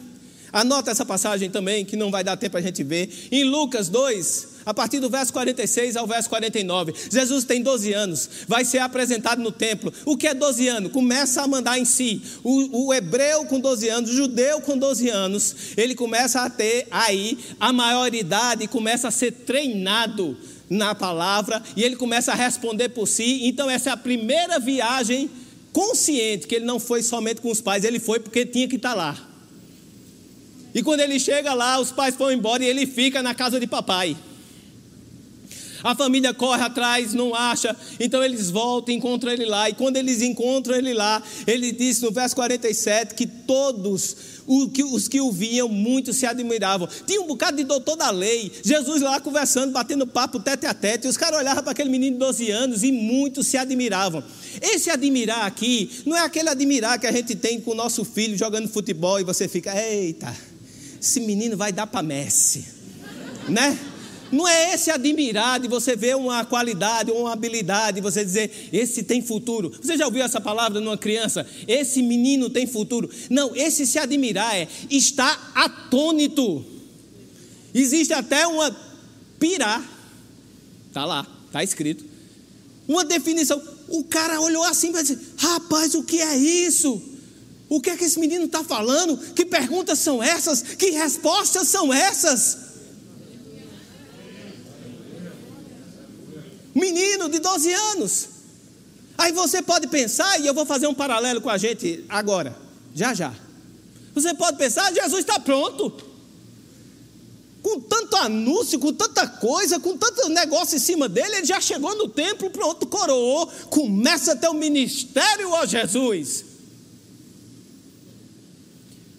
Anota 0.51 0.91
essa 0.91 1.03
passagem 1.03 1.49
também, 1.49 1.83
que 1.83 1.97
não 1.97 2.11
vai 2.11 2.23
dar 2.23 2.37
tempo 2.37 2.55
a 2.55 2.61
gente 2.61 2.83
ver. 2.83 3.09
Em 3.31 3.43
Lucas 3.43 3.89
2, 3.89 4.49
a 4.65 4.71
partir 4.71 4.99
do 4.99 5.09
verso 5.09 5.33
46 5.33 5.95
ao 5.95 6.05
verso 6.05 6.29
49. 6.29 6.93
Jesus 7.11 7.43
tem 7.43 7.61
12 7.61 7.91
anos, 7.91 8.29
vai 8.47 8.63
ser 8.63 8.77
apresentado 8.77 9.41
no 9.41 9.51
templo. 9.51 9.91
O 10.05 10.15
que 10.15 10.27
é 10.27 10.33
12 10.33 10.67
anos? 10.67 10.91
Começa 10.91 11.41
a 11.41 11.47
mandar 11.47 11.79
em 11.79 11.85
si. 11.85 12.21
O, 12.43 12.85
o, 12.85 12.93
hebreu 12.93 13.45
com 13.45 13.59
12 13.59 13.89
anos, 13.89 14.11
o 14.11 14.15
judeu 14.15 14.61
com 14.61 14.77
12 14.77 15.09
anos, 15.09 15.55
ele 15.75 15.95
começa 15.95 16.41
a 16.41 16.49
ter 16.49 16.87
aí 16.91 17.37
a 17.59 17.73
maioridade 17.73 18.63
e 18.63 18.67
começa 18.67 19.07
a 19.07 19.11
ser 19.11 19.31
treinado 19.31 20.37
na 20.69 20.95
palavra 20.95 21.61
e 21.75 21.83
ele 21.83 21.95
começa 21.95 22.31
a 22.31 22.35
responder 22.35 22.89
por 22.89 23.07
si. 23.07 23.47
Então, 23.47 23.69
essa 23.69 23.89
é 23.89 23.93
a 23.93 23.97
primeira 23.97 24.59
viagem 24.59 25.29
consciente 25.73 26.47
que 26.47 26.55
ele 26.55 26.65
não 26.65 26.79
foi 26.79 27.01
somente 27.01 27.41
com 27.41 27.51
os 27.51 27.59
pais, 27.59 27.83
ele 27.83 27.99
foi 27.99 28.19
porque 28.19 28.45
tinha 28.45 28.67
que 28.67 28.75
estar 28.77 28.93
lá. 28.93 29.17
E 30.73 30.81
quando 30.81 31.01
ele 31.01 31.19
chega 31.19 31.53
lá, 31.53 31.79
os 31.79 31.91
pais 31.91 32.15
vão 32.15 32.31
embora 32.31 32.63
e 32.63 32.67
ele 32.67 32.85
fica 32.85 33.21
na 33.21 33.35
casa 33.35 33.59
de 33.59 33.67
papai. 33.67 34.15
A 35.83 35.93
família 35.95 36.33
corre 36.33 36.63
atrás, 36.63 37.13
não 37.13 37.35
acha, 37.35 37.75
então 37.99 38.23
eles 38.23 38.49
voltam 38.49 38.95
encontram 38.95 39.31
ele 39.31 39.45
lá. 39.45 39.69
E 39.69 39.73
quando 39.73 39.97
eles 39.97 40.21
encontram 40.21 40.75
ele 40.75 40.93
lá, 40.93 41.21
ele 41.45 41.71
diz 41.71 42.01
no 42.01 42.11
verso 42.11 42.35
47 42.35 43.13
que 43.15 43.27
todos 43.27 44.15
os 44.45 45.07
que 45.07 45.21
o 45.21 45.31
viam, 45.31 45.67
muitos 45.67 46.17
se 46.17 46.25
admiravam. 46.25 46.87
Tinha 47.05 47.21
um 47.21 47.27
bocado 47.27 47.57
de 47.57 47.63
doutor 47.63 47.95
da 47.95 48.09
lei, 48.09 48.51
Jesus 48.63 49.01
lá 49.01 49.19
conversando, 49.19 49.71
batendo 49.71 50.05
papo 50.05 50.39
tete 50.39 50.65
a 50.65 50.73
tete, 50.73 51.07
e 51.07 51.09
os 51.09 51.17
caras 51.17 51.39
olhavam 51.39 51.63
para 51.63 51.71
aquele 51.71 51.89
menino 51.89 52.13
de 52.13 52.19
12 52.19 52.51
anos 52.51 52.83
e 52.83 52.91
muitos 52.91 53.47
se 53.47 53.57
admiravam. 53.57 54.23
Esse 54.61 54.89
admirar 54.89 55.45
aqui, 55.45 55.89
não 56.05 56.15
é 56.15 56.21
aquele 56.21 56.49
admirar 56.49 56.99
que 56.99 57.07
a 57.07 57.11
gente 57.11 57.35
tem 57.35 57.59
com 57.59 57.71
o 57.71 57.75
nosso 57.75 58.03
filho 58.05 58.37
jogando 58.37 58.67
futebol 58.67 59.19
e 59.19 59.23
você 59.23 59.47
fica, 59.47 59.73
eita, 59.75 60.35
esse 61.01 61.19
menino 61.19 61.57
vai 61.57 61.71
dar 61.71 61.87
para 61.87 62.01
Messi, 62.01 62.65
né? 63.47 63.77
Não 64.33 64.47
é 64.47 64.73
esse 64.73 64.89
admirar 64.89 65.59
de 65.59 65.67
você 65.67 65.95
ver 65.95 66.15
uma 66.15 66.43
qualidade, 66.43 67.11
uma 67.11 67.31
habilidade, 67.31 68.01
você 68.01 68.25
dizer, 68.25 68.69
esse 68.73 69.03
tem 69.03 69.21
futuro. 69.21 69.71
Você 69.79 69.95
já 69.95 70.07
ouviu 70.07 70.23
essa 70.23 70.41
palavra 70.41 70.81
numa 70.81 70.97
criança? 70.97 71.45
Esse 71.67 72.01
menino 72.01 72.49
tem 72.49 72.65
futuro. 72.65 73.07
Não, 73.29 73.55
esse 73.55 73.85
se 73.85 73.99
admirar 73.99 74.55
é 74.55 74.67
estar 74.89 75.51
atônito. 75.53 76.65
Existe 77.75 78.11
até 78.11 78.47
uma 78.47 78.75
pirar. 79.39 79.87
Está 80.87 81.05
lá, 81.05 81.27
está 81.45 81.63
escrito. 81.63 82.03
Uma 82.87 83.05
definição. 83.05 83.61
O 83.87 84.03
cara 84.03 84.41
olhou 84.41 84.63
assim 84.63 84.89
e 84.89 84.93
disse: 84.93 85.19
Rapaz, 85.37 85.93
o 85.93 86.03
que 86.03 86.19
é 86.19 86.35
isso? 86.35 86.99
O 87.69 87.79
que 87.79 87.91
é 87.91 87.95
que 87.97 88.03
esse 88.03 88.19
menino 88.19 88.45
está 88.45 88.63
falando? 88.63 89.15
Que 89.33 89.45
perguntas 89.45 89.99
são 89.99 90.23
essas? 90.23 90.61
Que 90.61 90.89
respostas 90.89 91.67
são 91.67 91.93
essas? 91.93 92.62
Menino 96.73 97.29
de 97.29 97.39
12 97.39 97.73
anos. 97.73 98.29
Aí 99.17 99.31
você 99.31 99.61
pode 99.61 99.87
pensar, 99.87 100.39
e 100.41 100.47
eu 100.47 100.53
vou 100.53 100.65
fazer 100.65 100.87
um 100.87 100.93
paralelo 100.93 101.39
com 101.39 101.49
a 101.49 101.57
gente 101.57 102.03
agora, 102.09 102.55
já 102.93 103.13
já. 103.13 103.33
Você 104.13 104.33
pode 104.33 104.57
pensar, 104.57 104.93
Jesus 104.93 105.19
está 105.19 105.39
pronto. 105.39 105.93
Com 107.61 107.79
tanto 107.79 108.15
anúncio, 108.17 108.77
com 108.79 108.91
tanta 108.91 109.25
coisa, 109.25 109.79
com 109.79 109.97
tanto 109.97 110.27
negócio 110.29 110.75
em 110.75 110.79
cima 110.79 111.07
dele, 111.07 111.37
ele 111.37 111.45
já 111.45 111.61
chegou 111.61 111.95
no 111.95 112.09
templo, 112.09 112.49
pronto, 112.49 112.85
coroou, 112.87 113.47
começa 113.69 114.37
o 114.49 114.51
um 114.51 114.53
ministério, 114.53 115.49
ó 115.51 115.65
Jesus. 115.65 116.43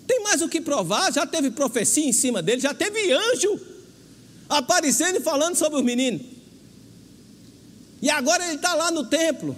Tem 0.07 0.23
mais 0.23 0.43
o 0.43 0.49
que 0.49 0.61
provar, 0.61 1.12
já 1.12 1.27
teve 1.27 1.51
profecia 1.51 2.07
em 2.07 2.12
cima 2.12 2.43
dele, 2.43 2.61
já 2.61 2.75
teve 2.75 3.11
anjo 3.12 3.59
aparecendo 4.49 5.17
e 5.17 5.21
falando 5.21 5.57
sobre 5.57 5.79
os 5.79 5.85
meninos. 5.85 6.34
E 8.05 8.11
agora 8.11 8.45
ele 8.45 8.57
está 8.57 8.75
lá 8.75 8.90
no 8.90 9.07
templo. 9.07 9.57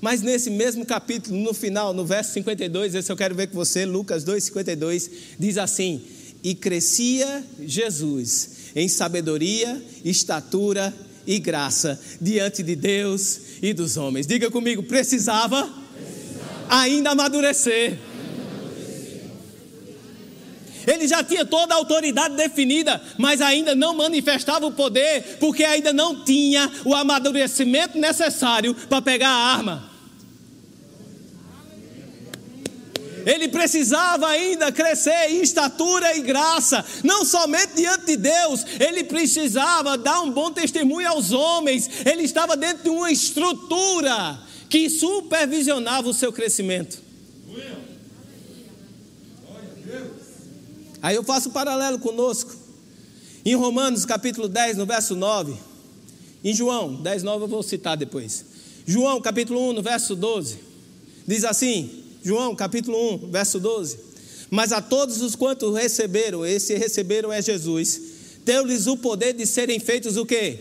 Mas 0.00 0.22
nesse 0.22 0.48
mesmo 0.48 0.86
capítulo, 0.86 1.36
no 1.36 1.52
final, 1.52 1.92
no 1.92 2.02
verso 2.02 2.32
52, 2.32 2.94
esse 2.94 3.12
eu 3.12 3.16
quero 3.16 3.34
ver 3.34 3.48
com 3.48 3.56
você, 3.56 3.84
Lucas 3.84 4.24
2,52, 4.24 5.10
diz 5.38 5.58
assim: 5.58 6.00
E 6.42 6.54
crescia 6.54 7.44
Jesus 7.60 8.72
em 8.74 8.88
sabedoria, 8.88 9.82
estatura 10.02 10.94
e 11.26 11.38
graça 11.38 12.00
diante 12.18 12.62
de 12.62 12.74
Deus 12.74 13.38
e 13.60 13.74
dos 13.74 13.98
homens. 13.98 14.26
Diga 14.26 14.50
comigo, 14.50 14.82
precisava, 14.82 15.62
precisava. 15.64 16.66
ainda 16.70 17.10
amadurecer. 17.10 17.98
Ele 20.86 21.08
já 21.08 21.24
tinha 21.24 21.44
toda 21.44 21.74
a 21.74 21.76
autoridade 21.76 22.36
definida, 22.36 23.02
mas 23.18 23.40
ainda 23.40 23.74
não 23.74 23.94
manifestava 23.94 24.66
o 24.66 24.72
poder, 24.72 25.38
porque 25.40 25.64
ainda 25.64 25.92
não 25.92 26.24
tinha 26.24 26.70
o 26.84 26.94
amadurecimento 26.94 27.98
necessário 27.98 28.74
para 28.74 29.02
pegar 29.02 29.28
a 29.28 29.52
arma. 29.54 29.96
Ele 33.26 33.48
precisava 33.48 34.28
ainda 34.28 34.70
crescer 34.70 35.32
em 35.32 35.42
estatura 35.42 36.16
e 36.16 36.20
graça, 36.20 36.84
não 37.02 37.24
somente 37.24 37.74
diante 37.74 38.06
de 38.06 38.16
Deus, 38.16 38.64
ele 38.78 39.02
precisava 39.02 39.98
dar 39.98 40.20
um 40.20 40.30
bom 40.30 40.52
testemunho 40.52 41.08
aos 41.08 41.32
homens, 41.32 41.90
ele 42.06 42.22
estava 42.22 42.56
dentro 42.56 42.84
de 42.84 42.88
uma 42.88 43.10
estrutura 43.10 44.38
que 44.68 44.88
supervisionava 44.88 46.08
o 46.08 46.14
seu 46.14 46.32
crescimento. 46.32 47.05
Aí 51.06 51.14
eu 51.14 51.22
faço 51.22 51.50
um 51.50 51.52
paralelo 51.52 52.00
conosco. 52.00 52.52
Em 53.44 53.54
Romanos 53.54 54.04
capítulo 54.04 54.48
10, 54.48 54.76
no 54.76 54.84
verso 54.84 55.14
9. 55.14 55.54
Em 56.42 56.52
João 56.52 56.96
10, 56.96 57.22
9 57.22 57.44
eu 57.44 57.48
vou 57.48 57.62
citar 57.62 57.96
depois. 57.96 58.44
João 58.84 59.20
capítulo 59.20 59.70
1, 59.70 59.74
no 59.74 59.82
verso 59.84 60.16
12. 60.16 60.58
Diz 61.24 61.44
assim: 61.44 62.02
João 62.24 62.56
capítulo 62.56 62.98
1, 63.22 63.30
verso 63.30 63.60
12. 63.60 64.00
Mas 64.50 64.72
a 64.72 64.82
todos 64.82 65.22
os 65.22 65.36
quantos 65.36 65.72
receberam, 65.76 66.44
esse 66.44 66.74
receberam 66.74 67.32
é 67.32 67.40
Jesus, 67.40 68.00
deu-lhes 68.44 68.88
o 68.88 68.96
poder 68.96 69.32
de 69.32 69.46
serem 69.46 69.78
feitos 69.78 70.16
o 70.16 70.26
quê? 70.26 70.58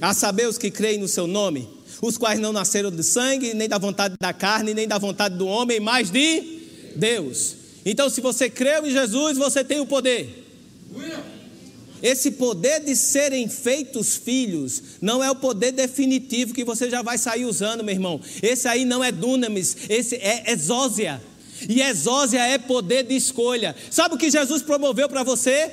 A 0.00 0.12
saber 0.12 0.48
os 0.48 0.58
que 0.58 0.72
creem 0.72 0.98
no 0.98 1.06
seu 1.06 1.28
nome, 1.28 1.68
os 2.02 2.18
quais 2.18 2.40
não 2.40 2.52
nasceram 2.52 2.90
de 2.90 3.04
sangue, 3.04 3.54
nem 3.54 3.68
da 3.68 3.78
vontade 3.78 4.16
da 4.18 4.32
carne, 4.32 4.74
nem 4.74 4.88
da 4.88 4.98
vontade 4.98 5.36
do 5.36 5.46
homem, 5.46 5.78
mas 5.78 6.10
de 6.10 6.42
Deus. 6.96 7.59
Então, 7.84 8.10
se 8.10 8.20
você 8.20 8.50
creu 8.50 8.86
em 8.86 8.90
Jesus, 8.90 9.38
você 9.38 9.64
tem 9.64 9.80
o 9.80 9.86
poder. 9.86 10.46
Esse 12.02 12.30
poder 12.32 12.80
de 12.80 12.96
serem 12.96 13.48
feitos 13.48 14.16
filhos 14.16 14.82
não 15.00 15.22
é 15.22 15.30
o 15.30 15.36
poder 15.36 15.72
definitivo 15.72 16.54
que 16.54 16.64
você 16.64 16.88
já 16.88 17.02
vai 17.02 17.18
sair 17.18 17.44
usando, 17.44 17.84
meu 17.84 17.94
irmão. 17.94 18.20
Esse 18.42 18.66
aí 18.68 18.84
não 18.84 19.04
é 19.04 19.12
dunamis, 19.12 19.76
esse 19.88 20.16
é 20.16 20.50
exósia. 20.50 21.20
E 21.68 21.82
exósia 21.82 22.40
é 22.40 22.56
poder 22.56 23.04
de 23.04 23.14
escolha. 23.14 23.76
Sabe 23.90 24.14
o 24.14 24.18
que 24.18 24.30
Jesus 24.30 24.62
promoveu 24.62 25.08
para 25.08 25.22
você? 25.22 25.70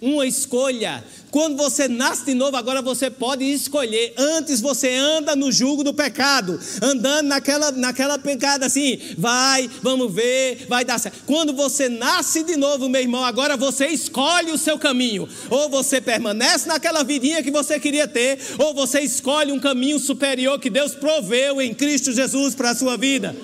Uma 0.00 0.26
escolha. 0.26 1.02
Quando 1.30 1.56
você 1.56 1.88
nasce 1.88 2.24
de 2.24 2.34
novo, 2.34 2.56
agora 2.56 2.80
você 2.80 3.10
pode 3.10 3.44
escolher. 3.44 4.14
Antes 4.16 4.60
você 4.60 4.94
anda 4.94 5.36
no 5.36 5.52
jugo 5.52 5.82
do 5.84 5.92
pecado, 5.92 6.58
andando 6.80 7.26
naquela, 7.26 7.70
naquela 7.72 8.18
pecada 8.18 8.66
assim, 8.66 8.98
vai, 9.18 9.68
vamos 9.82 10.12
ver, 10.12 10.66
vai 10.68 10.84
dar 10.84 10.98
certo. 10.98 11.18
Quando 11.26 11.52
você 11.52 11.88
nasce 11.88 12.44
de 12.44 12.56
novo, 12.56 12.88
meu 12.88 13.00
irmão, 13.00 13.24
agora 13.24 13.56
você 13.56 13.88
escolhe 13.88 14.52
o 14.52 14.58
seu 14.58 14.78
caminho. 14.78 15.28
Ou 15.50 15.68
você 15.68 16.00
permanece 16.00 16.68
naquela 16.68 17.02
vidinha 17.02 17.42
que 17.42 17.50
você 17.50 17.78
queria 17.78 18.06
ter, 18.06 18.38
ou 18.58 18.72
você 18.72 19.00
escolhe 19.00 19.52
um 19.52 19.60
caminho 19.60 19.98
superior 19.98 20.58
que 20.58 20.70
Deus 20.70 20.94
proveu 20.94 21.60
em 21.60 21.74
Cristo 21.74 22.12
Jesus 22.12 22.54
para 22.54 22.70
a 22.70 22.74
sua 22.74 22.96
vida. 22.96 23.36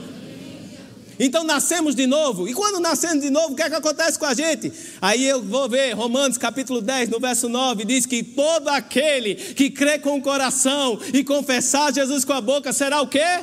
Então 1.18 1.44
nascemos 1.44 1.94
de 1.94 2.06
novo. 2.06 2.48
E 2.48 2.54
quando 2.54 2.80
nascemos 2.80 3.22
de 3.22 3.30
novo, 3.30 3.52
o 3.52 3.56
que 3.56 3.62
é 3.62 3.70
que 3.70 3.76
acontece 3.76 4.18
com 4.18 4.26
a 4.26 4.34
gente? 4.34 4.72
Aí 5.00 5.24
eu 5.24 5.42
vou 5.42 5.68
ver 5.68 5.92
Romanos 5.92 6.38
capítulo 6.38 6.80
10, 6.80 7.10
no 7.10 7.20
verso 7.20 7.48
9, 7.48 7.84
diz 7.84 8.06
que 8.06 8.22
todo 8.22 8.68
aquele 8.68 9.34
que 9.34 9.70
crê 9.70 9.98
com 9.98 10.16
o 10.16 10.22
coração 10.22 10.98
e 11.12 11.22
confessar 11.22 11.92
Jesus 11.92 12.24
com 12.24 12.32
a 12.32 12.40
boca 12.40 12.72
será 12.72 13.00
o 13.00 13.08
quê? 13.08 13.40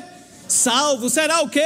Salvo. 0.48 1.10
Será 1.10 1.42
o 1.42 1.50
quê? 1.50 1.62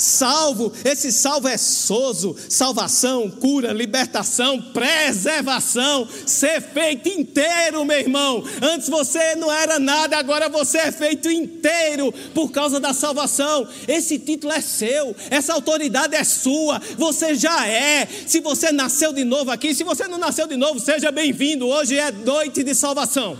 Salvo. 0.00 0.72
Esse 0.84 1.12
salvo 1.12 1.46
é 1.48 1.56
sozo, 1.56 2.34
salvação, 2.48 3.30
cura, 3.30 3.72
libertação, 3.72 4.60
preservação, 4.60 6.08
ser 6.26 6.60
feito 6.62 7.08
inteiro, 7.08 7.84
meu 7.84 7.98
irmão. 7.98 8.42
Antes 8.62 8.88
você 8.88 9.34
não 9.36 9.52
era 9.52 9.78
nada, 9.78 10.16
agora 10.16 10.48
você 10.48 10.78
é 10.78 10.92
feito 10.92 11.30
inteiro 11.30 12.12
por 12.34 12.50
causa 12.50 12.80
da 12.80 12.92
salvação. 12.92 13.68
Esse 13.86 14.18
título 14.18 14.52
é 14.52 14.60
seu, 14.60 15.14
essa 15.30 15.52
autoridade 15.52 16.16
é 16.16 16.24
sua, 16.24 16.80
você 16.96 17.34
já 17.34 17.66
é. 17.66 18.08
Se 18.26 18.40
você 18.40 18.72
nasceu 18.72 19.12
de 19.12 19.24
novo 19.24 19.50
aqui, 19.50 19.74
se 19.74 19.84
você 19.84 20.08
não 20.08 20.18
nasceu 20.18 20.46
de 20.46 20.56
novo, 20.56 20.80
seja 20.80 21.10
bem-vindo. 21.10 21.66
Hoje 21.68 21.98
é 21.98 22.10
noite 22.10 22.62
de 22.62 22.74
salvação 22.74 23.38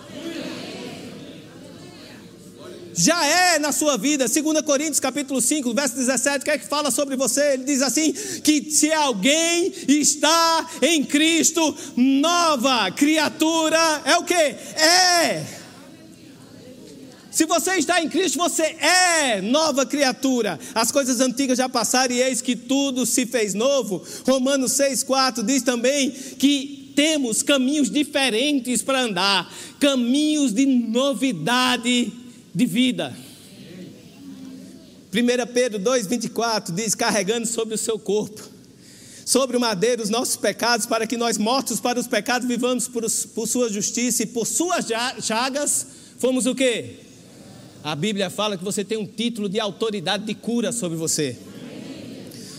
já 2.95 3.25
é 3.25 3.59
na 3.59 3.73
sua 3.73 3.97
vida. 3.97 4.27
2 4.29 4.61
Coríntios 4.63 5.01
capítulo 5.01 5.41
5, 5.41 5.73
verso 5.75 5.97
17, 5.97 6.45
que 6.45 6.51
é 6.51 6.59
que 6.59 6.67
fala 6.67 6.91
sobre 6.91 7.17
você? 7.17 7.55
Ele 7.55 7.65
diz 7.65 7.83
assim: 7.83 8.13
que 8.43 8.71
se 8.71 8.93
alguém 8.93 9.73
está 9.89 10.67
em 10.83 11.05
Cristo, 11.05 11.75
nova 11.97 12.91
criatura 12.91 14.03
é 14.05 14.17
o 14.17 14.25
que? 14.25 14.35
É. 14.35 15.61
Se 17.31 17.47
você 17.47 17.77
está 17.77 18.03
em 18.03 18.09
Cristo, 18.09 18.39
você 18.39 18.65
é 18.65 19.41
nova 19.41 19.87
criatura. 19.87 20.59
As 20.75 20.91
coisas 20.91 21.21
antigas 21.21 21.59
já 21.59 21.69
passaram 21.69 22.13
e 22.13 22.21
eis 22.21 22.43
que 22.43 22.57
tudo 22.57 23.07
se 23.07 23.25
fez 23.25 23.55
novo. 23.55 24.05
Romanos 24.27 24.73
6,4 24.73 25.45
diz 25.45 25.63
também 25.63 26.11
que 26.11 26.93
temos 26.97 27.43
caminhos 27.43 27.89
diferentes 27.89 28.83
para 28.83 29.03
andar, 29.03 29.51
caminhos 29.79 30.53
de 30.53 30.67
novidade 30.67 32.13
de 32.55 32.67
vida. 32.67 33.17
1 35.13 35.53
Pedro 35.53 35.81
2,24 35.81 36.73
diz: 36.73 36.95
carregando 36.95 37.47
sobre 37.47 37.75
o 37.75 37.79
seu 37.79 37.99
corpo, 37.99 38.43
sobre 39.25 39.57
o 39.57 39.61
madeiro 39.61 40.03
os 40.03 40.11
nossos 40.11 40.37
pecados, 40.37 40.87
para 40.87 41.07
que 41.07 41.17
nós, 41.17 41.37
mortos 41.37 41.81
para 41.81 41.99
os 41.99 42.07
pecados, 42.07 42.47
vivamos 42.47 42.87
por, 42.87 43.05
por 43.35 43.49
sua 43.49 43.69
justiça 43.69 44.23
e 44.23 44.27
por 44.27 44.47
suas 44.47 44.87
chagas, 45.23 45.87
fomos 46.19 46.47
o 46.47 46.55
quê? 46.55 46.97
A 47.83 47.95
Bíblia 47.95 48.31
fala 48.31 48.57
que 48.57 48.65
você 48.65 48.85
tem 48.85 48.99
um 48.99 49.07
título 49.07 49.49
de 49.49 49.59
autoridade 49.59 50.25
de 50.25 50.35
cura 50.35 50.71
sobre 50.71 50.97
você. 50.97 51.37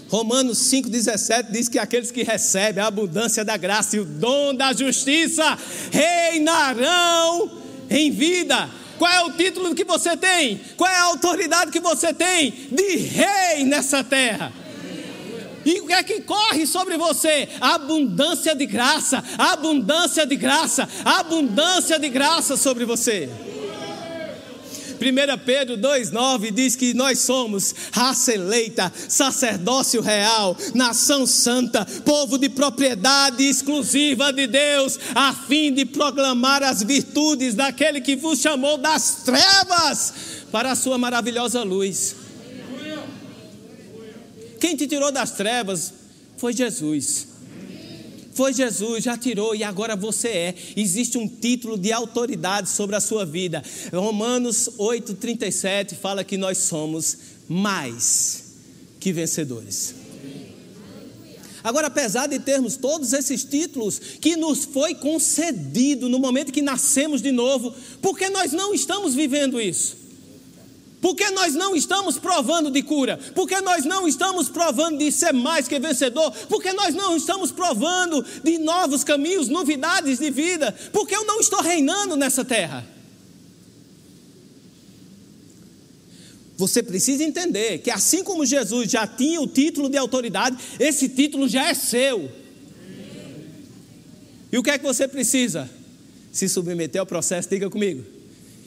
Romanos 0.10 0.58
5,17 0.58 1.52
diz 1.52 1.70
que 1.70 1.80
aqueles 1.80 2.12
que 2.12 2.22
recebem 2.22 2.84
a 2.84 2.88
abundância 2.88 3.46
da 3.46 3.56
graça 3.56 3.96
e 3.96 4.00
o 4.02 4.04
dom 4.04 4.54
da 4.54 4.74
justiça 4.74 5.58
reinarão 5.90 7.50
em 7.90 8.12
vida. 8.12 8.70
Qual 9.02 9.12
é 9.12 9.24
o 9.24 9.32
título 9.32 9.74
que 9.74 9.84
você 9.84 10.16
tem? 10.16 10.62
Qual 10.78 10.88
é 10.88 10.96
a 10.96 11.06
autoridade 11.06 11.72
que 11.72 11.80
você 11.80 12.14
tem 12.14 12.52
de 12.72 12.98
rei 12.98 13.64
nessa 13.64 14.04
terra? 14.04 14.54
E 15.66 15.82
o 15.82 15.88
que 15.88 15.94
é 15.94 16.04
que 16.04 16.22
corre 16.22 16.68
sobre 16.68 16.98
você? 16.98 17.50
Abundância 17.60 18.54
de 18.54 18.68
graça, 18.68 19.24
abundância 19.40 20.24
de 20.24 20.36
graça, 20.36 20.88
abundância 21.04 21.98
de 21.98 22.10
graça 22.10 22.56
sobre 22.56 22.86
você. 22.86 23.28
1 25.02 25.38
Pedro 25.44 25.78
2,9 25.78 26.52
diz 26.52 26.76
que 26.76 26.94
nós 26.94 27.18
somos 27.20 27.74
raça 27.92 28.36
eleita, 28.36 28.94
sacerdócio 28.96 30.00
real, 30.00 30.56
nação 30.76 31.26
santa, 31.26 31.84
povo 32.06 32.38
de 32.38 32.48
propriedade 32.48 33.44
exclusiva 33.44 34.32
de 34.32 34.46
Deus, 34.46 35.00
a 35.16 35.34
fim 35.34 35.74
de 35.74 35.86
proclamar 35.86 36.62
as 36.62 36.84
virtudes 36.84 37.56
daquele 37.56 38.00
que 38.00 38.16
vos 38.16 38.40
chamou 38.40 38.78
das 38.78 39.24
trevas 39.26 40.14
para 40.52 40.72
a 40.72 40.76
sua 40.76 41.00
maravilhosa 41.00 41.64
luz. 41.64 42.16
Quem 44.60 44.76
te 44.76 44.86
tirou 44.86 45.12
das 45.12 45.32
trevas 45.32 45.92
foi 46.38 46.54
Jesus. 46.54 47.31
Foi 48.34 48.54
Jesus, 48.54 49.04
já 49.04 49.18
tirou 49.18 49.56
e 49.56 49.64
agora 49.64 49.96
você 49.96 50.28
é. 50.28 50.56
Existe 50.76 51.18
um 51.18 51.28
título 51.28 51.78
de 51.78 51.92
autoridade 51.92 52.70
sobre 52.70 52.96
a 52.96 53.02
sua 53.02 53.26
vida. 53.26 53.64
Romanos 53.94 54.70
8,37 54.78 55.96
fala 55.96 56.24
que 56.24 56.38
nós 56.38 56.58
somos 56.60 57.18
mais 57.48 58.44
que 59.00 59.12
vencedores. 59.12 59.96
Agora, 61.64 61.88
apesar 61.88 62.28
de 62.28 62.40
termos 62.40 62.76
todos 62.76 63.14
esses 63.14 63.44
títulos 63.44 64.00
que 64.00 64.36
nos 64.36 64.66
foi 64.66 64.96
concedido 64.96 66.10
no 66.10 66.18
momento 66.18 66.52
que 66.52 66.62
nascemos 66.62 67.22
de 67.22 67.32
novo, 67.32 67.74
por 68.02 68.18
que 68.18 68.30
nós 68.30 68.52
não 68.52 68.74
estamos 68.74 69.14
vivendo 69.14 69.62
isso? 69.62 70.01
Porque 71.02 71.32
nós 71.32 71.56
não 71.56 71.76
estamos 71.76 72.20
provando 72.20 72.70
de 72.70 72.84
cura? 72.84 73.18
Porque 73.34 73.60
nós 73.60 73.84
não 73.84 74.08
estamos 74.08 74.48
provando 74.48 75.00
de 75.00 75.12
ser 75.12 75.34
mais 75.34 75.68
que 75.68 75.80
vencedor? 75.80 76.32
Porque 76.48 76.72
nós 76.74 76.94
não 76.94 77.18
estamos 77.18 77.52
provando 77.52 78.24
de 78.44 78.60
novos 78.60 79.04
caminhos, 79.04 79.50
novidades 79.50 80.20
de 80.20 80.30
vida? 80.30 80.72
Porque 80.94 81.16
eu 81.16 81.26
não 81.26 81.40
estou 81.40 81.60
reinando 81.60 82.16
nessa 82.16 82.46
terra? 82.46 82.86
Você 86.56 86.84
precisa 86.84 87.24
entender 87.24 87.80
que 87.80 87.90
assim 87.90 88.24
como 88.24 88.46
Jesus 88.46 88.92
já 88.92 89.08
tinha 89.08 89.42
o 89.42 89.48
título 89.48 89.90
de 89.90 89.98
autoridade, 89.98 90.56
esse 90.80 91.10
título 91.10 91.48
já 91.50 91.68
é 91.68 91.74
seu. 91.74 92.32
E 94.52 94.58
o 94.60 94.62
que 94.62 94.70
é 94.70 94.78
que 94.78 94.84
você 94.84 95.08
precisa? 95.08 95.68
Se 96.32 96.48
submeter 96.48 97.02
ao 97.02 97.08
processo, 97.08 97.50
diga 97.50 97.68
comigo. 97.72 98.06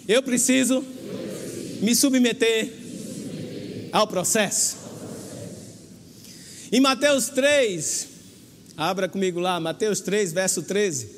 Eu 0.08 0.20
preciso 0.24 0.84
me 1.84 1.94
submeter 1.94 2.72
ao 3.92 4.06
processo. 4.06 4.76
Em 6.72 6.80
Mateus 6.80 7.28
3, 7.28 8.08
abra 8.76 9.08
comigo 9.08 9.38
lá, 9.38 9.60
Mateus 9.60 10.00
3, 10.00 10.32
verso 10.32 10.62
13. 10.62 11.08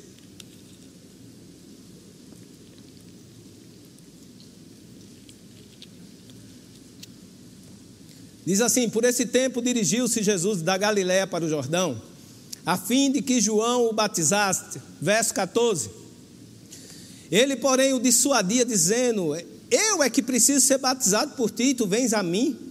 Diz 8.45 8.61
assim: 8.61 8.89
Por 8.89 9.05
esse 9.05 9.25
tempo 9.25 9.61
dirigiu-se 9.61 10.21
Jesus 10.21 10.61
da 10.61 10.77
Galiléia 10.77 11.25
para 11.25 11.45
o 11.45 11.49
Jordão, 11.49 12.01
a 12.65 12.77
fim 12.77 13.11
de 13.11 13.21
que 13.21 13.39
João 13.41 13.89
o 13.89 13.93
batizasse. 13.93 14.79
Verso 15.01 15.33
14. 15.33 15.89
Ele, 17.31 17.55
porém, 17.55 17.93
o 17.93 17.99
dissuadia, 17.99 18.63
dizendo: 18.63 19.33
eu 19.69 20.01
é 20.01 20.09
que 20.09 20.21
preciso 20.21 20.65
ser 20.65 20.77
batizado 20.77 21.33
por 21.35 21.51
ti, 21.51 21.73
tu 21.73 21.87
vens 21.87 22.13
a 22.13 22.23
mim. 22.23 22.67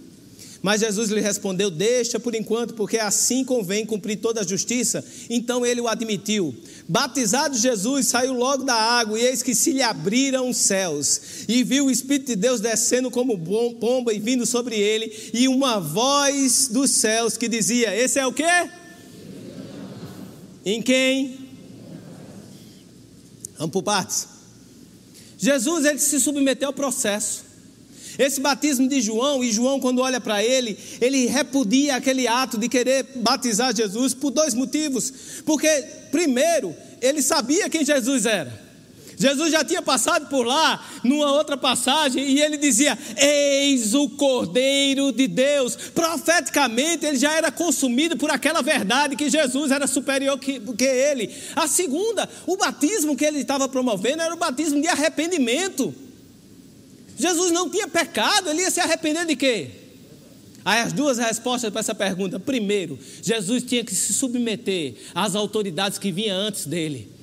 Mas 0.61 0.81
Jesus 0.81 1.09
lhe 1.09 1.21
respondeu: 1.21 1.69
Deixa 1.69 2.19
por 2.19 2.33
enquanto, 2.33 2.73
porque 2.73 2.97
assim 2.97 3.43
convém 3.43 3.85
cumprir 3.85 4.17
toda 4.17 4.41
a 4.41 4.45
justiça. 4.45 5.03
Então 5.29 5.65
ele 5.65 5.81
o 5.81 5.87
admitiu. 5.87 6.53
Batizado 6.87 7.57
Jesus, 7.57 8.07
saiu 8.07 8.33
logo 8.33 8.63
da 8.63 8.73
água, 8.73 9.19
e 9.19 9.25
eis 9.25 9.43
que 9.43 9.53
se 9.53 9.71
lhe 9.71 9.81
abriram 9.81 10.49
os 10.49 10.57
céus, 10.57 11.21
e 11.47 11.63
viu 11.63 11.85
o 11.85 11.91
Espírito 11.91 12.27
de 12.27 12.35
Deus 12.35 12.59
descendo 12.59 13.11
como 13.11 13.37
pomba 13.79 14.13
e 14.13 14.19
vindo 14.19 14.45
sobre 14.45 14.75
ele, 14.77 15.31
e 15.33 15.47
uma 15.47 15.79
voz 15.79 16.67
dos 16.67 16.91
céus 16.91 17.37
que 17.37 17.47
dizia: 17.47 17.95
Esse 17.95 18.19
é 18.19 18.25
o 18.25 18.33
quê? 18.33 18.69
Em 20.65 20.81
quem? 20.81 21.47
Vamos 23.57 23.71
por 23.71 23.83
partes. 23.83 24.36
Jesus 25.37 25.85
ele 25.85 25.99
se 25.99 26.19
submeteu 26.19 26.69
ao 26.69 26.73
processo. 26.73 27.45
Esse 28.17 28.41
batismo 28.41 28.89
de 28.89 28.99
João, 28.99 29.43
e 29.43 29.51
João, 29.51 29.79
quando 29.79 30.01
olha 30.01 30.19
para 30.19 30.43
ele, 30.43 30.77
ele 30.99 31.27
repudia 31.27 31.95
aquele 31.95 32.27
ato 32.27 32.57
de 32.57 32.67
querer 32.67 33.05
batizar 33.17 33.75
Jesus 33.75 34.15
por 34.15 34.31
dois 34.31 34.55
motivos. 34.55 35.13
Porque, 35.45 35.67
primeiro, 36.09 36.75
ele 36.99 37.21
sabia 37.21 37.69
quem 37.69 37.85
Jesus 37.85 38.25
era. 38.25 38.66
Jesus 39.17 39.51
já 39.51 39.65
tinha 39.65 39.81
passado 39.81 40.29
por 40.29 40.45
lá, 40.45 40.85
numa 41.03 41.31
outra 41.31 41.57
passagem, 41.57 42.23
e 42.23 42.39
ele 42.39 42.55
dizia: 42.55 42.95
Eis 43.17 43.95
o 43.95 44.07
Cordeiro 44.09 45.11
de 45.11 45.27
Deus. 45.27 45.75
Profeticamente, 45.75 47.07
ele 47.07 47.17
já 47.17 47.33
era 47.33 47.51
consumido 47.51 48.15
por 48.15 48.29
aquela 48.29 48.61
verdade 48.61 49.15
que 49.15 49.27
Jesus 49.27 49.71
era 49.71 49.87
superior 49.87 50.37
que, 50.37 50.59
que 50.59 50.85
ele. 50.85 51.33
A 51.55 51.67
segunda, 51.67 52.29
o 52.45 52.55
batismo 52.55 53.15
que 53.15 53.25
ele 53.25 53.39
estava 53.39 53.67
promovendo 53.67 54.21
era 54.21 54.33
o 54.33 54.37
batismo 54.37 54.79
de 54.79 54.87
arrependimento. 54.87 55.93
Jesus 57.17 57.51
não 57.51 57.67
tinha 57.71 57.87
pecado, 57.87 58.51
ele 58.51 58.61
ia 58.61 58.69
se 58.69 58.79
arrepender 58.79 59.25
de 59.25 59.35
quê? 59.35 59.71
Aí 60.63 60.81
as 60.81 60.93
duas 60.93 61.17
respostas 61.17 61.71
para 61.71 61.79
essa 61.79 61.95
pergunta. 61.95 62.39
Primeiro, 62.39 62.99
Jesus 63.23 63.63
tinha 63.63 63.83
que 63.83 63.95
se 63.95 64.13
submeter 64.13 64.93
às 65.15 65.33
autoridades 65.33 65.97
que 65.97 66.11
vinham 66.11 66.37
antes 66.37 66.67
dele. 66.67 67.16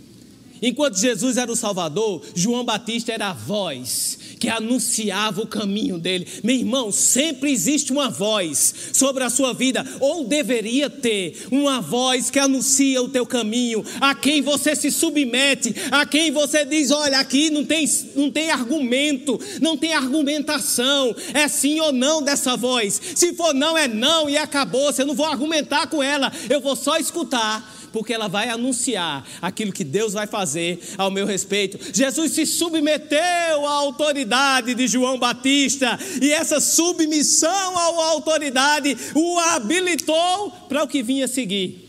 Enquanto 0.67 0.97
Jesus 0.97 1.37
era 1.37 1.53
o 1.53 1.57
Salvador, 1.57 2.23
João 2.35 2.65
Batista 2.65 3.13
era 3.13 3.29
a 3.29 3.33
voz 3.35 4.19
que 4.41 4.49
anunciava 4.49 5.43
o 5.43 5.47
caminho 5.47 5.99
dele. 5.99 6.27
Meu 6.43 6.57
irmão, 6.57 6.91
sempre 6.91 7.53
existe 7.53 7.93
uma 7.93 8.09
voz 8.09 8.75
sobre 8.95 9.23
a 9.23 9.29
sua 9.29 9.53
vida, 9.53 9.85
ou 10.01 10.25
deveria 10.25 10.89
ter, 10.89 11.47
uma 11.51 11.83
voz 11.83 12.31
que 12.31 12.39
anuncia 12.39 13.03
o 13.03 13.11
teu 13.11 13.27
caminho, 13.27 13.85
a 14.01 14.15
quem 14.15 14.41
você 14.41 14.75
se 14.75 14.91
submete, 14.91 15.75
a 15.91 16.07
quem 16.07 16.31
você 16.31 16.65
diz: 16.65 16.91
olha, 16.91 17.19
aqui 17.19 17.51
não 17.51 17.65
tem, 17.67 17.87
não 18.17 18.31
tem 18.31 18.51
argumento, 18.51 19.39
não 19.61 19.77
tem 19.77 19.93
argumentação, 19.93 21.15
é 21.35 21.47
sim 21.47 21.79
ou 21.81 21.93
não 21.93 22.23
dessa 22.23 22.57
voz. 22.57 22.99
Se 23.15 23.35
for 23.35 23.53
não, 23.53 23.77
é 23.77 23.87
não 23.87 24.31
e 24.31 24.39
acabou. 24.39 24.91
Você 24.91 25.05
não 25.05 25.15
vou 25.15 25.27
argumentar 25.27 25.89
com 25.89 26.03
ela, 26.03 26.33
eu 26.49 26.61
vou 26.63 26.75
só 26.75 26.97
escutar 26.97 27.75
porque 27.95 28.13
ela 28.13 28.27
vai 28.27 28.49
anunciar 28.49 29.25
aquilo 29.41 29.73
que 29.73 29.85
Deus 29.85 30.15
vai 30.15 30.27
fazer 30.27 30.54
ao 30.97 31.11
meu 31.11 31.27
respeito. 31.27 31.79
Jesus 31.93 32.33
se 32.33 32.47
submeteu 32.47 33.67
à 33.67 33.71
autoridade 33.71 34.75
de 34.75 34.87
João 34.87 35.19
Batista, 35.19 35.99
e 36.21 36.33
essa 36.33 36.61
submissão 36.61 37.79
à 37.79 38.07
autoridade 38.11 38.97
o 39.15 39.39
habilitou 39.39 40.51
para 40.69 40.83
o 40.83 40.89
que 40.89 41.03
vinha 41.03 41.29
seguir. 41.29 41.89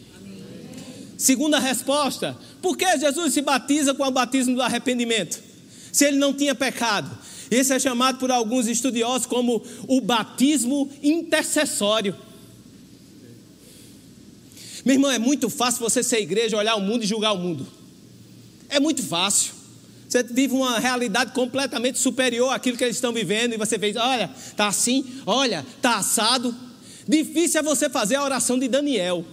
Segunda 1.18 1.60
resposta: 1.60 2.38
por 2.62 2.78
que 2.78 2.98
Jesus 2.98 3.34
se 3.34 3.42
batiza 3.42 3.94
com 3.94 4.04
o 4.04 4.12
batismo 4.12 4.56
do 4.56 4.62
arrependimento? 4.62 5.42
Se 5.92 6.06
ele 6.06 6.18
não 6.18 6.34
tinha 6.34 6.54
pecado. 6.54 7.26
Esse 7.50 7.74
é 7.74 7.80
chamado 7.80 8.18
por 8.18 8.32
alguns 8.32 8.68
estudiosos 8.68 9.28
como 9.28 9.64
o 9.88 10.02
batismo 10.02 10.90
intercessório. 11.04 12.16
Meu 14.84 14.96
irmão, 14.96 15.12
é 15.12 15.18
muito 15.18 15.50
fácil 15.50 15.80
você 15.80 16.04
ser 16.04 16.20
igreja, 16.22 16.58
olhar 16.58 16.76
o 16.76 16.82
mundo 16.82 17.04
e 17.04 17.08
julgar 17.08 17.34
o 17.34 17.38
mundo. 17.38 17.66
É 18.70 18.80
muito 18.80 19.04
fácil. 19.04 19.54
Você 20.08 20.24
vive 20.24 20.54
uma 20.54 20.80
realidade 20.80 21.34
completamente 21.34 21.98
superior 21.98 22.54
àquilo 22.54 22.78
que 22.78 22.84
eles 22.84 22.96
estão 22.96 23.12
vivendo 23.12 23.54
e 23.54 23.58
você 23.58 23.78
vê, 23.78 23.94
olha, 23.98 24.30
tá 24.56 24.68
assim, 24.68 25.06
olha, 25.26 25.66
tá 25.82 25.98
assado. 25.98 26.56
Difícil 27.08 27.60
é 27.60 27.64
você 27.64 27.90
fazer 27.90 28.16
a 28.16 28.24
oração 28.24 28.58
de 28.58 28.68
Daniel. 28.68 29.26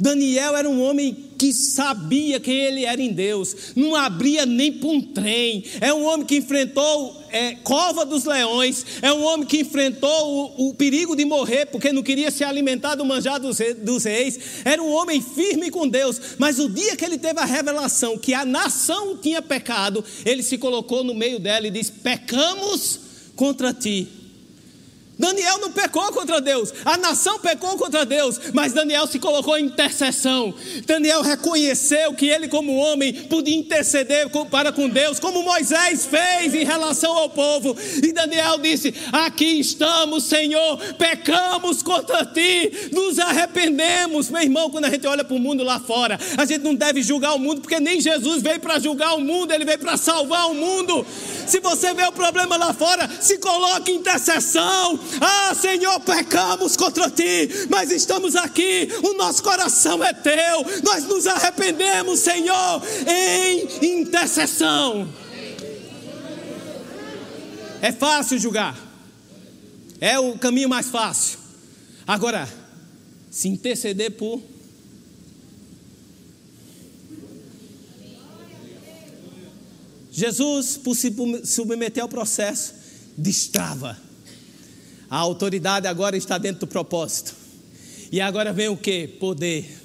Daniel 0.00 0.56
era 0.56 0.68
um 0.68 0.82
homem 0.82 1.27
que 1.38 1.52
sabia 1.52 2.40
quem 2.40 2.56
ele 2.56 2.84
era 2.84 3.00
em 3.00 3.12
Deus, 3.12 3.54
não 3.76 3.94
abria 3.94 4.44
nem 4.44 4.72
para 4.72 4.88
um 4.88 5.00
trem. 5.00 5.64
É 5.80 5.94
um 5.94 6.04
homem 6.04 6.26
que 6.26 6.36
enfrentou 6.36 7.16
é, 7.30 7.54
cova 7.56 8.04
dos 8.04 8.24
leões, 8.24 8.84
é 9.00 9.12
um 9.12 9.22
homem 9.22 9.46
que 9.46 9.60
enfrentou 9.60 10.54
o, 10.56 10.68
o, 10.68 10.74
perigo 10.74 11.14
de 11.14 11.24
morrer 11.24 11.66
porque 11.66 11.92
não 11.92 12.02
queria 12.02 12.30
se 12.30 12.42
alimentar 12.42 12.96
do 12.96 13.04
manjar 13.04 13.38
dos, 13.38 13.58
dos 13.82 14.04
reis. 14.04 14.38
Era 14.64 14.82
um 14.82 14.90
homem 14.90 15.22
firme 15.22 15.70
com 15.70 15.86
Deus, 15.86 16.20
mas 16.38 16.58
o 16.58 16.68
dia 16.68 16.96
que 16.96 17.04
ele 17.04 17.18
teve 17.18 17.38
a 17.38 17.44
revelação 17.44 18.18
que 18.18 18.34
a 18.34 18.44
nação 18.44 19.16
tinha 19.16 19.40
pecado, 19.40 20.04
ele 20.24 20.42
se 20.42 20.58
colocou 20.58 21.04
no 21.04 21.14
meio 21.14 21.38
dela 21.38 21.68
e 21.68 21.70
disse: 21.70 21.92
Pecamos 21.92 23.00
contra 23.36 23.72
ti 23.72 24.17
Daniel 25.18 25.58
não 25.58 25.72
pecou 25.72 26.12
contra 26.12 26.40
Deus, 26.40 26.72
a 26.84 26.96
nação 26.96 27.40
pecou 27.40 27.76
contra 27.76 28.06
Deus, 28.06 28.40
mas 28.54 28.72
Daniel 28.72 29.06
se 29.08 29.18
colocou 29.18 29.58
em 29.58 29.64
intercessão. 29.64 30.54
Daniel 30.86 31.22
reconheceu 31.22 32.14
que 32.14 32.28
ele, 32.28 32.46
como 32.46 32.76
homem, 32.76 33.12
podia 33.12 33.56
interceder 33.56 34.28
para 34.48 34.70
com 34.70 34.88
Deus, 34.88 35.18
como 35.18 35.42
Moisés 35.42 36.06
fez 36.06 36.54
em 36.54 36.64
relação 36.64 37.12
ao 37.16 37.30
povo. 37.30 37.76
E 38.02 38.12
Daniel 38.12 38.58
disse: 38.58 38.94
Aqui 39.10 39.58
estamos, 39.58 40.24
Senhor, 40.24 40.78
pecamos 40.94 41.82
contra 41.82 42.24
ti, 42.24 42.90
nos 42.92 43.18
arrependemos. 43.18 44.30
Meu 44.30 44.42
irmão, 44.42 44.70
quando 44.70 44.84
a 44.84 44.90
gente 44.90 45.06
olha 45.06 45.24
para 45.24 45.36
o 45.36 45.40
mundo 45.40 45.64
lá 45.64 45.80
fora, 45.80 46.18
a 46.36 46.44
gente 46.44 46.62
não 46.62 46.76
deve 46.76 47.02
julgar 47.02 47.34
o 47.34 47.40
mundo, 47.40 47.60
porque 47.60 47.80
nem 47.80 48.00
Jesus 48.00 48.40
veio 48.40 48.60
para 48.60 48.78
julgar 48.78 49.14
o 49.16 49.20
mundo, 49.20 49.52
ele 49.52 49.64
veio 49.64 49.80
para 49.80 49.96
salvar 49.96 50.48
o 50.48 50.54
mundo. 50.54 51.04
Se 51.46 51.58
você 51.58 51.92
vê 51.92 52.04
o 52.04 52.12
problema 52.12 52.56
lá 52.56 52.72
fora, 52.72 53.08
se 53.20 53.38
coloque 53.38 53.90
em 53.90 53.96
intercessão 53.96 55.07
ah, 55.20 55.54
Senhor, 55.54 56.00
pecamos 56.00 56.76
contra 56.76 57.10
ti, 57.10 57.48
mas 57.68 57.90
estamos 57.90 58.36
aqui, 58.36 58.88
o 59.02 59.14
nosso 59.14 59.42
coração 59.42 60.02
é 60.02 60.12
teu, 60.12 60.64
nós 60.82 61.04
nos 61.04 61.26
arrependemos, 61.26 62.20
Senhor, 62.20 62.82
em 63.06 64.00
intercessão. 64.00 65.08
É 67.80 67.92
fácil 67.92 68.38
julgar, 68.38 68.76
é 70.00 70.18
o 70.18 70.38
caminho 70.38 70.68
mais 70.68 70.88
fácil. 70.88 71.38
Agora, 72.06 72.48
se 73.30 73.48
interceder 73.48 74.12
por 74.12 74.42
Jesus, 80.10 80.76
por 80.76 80.96
se 80.96 81.14
submeter 81.44 82.02
ao 82.02 82.08
processo, 82.08 82.74
destrava 83.16 84.07
a 85.10 85.16
autoridade 85.16 85.86
agora 85.86 86.16
está 86.16 86.38
dentro 86.38 86.60
do 86.60 86.66
propósito. 86.66 87.34
E 88.10 88.20
agora 88.20 88.52
vem 88.52 88.68
o 88.68 88.76
que? 88.76 89.06
Poder. 89.06 89.78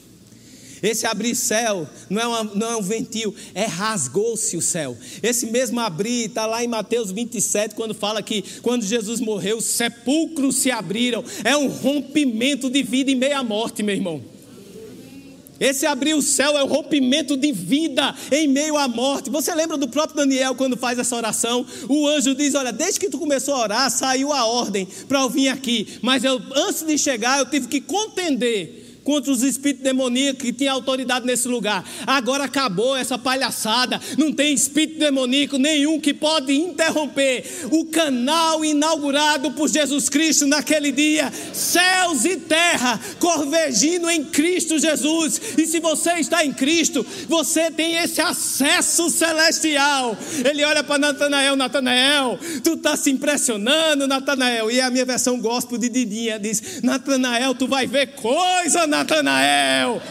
Esse 0.82 1.06
abrir 1.06 1.34
céu 1.34 1.88
não 2.10 2.22
é, 2.22 2.28
uma, 2.28 2.44
não 2.56 2.72
é 2.72 2.76
um 2.76 2.82
ventil, 2.82 3.34
é 3.54 3.66
rasgou-se 3.66 4.58
o 4.58 4.62
céu. 4.62 4.98
Esse 5.22 5.46
mesmo 5.46 5.80
abrir 5.80 6.26
está 6.26 6.46
lá 6.46 6.62
em 6.62 6.68
Mateus 6.68 7.10
27, 7.10 7.74
quando 7.74 7.94
fala 7.94 8.22
que 8.22 8.44
quando 8.62 8.84
Jesus 8.84 9.22
morreu, 9.22 9.58
os 9.58 9.66
sepulcros 9.66 10.58
se 10.58 10.70
abriram. 10.70 11.24
É 11.46 11.56
um 11.56 11.70
rompimento 11.70 12.70
de 12.70 12.84
vida 12.84 13.10
em 13.10 13.16
meio 13.16 13.38
à 13.38 13.44
morte, 13.44 13.82
meu 13.82 13.96
irmão. 13.96 14.33
Esse 15.60 15.86
abrir 15.86 16.14
o 16.14 16.22
céu 16.22 16.58
é 16.58 16.64
o 16.64 16.68
rompimento 16.68 17.38
de 17.38 17.52
vida 17.52 18.14
em 18.32 18.48
meio 18.48 18.78
à 18.78 18.88
morte. 18.88 19.30
Você 19.30 19.54
lembra 19.54 19.78
do 19.78 19.88
próprio 19.88 20.18
Daniel 20.18 20.56
quando 20.56 20.76
faz 20.76 20.98
essa 21.00 21.16
oração? 21.16 21.66
O 21.88 22.08
anjo 22.08 22.36
diz: 22.36 22.56
Olha, 22.56 22.72
desde 22.72 23.00
que 23.00 23.10
tu 23.10 23.18
começou 23.18 23.56
a 23.56 23.62
orar, 23.62 23.92
saiu 23.92 24.34
a 24.34 24.46
ordem 24.46 24.88
para 25.08 25.22
eu 25.22 25.30
vir 25.30 25.50
aqui, 25.50 26.00
mas 26.02 26.24
eu, 26.24 26.42
antes 26.56 26.84
de 26.84 26.98
chegar, 26.98 27.40
eu 27.40 27.46
tive 27.46 27.68
que 27.68 27.80
contender 27.82 28.83
contra 29.04 29.32
os 29.32 29.44
espíritos 29.44 29.84
demoníacos 29.84 30.42
que 30.42 30.54
tinham 30.54 30.76
autoridade 30.76 31.26
nesse 31.26 31.48
lugar. 31.48 31.84
Agora 32.06 32.46
acabou 32.46 32.96
essa 32.96 33.18
palhaçada, 33.18 34.00
não 34.18 34.32
tem 34.32 34.54
espírito 34.54 35.00
demoníaco 35.00 35.58
nenhum 35.58 36.00
que 36.00 36.14
pode 36.14 36.54
interromper 36.54 37.44
o 37.72 37.86
canal 37.86 38.64
inaugurado 38.64 39.52
por 39.52 39.70
Jesus 39.70 40.10
Cristo 40.10 40.46
naquele 40.46 40.92
dia. 40.92 41.32
Céus 41.54 42.26
e 42.26 42.38
terra 42.38 43.00
convergindo 43.20 44.10
em 44.10 44.24
Cristo 44.24 44.80
Jesus. 44.80 45.40
E 45.58 45.66
se 45.66 45.80
você 45.80 46.14
está 46.14 46.46
em 46.46 46.54
Cristo, 46.54 47.06
você 47.28 47.72
tem 47.72 47.96
esse 47.96 48.22
acesso 48.22 49.10
celestial. 49.10 50.18
Ele 50.44 50.64
olha 50.64 50.84
para 50.84 50.98
Natanael, 50.98 51.56
Natanael, 51.56 52.40
tu 52.64 52.74
está 52.74 52.96
se 52.96 53.12
impressionando, 53.12 54.08
Natanael. 54.08 54.72
E 54.72 54.82
a 54.82 54.90
minha 54.90 55.06
versão 55.06 55.40
gospel 55.40 55.78
de 55.78 55.90
Didinha 55.90 56.40
diz: 56.40 56.82
Natanael, 56.82 57.54
tu 57.56 57.68
vai 57.68 57.88
ver 57.88 58.08
coisa 58.16 58.88
Natanael. 58.94 60.02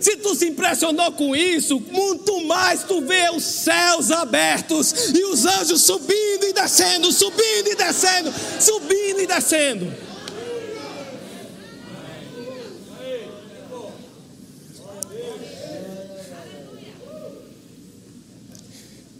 Se 0.00 0.16
tu 0.16 0.34
se 0.34 0.48
impressionou 0.48 1.12
com 1.12 1.36
isso, 1.36 1.78
muito 1.78 2.44
mais 2.46 2.82
tu 2.82 3.02
vê 3.02 3.30
os 3.30 3.44
céus 3.44 4.10
abertos 4.10 4.92
e 5.14 5.24
os 5.26 5.44
anjos 5.44 5.82
subindo 5.82 6.44
e 6.48 6.52
descendo, 6.52 7.12
subindo 7.12 7.68
e 7.68 7.76
descendo, 7.76 8.32
subindo 8.58 9.20
e 9.20 9.26
descendo. 9.26 9.94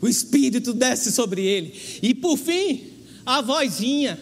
O 0.01 0.09
Espírito 0.09 0.73
desce 0.73 1.13
sobre 1.13 1.47
ele. 1.47 1.81
E 2.03 2.13
por 2.13 2.37
fim, 2.37 2.93
a 3.25 3.41
vozinha 3.41 4.19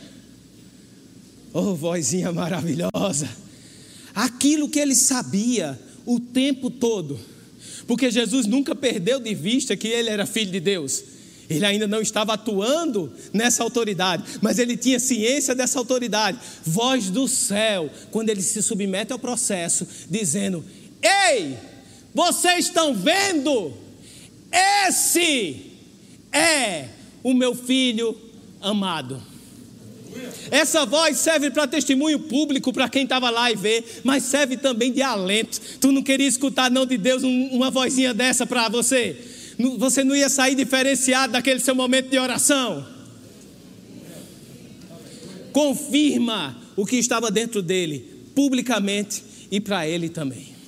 Oh, 1.52 1.74
vozinha 1.74 2.32
maravilhosa. 2.32 3.28
Aquilo 4.14 4.68
que 4.68 4.78
ele 4.78 4.94
sabia 4.94 5.78
o 6.06 6.18
tempo 6.20 6.70
todo. 6.70 7.18
Porque 7.86 8.10
Jesus 8.10 8.46
nunca 8.46 8.74
perdeu 8.74 9.18
de 9.18 9.34
vista 9.34 9.76
que 9.76 9.88
ele 9.88 10.08
era 10.08 10.26
filho 10.26 10.50
de 10.50 10.60
Deus. 10.60 11.02
Ele 11.48 11.66
ainda 11.66 11.88
não 11.88 12.00
estava 12.00 12.34
atuando 12.34 13.12
nessa 13.32 13.64
autoridade, 13.64 14.22
mas 14.40 14.60
ele 14.60 14.76
tinha 14.76 15.00
ciência 15.00 15.52
dessa 15.52 15.80
autoridade. 15.80 16.38
Voz 16.64 17.10
do 17.10 17.26
céu, 17.26 17.90
quando 18.12 18.28
ele 18.28 18.40
se 18.40 18.62
submete 18.62 19.12
ao 19.12 19.18
processo, 19.18 19.84
dizendo: 20.08 20.64
Ei, 21.02 21.56
vocês 22.14 22.66
estão 22.66 22.94
vendo? 22.94 23.72
Esse 24.86 25.72
é 26.32 26.86
o 27.22 27.34
meu 27.34 27.54
filho 27.56 28.16
amado. 28.60 29.29
Essa 30.50 30.86
voz 30.86 31.18
serve 31.18 31.50
para 31.50 31.66
testemunho 31.66 32.18
público 32.18 32.72
para 32.72 32.88
quem 32.88 33.04
estava 33.04 33.30
lá 33.30 33.50
e 33.50 33.56
vê, 33.56 33.84
mas 34.04 34.24
serve 34.24 34.56
também 34.56 34.92
de 34.92 35.02
alento. 35.02 35.60
Tu 35.80 35.92
não 35.92 36.02
queria 36.02 36.26
escutar 36.26 36.70
não 36.70 36.86
de 36.86 36.96
Deus 36.96 37.22
uma 37.22 37.70
vozinha 37.70 38.14
dessa 38.14 38.46
para 38.46 38.68
você? 38.68 39.16
Você 39.78 40.02
não 40.02 40.16
ia 40.16 40.28
sair 40.28 40.54
diferenciado 40.54 41.32
daquele 41.34 41.60
seu 41.60 41.74
momento 41.74 42.08
de 42.08 42.18
oração? 42.18 42.86
Confirma 45.52 46.56
o 46.76 46.86
que 46.86 46.96
estava 46.96 47.30
dentro 47.30 47.60
dele, 47.60 48.24
publicamente 48.34 49.22
e 49.50 49.60
para 49.60 49.86
ele 49.86 50.08
também. 50.08 50.59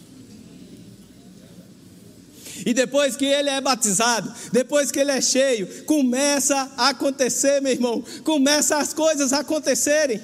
E 2.65 2.73
depois 2.73 3.17
que 3.17 3.25
ele 3.25 3.49
é 3.49 3.61
batizado, 3.61 4.33
depois 4.53 4.91
que 4.91 4.99
ele 4.99 5.11
é 5.11 5.21
cheio, 5.21 5.85
começa 5.85 6.71
a 6.77 6.91
acontecer, 6.91 7.61
meu 7.61 7.73
irmão, 7.73 8.05
começa 8.25 8.77
as 8.77 8.93
coisas 8.93 9.33
a 9.33 9.41
acontecerem. 9.41 10.21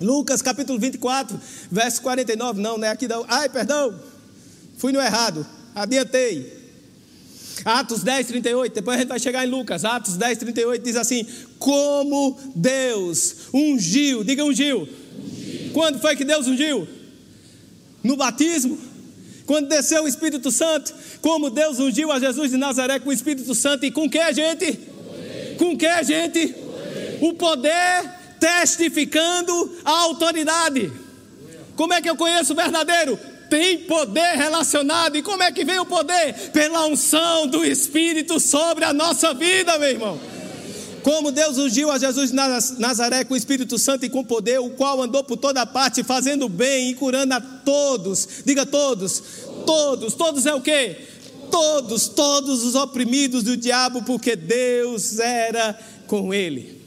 Lucas 0.00 0.40
capítulo 0.40 0.78
24, 0.78 1.38
verso 1.70 2.00
49, 2.02 2.60
não, 2.60 2.78
não 2.78 2.86
é 2.86 2.90
aqui 2.90 3.06
não. 3.06 3.24
Ai, 3.28 3.48
perdão, 3.48 3.94
fui 4.78 4.92
no 4.92 5.00
errado, 5.00 5.46
adiantei. 5.74 6.58
Atos 7.64 8.02
10, 8.02 8.28
38, 8.28 8.74
depois 8.74 8.96
a 8.96 9.00
gente 9.00 9.08
vai 9.08 9.18
chegar 9.18 9.46
em 9.46 9.50
Lucas. 9.50 9.84
Atos 9.84 10.16
10, 10.16 10.38
38 10.38 10.82
diz 10.82 10.96
assim: 10.96 11.26
Como 11.58 12.38
Deus 12.54 13.48
ungiu, 13.52 14.24
diga 14.24 14.42
ungiu. 14.42 14.88
ungiu. 14.88 15.70
Quando 15.74 16.00
foi 16.00 16.16
que 16.16 16.24
Deus 16.24 16.46
ungiu? 16.46 16.88
No 18.02 18.16
batismo 18.16 18.78
quando 19.50 19.66
desceu 19.66 20.04
o 20.04 20.08
Espírito 20.08 20.48
Santo, 20.52 20.94
como 21.20 21.50
Deus 21.50 21.80
ungiu 21.80 22.12
a 22.12 22.20
Jesus 22.20 22.52
de 22.52 22.56
Nazaré 22.56 23.00
com 23.00 23.10
o 23.10 23.12
Espírito 23.12 23.52
Santo 23.52 23.84
e 23.84 23.90
com 23.90 24.08
que 24.08 24.32
gente? 24.32 24.74
Poder. 24.74 25.56
Com 25.58 25.76
que 25.76 26.04
gente? 26.04 26.46
Poder. 26.52 27.18
O 27.20 27.34
poder 27.34 28.10
testificando 28.38 29.76
a 29.84 29.90
autoridade. 30.02 30.92
Como 31.74 31.92
é 31.92 32.00
que 32.00 32.08
eu 32.08 32.14
conheço 32.14 32.52
o 32.52 32.56
verdadeiro? 32.56 33.18
Tem 33.50 33.78
poder 33.78 34.36
relacionado. 34.36 35.16
E 35.16 35.22
como 35.22 35.42
é 35.42 35.50
que 35.50 35.64
vem 35.64 35.80
o 35.80 35.84
poder? 35.84 36.32
Pela 36.52 36.86
unção 36.86 37.48
do 37.48 37.64
Espírito 37.64 38.38
sobre 38.38 38.84
a 38.84 38.92
nossa 38.92 39.34
vida, 39.34 39.76
meu 39.80 39.90
irmão. 39.90 40.20
Como 41.02 41.32
Deus 41.32 41.56
ungiu 41.56 41.90
a 41.90 41.98
Jesus 41.98 42.30
de 42.30 42.36
Nazaré 42.78 43.24
com 43.24 43.34
o 43.34 43.36
Espírito 43.36 43.78
Santo 43.78 44.04
e 44.04 44.10
com 44.10 44.24
poder, 44.24 44.58
o 44.60 44.70
qual 44.70 45.02
andou 45.02 45.24
por 45.24 45.36
toda 45.36 45.64
parte, 45.64 46.02
fazendo 46.02 46.48
bem 46.48 46.90
e 46.90 46.94
curando 46.94 47.34
a 47.34 47.40
todos. 47.40 48.28
Diga 48.44 48.66
todos. 48.66 49.22
Todos. 49.64 50.14
Todos 50.14 50.46
é 50.46 50.54
o 50.54 50.60
quê? 50.60 50.96
Todos, 51.50 52.08
todos 52.08 52.64
os 52.64 52.74
oprimidos 52.74 53.42
do 53.42 53.56
diabo, 53.56 54.02
porque 54.02 54.36
Deus 54.36 55.18
era 55.18 55.78
com 56.06 56.32
ele. 56.32 56.80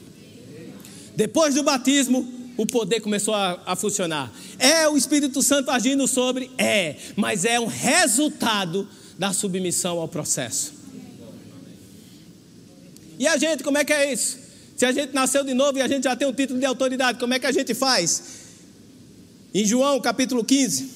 Depois 1.16 1.54
do 1.54 1.62
batismo, 1.62 2.26
o 2.56 2.66
poder 2.66 3.00
começou 3.00 3.34
a, 3.34 3.60
a, 3.66 3.76
funcionar. 3.76 4.32
É 4.58 4.88
o 4.88 4.96
Espírito 4.96 5.42
Santo 5.42 5.70
agindo 5.70 6.06
sobre? 6.06 6.50
É, 6.56 6.96
mas 7.16 7.44
é 7.44 7.58
um 7.58 7.66
resultado 7.66 8.88
da 9.18 9.32
submissão 9.32 9.98
ao 9.98 10.08
processo. 10.08 10.73
E 13.24 13.26
a 13.26 13.38
gente, 13.38 13.64
como 13.64 13.78
é 13.78 13.84
que 13.86 13.92
é 13.94 14.12
isso? 14.12 14.36
Se 14.76 14.84
a 14.84 14.92
gente 14.92 15.14
nasceu 15.14 15.42
de 15.42 15.54
novo 15.54 15.78
e 15.78 15.80
a 15.80 15.88
gente 15.88 16.04
já 16.04 16.14
tem 16.14 16.28
um 16.28 16.32
título 16.34 16.60
de 16.60 16.66
autoridade, 16.66 17.18
como 17.18 17.32
é 17.32 17.38
que 17.38 17.46
a 17.46 17.52
gente 17.52 17.72
faz? 17.72 18.22
Em 19.54 19.64
João 19.64 19.98
capítulo 19.98 20.44
15, 20.44 20.90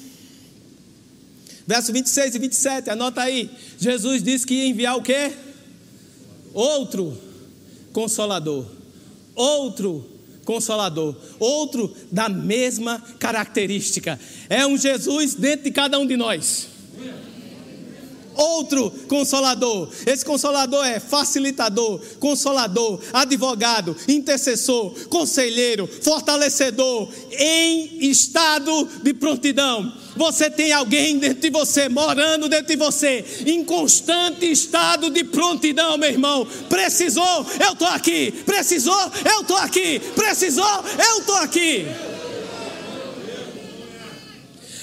verso 1.67 1.91
26 1.91 2.35
e 2.35 2.39
27, 2.39 2.91
anota 2.91 3.23
aí. 3.23 3.51
Jesus 3.79 4.23
disse 4.23 4.47
que 4.47 4.53
ia 4.53 4.67
enviar 4.67 4.99
o 4.99 5.03
quê? 5.03 5.33
Outro 6.53 7.17
consolador. 7.95 8.67
Outro 9.35 10.07
consolador. 10.45 11.17
Outro 11.39 11.97
da 12.13 12.29
mesma 12.29 13.01
característica. 13.19 14.21
É 14.51 14.67
um 14.67 14.77
Jesus 14.77 15.35
dentro 15.35 15.65
de 15.65 15.71
cada 15.71 15.99
um 15.99 16.07
de 16.07 16.15
nós 16.15 16.69
outro 18.39 18.91
consolador. 19.09 19.89
Esse 20.07 20.25
consolador 20.25 20.87
é 20.87 21.01
facilitador, 21.01 22.01
consolador, 22.21 23.01
advogado, 23.13 23.97
intercessor, 24.07 24.93
conselheiro, 25.09 25.87
fortalecedor, 25.87 27.09
em 27.33 28.09
estado 28.09 28.89
de 29.03 29.13
prontidão. 29.13 29.93
Você 30.17 30.51
tem 30.51 30.73
alguém 30.73 31.19
dentro 31.19 31.43
de 31.43 31.51
você, 31.51 31.89
morando 31.89 32.49
dentro 32.49 32.69
de 32.69 32.77
você, 32.77 33.25
em 33.47 33.65
constante 33.65 34.51
estado 34.51 35.11
de 35.11 35.25
prontidão, 35.25 35.99
meu 35.99 36.11
irmão. 36.11 36.47
Precisou, 36.69 37.47
eu 37.65 37.73
estou 37.73 37.89
aqui. 37.89 38.33
Precisou, 38.45 39.13
eu 39.33 39.43
estou 39.43 39.57
aqui. 39.57 40.01
Precisou, 40.15 40.85
eu 40.99 41.21
estou 41.21 41.37
aqui. 41.37 41.87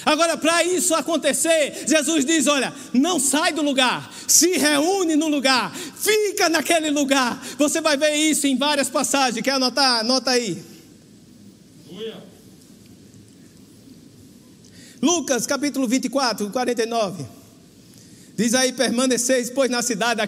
Agora, 0.06 0.38
para 0.38 0.64
isso 0.64 0.93
acontecer, 0.93 1.86
Jesus 1.88 2.24
diz: 2.24 2.45
olha, 2.45 2.74
não 2.93 3.20
sai 3.20 3.51
do 3.51 3.64
lugar, 3.64 4.14
se 4.28 4.58
reúne 4.58 5.16
no 5.16 5.28
lugar, 5.28 5.74
fica 5.76 6.47
naquele 6.47 6.91
lugar. 6.91 7.43
Você 7.58 7.82
vai 7.82 7.97
ver 7.97 8.14
isso 8.14 8.45
em 8.45 8.56
várias 8.56 8.88
passagens. 8.88 9.43
Quer 9.43 9.51
anotar? 9.51 10.01
Anota 10.01 10.32
aí. 10.32 10.64
Lucas 15.01 15.45
capítulo 15.45 15.88
24, 15.88 16.49
49. 16.49 17.44
Diz 18.36 18.53
aí: 18.53 18.73
permaneceis, 18.73 19.49
pois, 19.49 19.71
na 19.71 19.81
cidade, 19.81 20.21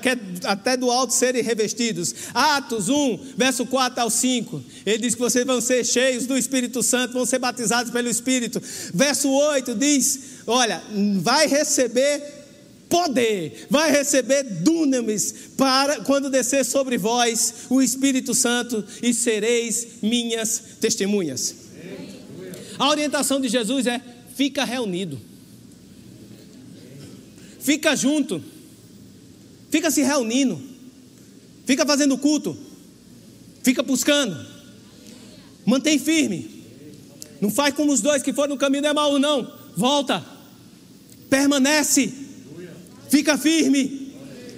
até 0.44 0.78
do 0.78 0.90
alto 0.90 1.14
serem 1.14 1.44
revestidos. 1.44 2.16
Atos 2.34 2.88
1, 2.90 3.34
verso 3.36 3.66
4 3.66 4.02
ao 4.02 4.10
5. 4.10 4.64
Ele 4.86 5.00
diz 5.00 5.14
que 5.14 5.20
vocês 5.20 5.46
vão 5.46 5.60
ser 5.60 5.86
cheios 5.86 6.26
do 6.26 6.38
Espírito 6.38 6.82
Santo, 6.82 7.14
vão 7.14 7.26
ser 7.26 7.40
batizados 7.40 7.92
pelo 7.92 8.10
Espírito. 8.10 8.62
Verso 8.94 9.30
8 9.30 9.76
diz: 9.76 10.20
olha, 10.48 10.82
vai 11.22 11.48
receber 11.48 12.22
poder, 12.90 13.68
vai 13.70 13.92
receber 13.92 14.44
dunamis 14.44 15.34
para 15.58 16.02
quando 16.02 16.30
descer 16.30 16.64
sobre 16.64 16.98
vós 16.98 17.66
o 17.70 17.82
Espírito 17.82 18.34
Santo 18.34 18.84
e 19.04 19.14
sereis 19.14 19.88
minhas 20.02 20.62
testemunhas. 20.80 21.56
A 22.80 22.90
orientação 22.90 23.42
de 23.42 23.50
Jesus 23.50 23.86
é: 23.86 24.02
fica 24.36 24.64
reunido. 24.64 25.20
Fica 27.68 27.98
junto. 27.98 28.42
Fica 29.70 29.92
se 29.92 30.02
reunindo. 30.02 30.58
Fica 31.66 31.86
fazendo 31.86 32.18
culto. 32.18 32.58
Fica 33.62 33.84
buscando. 33.84 34.38
Mantém 35.66 36.00
firme. 36.00 36.64
Não 37.42 37.52
faz 37.52 37.76
como 37.76 37.92
os 37.92 38.00
dois 38.00 38.24
que 38.24 38.32
foram 38.32 38.54
no 38.54 38.58
caminho 38.58 38.84
de 38.84 38.88
Emaú, 38.88 39.20
não. 39.20 39.52
Volta. 39.76 40.26
Permanece. 41.30 42.14
Fica 43.10 43.38
firme. 43.38 44.14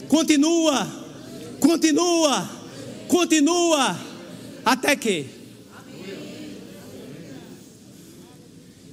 Continua. 0.07 0.87
Continua. 1.59 2.47
Continua. 3.07 3.99
Até 4.63 4.95
que. 4.95 5.25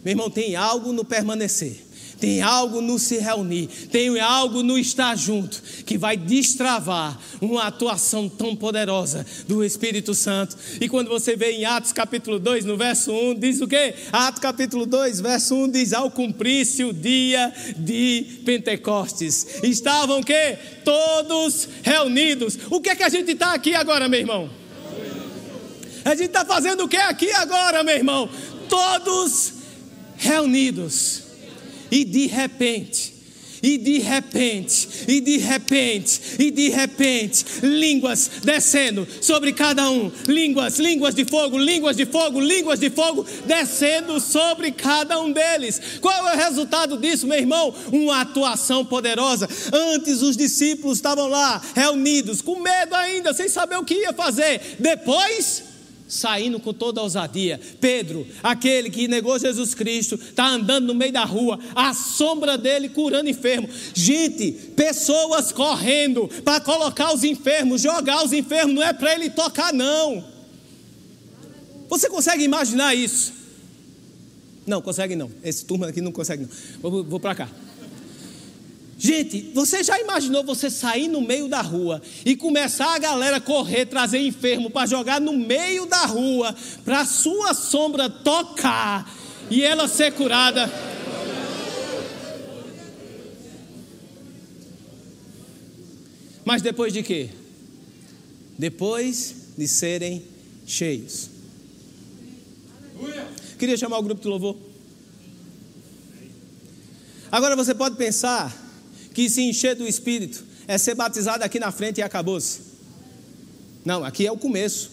Meu 0.02 0.12
irmão, 0.12 0.30
tem 0.30 0.56
algo 0.56 0.90
no 0.90 1.04
permanecer 1.04 1.85
tem 2.18 2.40
algo 2.40 2.80
no 2.80 2.98
se 2.98 3.18
reunir, 3.18 3.68
tem 3.90 4.18
algo 4.20 4.62
no 4.62 4.78
estar 4.78 5.16
junto, 5.16 5.62
que 5.84 5.98
vai 5.98 6.16
destravar 6.16 7.18
uma 7.40 7.64
atuação 7.64 8.28
tão 8.28 8.56
poderosa 8.56 9.26
do 9.46 9.64
Espírito 9.64 10.14
Santo. 10.14 10.56
E 10.80 10.88
quando 10.88 11.08
você 11.08 11.36
vê 11.36 11.52
em 11.52 11.64
Atos 11.64 11.92
capítulo 11.92 12.38
2, 12.38 12.64
no 12.64 12.76
verso 12.76 13.12
1, 13.12 13.34
diz 13.34 13.60
o 13.60 13.68
quê? 13.68 13.94
Atos 14.12 14.40
capítulo 14.40 14.86
2, 14.86 15.20
verso 15.20 15.54
1 15.54 15.70
diz: 15.70 15.92
Ao 15.92 16.10
cumprir-se 16.10 16.84
o 16.84 16.92
dia 16.92 17.52
de 17.76 18.40
Pentecostes, 18.44 19.46
estavam 19.62 20.20
o 20.20 20.24
quê? 20.24 20.58
Todos 20.84 21.68
reunidos. 21.82 22.58
O 22.70 22.80
que 22.80 22.90
é 22.90 22.94
que 22.94 23.02
a 23.02 23.08
gente 23.08 23.32
está 23.32 23.52
aqui 23.52 23.74
agora, 23.74 24.08
meu 24.08 24.20
irmão? 24.20 24.50
A 26.04 26.10
gente 26.10 26.26
está 26.26 26.44
fazendo 26.44 26.84
o 26.84 26.88
que 26.88 26.96
aqui 26.96 27.30
agora, 27.32 27.82
meu 27.82 27.96
irmão? 27.96 28.30
Todos 28.68 29.54
reunidos. 30.16 31.25
E 31.96 32.04
de 32.04 32.26
repente, 32.26 33.14
e 33.62 33.78
de 33.78 34.00
repente, 34.00 34.86
e 35.08 35.18
de 35.18 35.38
repente, 35.38 36.20
e 36.38 36.50
de 36.50 36.68
repente, 36.68 37.42
línguas 37.62 38.30
descendo 38.44 39.08
sobre 39.22 39.50
cada 39.54 39.90
um, 39.90 40.12
línguas, 40.28 40.78
línguas 40.78 41.14
de 41.14 41.24
fogo, 41.24 41.56
línguas 41.56 41.96
de 41.96 42.04
fogo, 42.04 42.38
línguas 42.38 42.80
de 42.80 42.90
fogo 42.90 43.24
descendo 43.46 44.20
sobre 44.20 44.72
cada 44.72 45.18
um 45.18 45.32
deles. 45.32 45.80
Qual 46.02 46.28
é 46.28 46.34
o 46.34 46.36
resultado 46.36 46.98
disso, 46.98 47.26
meu 47.26 47.38
irmão? 47.38 47.74
Uma 47.90 48.20
atuação 48.20 48.84
poderosa. 48.84 49.48
Antes 49.72 50.20
os 50.20 50.36
discípulos 50.36 50.98
estavam 50.98 51.28
lá 51.28 51.62
reunidos, 51.74 52.42
com 52.42 52.60
medo 52.60 52.94
ainda, 52.94 53.32
sem 53.32 53.48
saber 53.48 53.78
o 53.78 53.84
que 53.86 53.94
ia 53.94 54.12
fazer. 54.12 54.76
Depois, 54.78 55.75
saindo 56.08 56.60
com 56.60 56.72
toda 56.72 57.00
a 57.00 57.04
ousadia. 57.04 57.60
Pedro, 57.80 58.26
aquele 58.42 58.90
que 58.90 59.08
negou 59.08 59.38
Jesus 59.38 59.74
Cristo, 59.74 60.14
está 60.14 60.48
andando 60.48 60.86
no 60.86 60.94
meio 60.94 61.12
da 61.12 61.24
rua, 61.24 61.58
a 61.74 61.92
sombra 61.94 62.56
dele 62.56 62.88
curando 62.88 63.28
enfermo. 63.28 63.68
Gente, 63.94 64.52
pessoas 64.74 65.52
correndo 65.52 66.28
para 66.44 66.60
colocar 66.60 67.12
os 67.12 67.24
enfermos, 67.24 67.82
jogar 67.82 68.24
os 68.24 68.32
enfermos, 68.32 68.74
não 68.74 68.82
é 68.82 68.92
para 68.92 69.14
ele 69.14 69.30
tocar, 69.30 69.72
não. 69.72 70.24
Você 71.88 72.08
consegue 72.08 72.42
imaginar 72.42 72.94
isso? 72.94 73.32
Não, 74.66 74.82
consegue 74.82 75.14
não. 75.14 75.30
Esse 75.44 75.64
turma 75.64 75.86
aqui 75.88 76.00
não 76.00 76.10
consegue 76.10 76.42
não. 76.42 76.50
Vou, 76.80 77.04
vou 77.04 77.20
para 77.20 77.34
cá. 77.34 77.48
Gente, 78.98 79.50
você 79.52 79.84
já 79.84 80.00
imaginou 80.00 80.42
você 80.42 80.70
sair 80.70 81.06
no 81.06 81.20
meio 81.20 81.48
da 81.48 81.60
rua 81.60 82.00
e 82.24 82.34
começar 82.34 82.94
a 82.94 82.98
galera 82.98 83.38
correr, 83.38 83.84
trazer 83.84 84.18
enfermo 84.20 84.70
para 84.70 84.86
jogar 84.86 85.20
no 85.20 85.34
meio 85.34 85.84
da 85.84 86.06
rua, 86.06 86.56
para 86.82 87.04
sua 87.04 87.52
sombra 87.52 88.08
tocar 88.08 89.14
e 89.50 89.62
ela 89.62 89.86
ser 89.86 90.12
curada? 90.12 90.70
Mas 96.42 96.62
depois 96.62 96.90
de 96.90 97.02
quê? 97.02 97.28
Depois 98.58 99.52
de 99.58 99.68
serem 99.68 100.24
cheios. 100.66 101.28
Queria 103.58 103.76
chamar 103.76 103.98
o 103.98 104.02
grupo 104.02 104.22
de 104.22 104.28
louvor. 104.28 104.56
Agora 107.30 107.54
você 107.54 107.74
pode 107.74 107.96
pensar 107.96 108.65
que 109.16 109.30
se 109.30 109.40
encher 109.40 109.74
do 109.74 109.88
Espírito 109.88 110.44
é 110.68 110.76
ser 110.76 110.94
batizado 110.94 111.42
aqui 111.42 111.58
na 111.58 111.72
frente 111.72 112.00
e 112.00 112.02
acabou-se. 112.02 112.60
Não, 113.82 114.04
aqui 114.04 114.26
é 114.26 114.30
o 114.30 114.36
começo. 114.36 114.90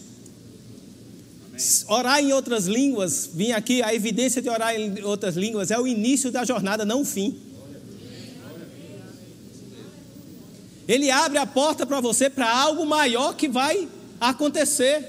Orar 1.88 2.20
em 2.20 2.32
outras 2.32 2.64
línguas, 2.64 3.28
vir 3.34 3.52
aqui, 3.52 3.82
a 3.82 3.94
evidência 3.94 4.40
de 4.40 4.48
orar 4.48 4.74
em 4.74 5.02
outras 5.02 5.36
línguas 5.36 5.70
é 5.70 5.78
o 5.78 5.86
início 5.86 6.32
da 6.32 6.42
jornada, 6.42 6.86
não 6.86 7.02
o 7.02 7.04
fim. 7.04 7.38
Ele 10.88 11.10
abre 11.10 11.36
a 11.36 11.44
porta 11.44 11.84
para 11.84 12.00
você 12.00 12.30
para 12.30 12.50
algo 12.50 12.86
maior 12.86 13.34
que 13.36 13.46
vai 13.46 13.86
acontecer. 14.18 15.04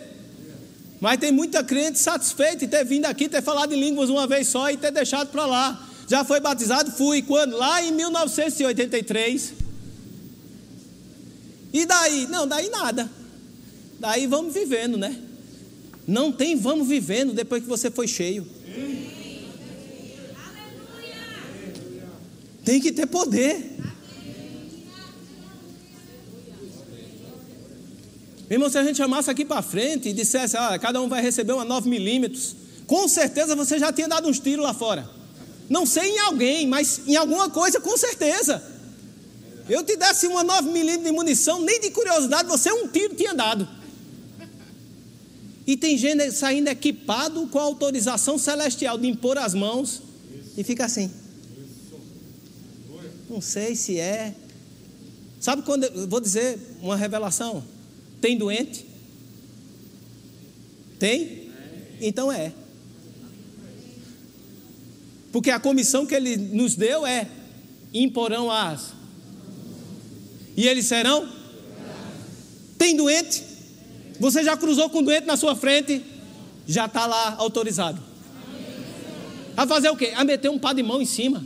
Mas 1.00 1.20
tem 1.20 1.32
muita 1.32 1.64
crente 1.64 2.00
satisfeita 2.00 2.66
em 2.66 2.68
ter 2.68 2.84
vindo 2.84 3.06
aqui, 3.06 3.30
ter 3.30 3.42
falado 3.42 3.74
em 3.74 3.80
línguas 3.80 4.10
uma 4.10 4.28
vez 4.28 4.50
só 4.50 4.70
e 4.70 4.76
ter 4.76 4.92
deixado 4.92 5.30
para 5.30 5.46
lá. 5.46 5.90
Já 6.08 6.24
foi 6.24 6.40
batizado? 6.40 6.92
Fui. 6.92 7.22
Quando? 7.22 7.58
Lá 7.58 7.82
em 7.82 7.92
1983. 7.92 9.54
E 11.74 11.86
daí? 11.86 12.28
Não, 12.28 12.48
daí 12.48 12.70
nada. 12.70 13.10
Daí 14.00 14.28
vamos 14.28 14.54
vivendo, 14.54 14.98
né? 14.98 15.20
Não 16.08 16.32
tem 16.32 16.56
vamos 16.56 16.88
vivendo 16.88 17.34
depois 17.34 17.64
que 17.64 17.70
você 17.70 17.90
foi 17.90 18.08
cheio. 18.08 18.48
Tem 22.64 22.80
que 22.80 22.92
ter 22.92 23.06
poder. 23.06 23.74
Irmão, 28.50 28.70
se 28.70 28.78
a 28.78 28.84
gente 28.84 28.98
chamasse 28.98 29.30
aqui 29.30 29.44
para 29.44 29.62
frente 29.62 30.10
e 30.10 30.14
dissesse, 30.14 30.56
ah, 30.56 30.78
cada 30.78 31.02
um 31.02 31.10
vai 31.10 31.22
receber 31.22 31.54
uma 31.54 31.66
9 31.66 31.90
milímetros, 31.90 32.56
Com 32.88 33.08
certeza 33.08 33.56
você 33.56 33.80
já 33.80 33.92
tinha 33.92 34.08
dado 34.08 34.28
uns 34.28 34.40
tiros 34.40 34.64
lá 34.64 34.74
fora. 34.74 35.10
Não 35.70 35.86
sei 35.86 36.10
em 36.10 36.20
alguém, 36.20 36.68
mas 36.68 37.02
em 37.08 37.16
alguma 37.16 37.50
coisa, 37.50 37.80
com 37.80 37.98
certeza. 37.98 38.64
Eu 39.68 39.84
te 39.84 39.96
desse 39.96 40.28
uma 40.28 40.44
9mm 40.44 41.04
de 41.04 41.12
munição, 41.12 41.62
nem 41.62 41.80
de 41.80 41.90
curiosidade, 41.90 42.48
você 42.48 42.72
um 42.72 42.88
tiro 42.88 43.16
tinha 43.16 43.34
dado. 43.34 43.68
E 45.66 45.76
tem 45.76 45.98
gente 45.98 46.32
saindo 46.32 46.68
equipado 46.68 47.48
com 47.48 47.60
a 47.60 47.64
autorização 47.64 48.38
celestial 48.38 48.98
de 49.00 49.08
impor 49.08 49.38
as 49.38 49.56
mãos 49.56 50.02
e 50.56 50.64
fica 50.64 50.86
assim. 50.86 51.12
Não 53.28 53.42
sei 53.42 53.76
se 53.76 54.00
é. 54.00 54.36
Sabe 55.40 55.64
quando 55.64 55.86
eu 55.86 56.08
vou 56.08 56.22
dizer 56.22 56.60
uma 56.82 56.96
revelação? 56.96 57.64
Tem 58.22 58.38
doente? 58.38 58.86
Tem? 61.00 61.52
Então 62.00 62.32
é. 62.32 62.54
Porque 65.36 65.52
a 65.52 65.60
comissão 65.60 66.06
que 66.06 66.16
ele 66.16 66.38
nos 66.38 66.76
deu 66.76 67.06
é: 67.06 67.28
imporão 67.94 68.50
as. 68.50 68.94
E 70.56 70.66
eles 70.66 70.86
serão? 70.86 71.30
Tem 72.78 72.96
doente? 72.96 73.44
Você 74.18 74.46
já 74.46 74.56
cruzou 74.56 74.90
com 74.90 75.04
doente 75.04 75.28
na 75.28 75.36
sua 75.36 75.54
frente? 75.54 76.02
Já 76.66 76.86
está 76.86 77.06
lá 77.06 77.36
autorizado. 77.38 78.02
A 79.58 79.68
fazer 79.68 79.90
o 79.90 79.98
quê? 79.98 80.14
A 80.16 80.24
meter 80.24 80.50
um 80.50 80.58
pá 80.58 80.72
de 80.72 80.82
mão 80.82 81.02
em 81.02 81.06
cima. 81.06 81.46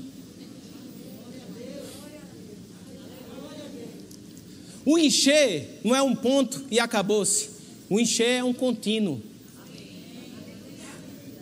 O 4.86 5.00
encher 5.00 5.82
não 5.84 5.96
é 5.96 6.04
um 6.04 6.16
ponto 6.16 6.64
e 6.70 6.80
acabou-se. 6.80 7.50
O 7.90 8.00
encher 8.00 8.38
é 8.38 8.44
um 8.44 8.54
contínuo. 8.54 9.20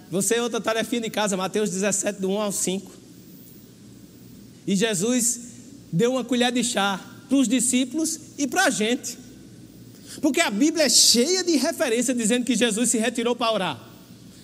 Você 0.09 0.35
é 0.35 0.41
outra 0.41 0.61
tarefinha 0.61 1.01
de 1.01 1.09
casa, 1.09 1.35
Mateus 1.35 1.69
17, 1.69 2.21
do 2.21 2.29
1 2.29 2.41
ao 2.41 2.51
5. 2.51 2.91
E 4.65 4.75
Jesus 4.75 5.39
deu 5.91 6.13
uma 6.13 6.23
colher 6.23 6.51
de 6.51 6.63
chá 6.63 6.99
para 7.27 7.37
os 7.37 7.47
discípulos 7.47 8.19
e 8.37 8.47
para 8.47 8.65
a 8.65 8.69
gente. 8.69 9.17
Porque 10.21 10.41
a 10.41 10.49
Bíblia 10.49 10.85
é 10.85 10.89
cheia 10.89 11.43
de 11.43 11.55
referência 11.57 12.13
dizendo 12.13 12.45
que 12.45 12.55
Jesus 12.55 12.89
se 12.89 12.97
retirou 12.97 13.35
para 13.35 13.51
orar. 13.51 13.83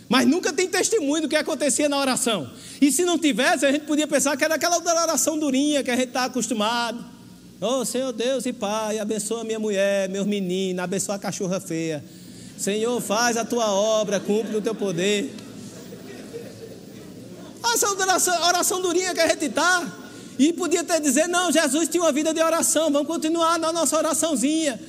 Mas 0.09 0.27
nunca 0.27 0.53
tem 0.53 0.67
testemunho 0.67 1.23
do 1.23 1.29
que 1.29 1.35
acontecia 1.35 1.89
na 1.89 1.97
oração. 1.97 2.51
E 2.79 2.91
se 2.91 3.03
não 3.03 3.17
tivesse, 3.17 3.65
a 3.65 3.71
gente 3.71 3.85
podia 3.85 4.07
pensar 4.07 4.37
que 4.37 4.43
era 4.43 4.55
aquela 4.55 4.77
oração 4.77 5.39
durinha 5.39 5.83
que 5.83 5.89
a 5.89 5.95
gente 5.95 6.09
está 6.09 6.25
acostumado. 6.25 7.03
Oh, 7.59 7.85
Senhor 7.85 8.11
Deus 8.11 8.45
e 8.45 8.51
Pai, 8.51 8.99
abençoa 8.99 9.43
minha 9.43 9.57
mulher, 9.57 10.09
meus 10.09 10.27
meninos, 10.27 10.83
abençoa 10.83 11.15
a 11.15 11.19
cachorra 11.19 11.59
feia. 11.59 12.03
Senhor, 12.57 13.01
faz 13.01 13.37
a 13.37 13.45
tua 13.45 13.71
obra, 13.71 14.19
cumpre 14.19 14.55
o 14.55 14.61
teu 14.61 14.75
poder. 14.75 15.33
Essa 17.73 17.89
oração, 17.91 18.41
oração 18.43 18.81
durinha 18.81 19.13
que 19.13 19.19
a 19.19 19.27
gente 19.27 19.45
está. 19.45 19.85
E 20.37 20.51
podia 20.53 20.81
até 20.81 20.99
dizer, 20.99 21.27
não, 21.27 21.51
Jesus 21.51 21.87
tinha 21.87 22.01
uma 22.03 22.11
vida 22.11 22.33
de 22.33 22.41
oração, 22.41 22.91
vamos 22.91 23.07
continuar 23.07 23.59
na 23.59 23.71
nossa 23.71 23.97
oraçãozinha. 23.97 24.79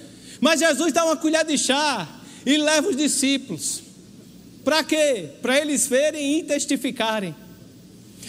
Mas 0.40 0.60
Jesus 0.60 0.92
dá 0.92 1.04
uma 1.04 1.16
colher 1.16 1.44
de 1.44 1.56
chá 1.58 2.08
e 2.46 2.56
leva 2.56 2.88
os 2.88 2.96
discípulos. 2.96 3.82
Para 4.64 4.82
quê? 4.82 5.30
Para 5.42 5.58
eles 5.58 5.86
verem 5.86 6.38
e 6.38 6.42
testificarem. 6.42 7.34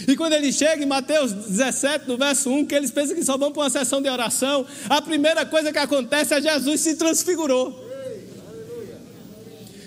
E 0.06 0.14
quando 0.14 0.34
ele 0.34 0.52
chega 0.52 0.82
em 0.82 0.86
Mateus 0.86 1.32
17, 1.32 2.06
no 2.06 2.18
verso 2.18 2.50
1, 2.50 2.66
que 2.66 2.74
eles 2.74 2.90
pensam 2.90 3.16
que 3.16 3.24
só 3.24 3.38
vão 3.38 3.50
para 3.50 3.62
uma 3.62 3.70
sessão 3.70 4.02
de 4.02 4.08
oração, 4.10 4.66
a 4.88 5.00
primeira 5.00 5.46
coisa 5.46 5.72
que 5.72 5.78
acontece 5.78 6.34
é 6.34 6.40
Jesus 6.40 6.80
se 6.80 6.96
transfigurou. 6.96 7.85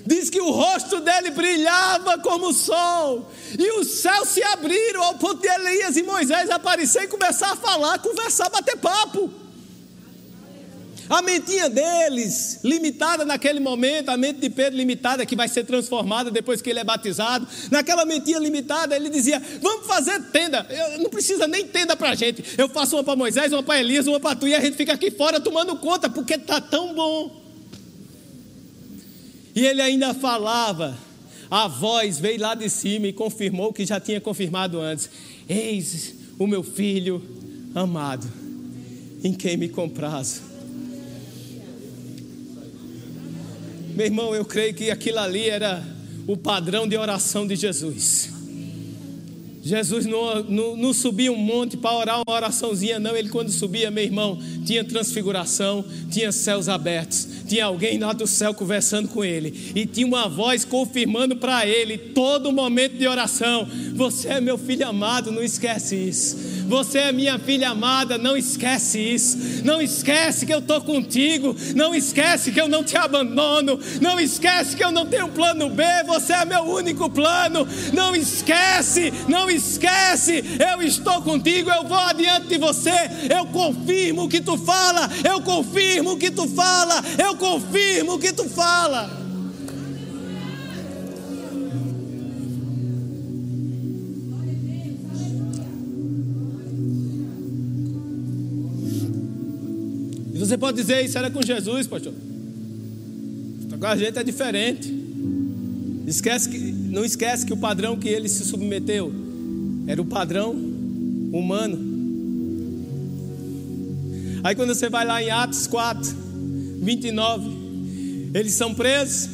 Diz 0.09 0.27
que 0.27 0.41
o 0.41 0.49
rosto 0.49 1.01
dele 1.01 1.29
brilhava 1.29 2.17
como 2.17 2.47
o 2.47 2.53
sol, 2.53 3.31
e 3.55 3.79
os 3.79 3.87
céus 4.01 4.29
se 4.29 4.41
abriram 4.41 5.03
ao 5.03 5.13
ponto 5.13 5.39
de 5.39 5.47
Elias 5.47 5.95
e 5.97 6.01
Moisés 6.01 6.49
aparecer 6.49 7.03
e 7.03 7.07
começar 7.07 7.51
a 7.51 7.55
falar, 7.55 7.99
conversar, 7.99 8.49
bater 8.49 8.75
papo. 8.77 9.31
A 11.07 11.21
mentinha 11.21 11.69
deles, 11.69 12.59
limitada 12.63 13.23
naquele 13.23 13.59
momento, 13.59 14.09
a 14.09 14.17
mente 14.17 14.39
de 14.39 14.49
Pedro 14.49 14.77
limitada, 14.77 15.27
que 15.27 15.35
vai 15.35 15.47
ser 15.47 15.63
transformada 15.63 16.31
depois 16.31 16.59
que 16.59 16.71
ele 16.71 16.79
é 16.79 16.83
batizado. 16.83 17.47
Naquela 17.69 18.03
mentinha 18.03 18.39
limitada, 18.39 18.95
ele 18.95 19.09
dizia: 19.09 19.39
Vamos 19.61 19.85
fazer 19.85 20.19
tenda. 20.31 20.65
Eu, 20.69 21.03
não 21.03 21.09
precisa 21.11 21.47
nem 21.47 21.67
tenda 21.67 21.95
para 21.95 22.09
a 22.09 22.15
gente. 22.15 22.43
Eu 22.57 22.67
faço 22.67 22.95
uma 22.95 23.03
para 23.03 23.15
Moisés, 23.15 23.53
uma 23.53 23.61
para 23.61 23.79
Elias, 23.79 24.07
uma 24.07 24.19
para 24.19 24.35
tu, 24.35 24.47
e 24.47 24.55
a 24.55 24.59
gente 24.59 24.75
fica 24.75 24.93
aqui 24.93 25.11
fora 25.11 25.39
tomando 25.39 25.75
conta, 25.77 26.09
porque 26.09 26.33
está 26.33 26.59
tão 26.59 26.95
bom. 26.95 27.48
E 29.55 29.65
ele 29.65 29.81
ainda 29.81 30.13
falava, 30.13 30.97
a 31.49 31.67
voz 31.67 32.19
veio 32.19 32.39
lá 32.39 32.53
de 32.53 32.69
cima 32.69 33.07
e 33.07 33.13
confirmou 33.13 33.69
o 33.69 33.73
que 33.73 33.85
já 33.85 33.99
tinha 33.99 34.21
confirmado 34.21 34.79
antes: 34.79 35.09
Eis 35.47 36.15
o 36.37 36.45
meu 36.45 36.63
filho 36.63 37.21
amado, 37.73 38.27
em 39.23 39.33
quem 39.33 39.57
me 39.57 39.69
comprazo. 39.69 40.41
Meu 43.95 44.05
irmão, 44.05 44.33
eu 44.33 44.45
creio 44.45 44.73
que 44.73 44.89
aquilo 44.89 45.19
ali 45.19 45.49
era 45.49 45.83
o 46.25 46.37
padrão 46.37 46.87
de 46.87 46.95
oração 46.95 47.45
de 47.45 47.55
Jesus. 47.55 48.38
Jesus 49.61 50.05
não, 50.05 50.43
não, 50.43 50.77
não, 50.77 50.93
subia 50.93 51.31
um 51.31 51.37
monte 51.37 51.75
para 51.75 51.95
orar 51.95 52.21
uma 52.25 52.35
oraçãozinha, 52.35 52.97
não. 52.97 53.15
Ele, 53.15 53.29
quando 53.29 53.49
subia, 53.49 53.91
meu 53.91 54.03
irmão, 54.03 54.39
tinha 54.65 54.83
transfiguração, 54.83 55.83
tinha 56.09 56.31
céus 56.31 56.69
abertos, 56.69 57.27
tinha 57.47 57.65
alguém 57.65 57.97
lá 57.99 58.13
do 58.13 58.25
céu 58.25 58.53
conversando 58.53 59.09
com 59.09 59.23
ele, 59.23 59.73
e 59.75 59.85
tinha 59.85 60.07
uma 60.07 60.29
voz 60.29 60.63
confirmando 60.63 61.35
para 61.35 61.67
ele, 61.67 61.97
todo 61.97 62.53
momento 62.53 62.97
de 62.97 63.07
oração: 63.07 63.67
Você 63.95 64.29
é 64.29 64.41
meu 64.41 64.57
filho 64.57 64.87
amado, 64.87 65.31
não 65.31 65.43
esquece 65.43 65.95
isso. 65.95 66.37
Você 66.69 66.99
é 66.99 67.11
minha 67.11 67.39
filha 67.39 67.71
amada, 67.71 68.15
não 68.15 68.37
esquece 68.37 68.99
isso. 68.99 69.65
Não 69.65 69.81
esquece 69.81 70.45
que 70.45 70.53
eu 70.53 70.59
estou 70.59 70.79
contigo. 70.81 71.55
Não 71.75 71.95
esquece 71.95 72.51
que 72.51 72.61
eu 72.61 72.67
não 72.67 72.83
te 72.83 72.95
abandono. 72.95 73.79
Não 73.99 74.19
esquece 74.19 74.75
que 74.75 74.83
eu 74.83 74.91
não 74.91 75.07
tenho 75.07 75.29
plano 75.29 75.67
B. 75.67 75.83
Você 76.05 76.31
é 76.31 76.45
meu 76.45 76.61
único 76.61 77.09
plano. 77.09 77.67
Não 77.91 78.15
esquece, 78.15 79.11
não 79.27 79.49
esquece. 79.49 80.43
Eu 80.71 80.83
estou 80.83 81.23
contigo, 81.23 81.71
eu 81.71 81.85
vou 81.85 81.97
adiante 81.97 82.49
de 82.49 82.59
você. 82.59 83.09
Eu 83.35 83.47
confirmo 83.47 84.25
o 84.25 84.29
que 84.29 84.39
tu 84.39 84.55
fala. 84.55 85.09
Eu 85.27 85.41
confirmo 85.41 86.11
o 86.11 86.17
que 86.17 86.29
tu 86.29 86.47
fala. 86.47 87.03
Eu 87.17 87.35
confirmo 87.35 88.13
o 88.13 88.19
que 88.19 88.31
tu 88.31 88.47
fala. 88.47 89.18
Você 100.49 100.57
pode 100.57 100.77
dizer 100.77 101.05
isso 101.05 101.15
era 101.15 101.29
com 101.29 101.43
Jesus, 101.43 101.85
pastor. 101.85 102.11
Agora 103.71 103.93
a 103.93 103.95
gente 103.95 104.17
é 104.17 104.23
diferente. 104.23 104.91
Esquece 106.07 106.49
que, 106.49 106.57
não 106.57 107.05
esquece 107.05 107.45
que 107.45 107.53
o 107.53 107.57
padrão 107.57 107.95
que 107.95 108.09
ele 108.09 108.27
se 108.27 108.43
submeteu 108.43 109.13
era 109.85 110.01
o 110.01 110.05
padrão 110.05 110.49
humano. 111.31 111.77
Aí 114.43 114.55
quando 114.55 114.73
você 114.73 114.89
vai 114.89 115.05
lá 115.05 115.21
em 115.21 115.29
Atos 115.29 115.67
4, 115.67 116.15
29, 116.81 118.31
eles 118.33 118.53
são 118.53 118.73
presos, 118.73 119.29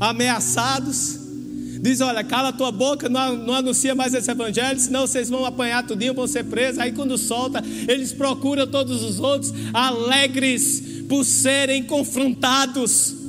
ameaçados, 0.00 1.20
diz: 1.82 2.00
Olha, 2.00 2.22
cala 2.22 2.50
a 2.50 2.52
tua 2.52 2.70
boca, 2.70 3.08
não, 3.08 3.36
não 3.36 3.54
anuncia 3.54 3.94
mais 3.94 4.14
esse 4.14 4.30
evangelho, 4.30 4.78
senão 4.78 5.06
vocês 5.06 5.28
vão 5.28 5.44
apanhar 5.44 5.84
tudinho, 5.84 6.14
vão 6.14 6.28
ser 6.28 6.44
presos. 6.44 6.78
Aí 6.78 6.92
quando 6.92 7.18
solta, 7.18 7.62
eles 7.88 8.12
procuram 8.12 8.66
todos 8.66 9.02
os 9.02 9.18
outros, 9.18 9.52
alegres 9.74 11.04
por 11.08 11.24
serem 11.24 11.82
confrontados 11.82 13.21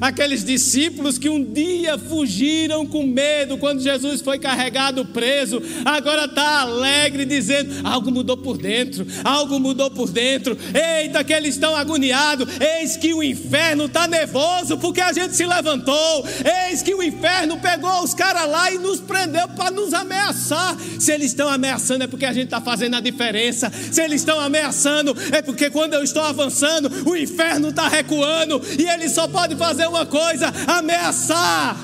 aqueles 0.00 0.44
discípulos 0.44 1.18
que 1.18 1.28
um 1.28 1.42
dia 1.42 1.98
fugiram 1.98 2.86
com 2.86 3.06
medo 3.06 3.58
quando 3.58 3.82
Jesus 3.82 4.20
foi 4.20 4.38
carregado 4.38 5.04
preso, 5.04 5.62
agora 5.84 6.24
está 6.24 6.60
alegre 6.60 7.24
dizendo: 7.24 7.86
algo 7.86 8.10
mudou 8.10 8.36
por 8.36 8.58
dentro, 8.58 9.06
algo 9.24 9.58
mudou 9.58 9.90
por 9.90 10.10
dentro. 10.10 10.56
Eita, 10.74 11.24
que 11.24 11.32
eles 11.32 11.54
estão 11.54 11.74
agoniados. 11.76 12.46
Eis 12.60 12.96
que 12.96 13.14
o 13.14 13.22
inferno 13.22 13.86
está 13.86 14.06
nervoso 14.06 14.76
porque 14.78 15.00
a 15.00 15.12
gente 15.12 15.34
se 15.34 15.46
levantou. 15.46 16.24
Eis 16.68 16.82
que 16.82 16.94
o 16.94 17.02
inferno 17.02 17.58
pegou 17.58 18.02
os 18.02 18.14
caras 18.14 18.48
lá 18.48 18.70
e 18.70 18.78
nos 18.78 19.00
prendeu 19.00 19.48
para 19.48 19.70
nos 19.70 19.92
ameaçar. 19.94 20.76
Se 20.98 21.12
eles 21.12 21.28
estão 21.28 21.48
ameaçando 21.48 22.04
é 22.04 22.06
porque 22.06 22.26
a 22.26 22.32
gente 22.32 22.46
está 22.46 22.60
fazendo 22.60 22.96
a 22.96 23.00
diferença. 23.00 23.72
Se 23.90 24.02
eles 24.02 24.20
estão 24.20 24.40
ameaçando 24.40 25.16
é 25.32 25.42
porque 25.42 25.70
quando 25.70 25.94
eu 25.94 26.02
estou 26.02 26.22
avançando, 26.22 26.90
o 27.08 27.16
inferno 27.16 27.68
está 27.68 27.88
recuando 27.88 28.60
e 28.78 28.88
ele 28.88 29.08
só 29.08 29.28
pode 29.28 29.56
fazer 29.56 29.85
fazer 29.86 29.88
uma 29.88 30.06
coisa: 30.06 30.52
ameaçar. 30.66 31.76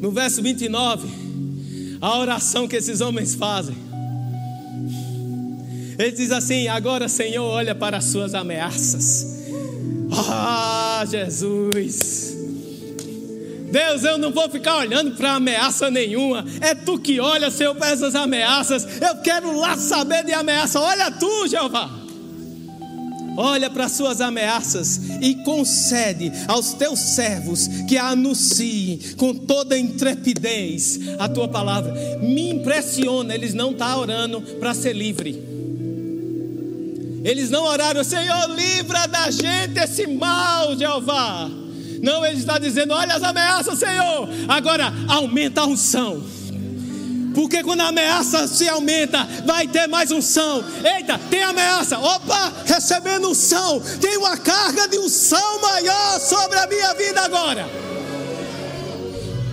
No 0.00 0.10
verso 0.12 0.42
29, 0.42 1.08
a 2.00 2.18
oração 2.18 2.68
que 2.68 2.76
esses 2.76 3.00
homens 3.00 3.34
fazem. 3.34 3.74
Ele 5.98 6.12
diz 6.12 6.30
assim: 6.30 6.68
Agora, 6.68 7.08
Senhor, 7.08 7.44
olha 7.44 7.74
para 7.74 7.96
as 7.96 8.04
suas 8.04 8.34
ameaças. 8.34 9.34
Ah, 10.12 11.04
Jesus. 11.08 12.35
Deus, 13.70 14.04
eu 14.04 14.16
não 14.16 14.30
vou 14.30 14.48
ficar 14.48 14.76
olhando 14.76 15.12
para 15.12 15.34
ameaça 15.34 15.90
nenhuma. 15.90 16.44
É 16.60 16.74
tu 16.74 16.98
que 16.98 17.20
olha, 17.20 17.50
Senhor, 17.50 17.74
para 17.74 17.90
essas 17.90 18.14
ameaças. 18.14 18.86
Eu 19.00 19.16
quero 19.16 19.58
lá 19.58 19.76
saber 19.76 20.24
de 20.24 20.32
ameaça. 20.32 20.80
Olha 20.80 21.10
tu, 21.10 21.48
Jeová. 21.48 21.90
Olha 23.36 23.68
para 23.68 23.84
as 23.84 23.92
suas 23.92 24.22
ameaças 24.22 24.98
e 25.20 25.34
concede 25.44 26.32
aos 26.48 26.72
teus 26.72 26.98
servos 26.98 27.68
que 27.86 27.98
anunciem 27.98 28.98
com 29.18 29.34
toda 29.34 29.78
intrepidez 29.78 31.00
a 31.18 31.28
tua 31.28 31.46
palavra. 31.46 31.92
Me 32.22 32.50
impressiona, 32.50 33.34
eles 33.34 33.52
não 33.52 33.72
estão 33.72 33.88
tá 33.88 33.98
orando 33.98 34.40
para 34.40 34.72
ser 34.72 34.94
livre. 34.94 35.56
Eles 37.22 37.50
não 37.50 37.64
oraram, 37.64 38.02
Senhor, 38.04 38.48
livra 38.54 39.06
da 39.06 39.30
gente 39.30 39.78
esse 39.80 40.06
mal, 40.06 40.76
Jeová. 40.78 41.65
Não, 42.02 42.24
ele 42.24 42.38
está 42.38 42.58
dizendo: 42.58 42.92
olha 42.92 43.14
as 43.14 43.22
ameaças, 43.22 43.78
Senhor. 43.78 44.28
Agora 44.48 44.92
aumenta 45.08 45.62
a 45.62 45.66
unção. 45.66 46.22
Porque 47.34 47.62
quando 47.62 47.82
a 47.82 47.88
ameaça 47.88 48.48
se 48.48 48.66
aumenta, 48.66 49.28
vai 49.44 49.68
ter 49.68 49.86
mais 49.86 50.10
unção. 50.10 50.64
Eita, 50.82 51.20
tem 51.30 51.42
ameaça. 51.42 51.98
Opa, 51.98 52.52
recebendo 52.64 53.28
unção. 53.28 53.78
Tem 54.00 54.16
uma 54.16 54.38
carga 54.38 54.88
de 54.88 54.98
unção 54.98 55.60
maior 55.60 56.18
sobre 56.18 56.58
a 56.58 56.66
minha 56.66 56.94
vida 56.94 57.20
agora. 57.20 57.68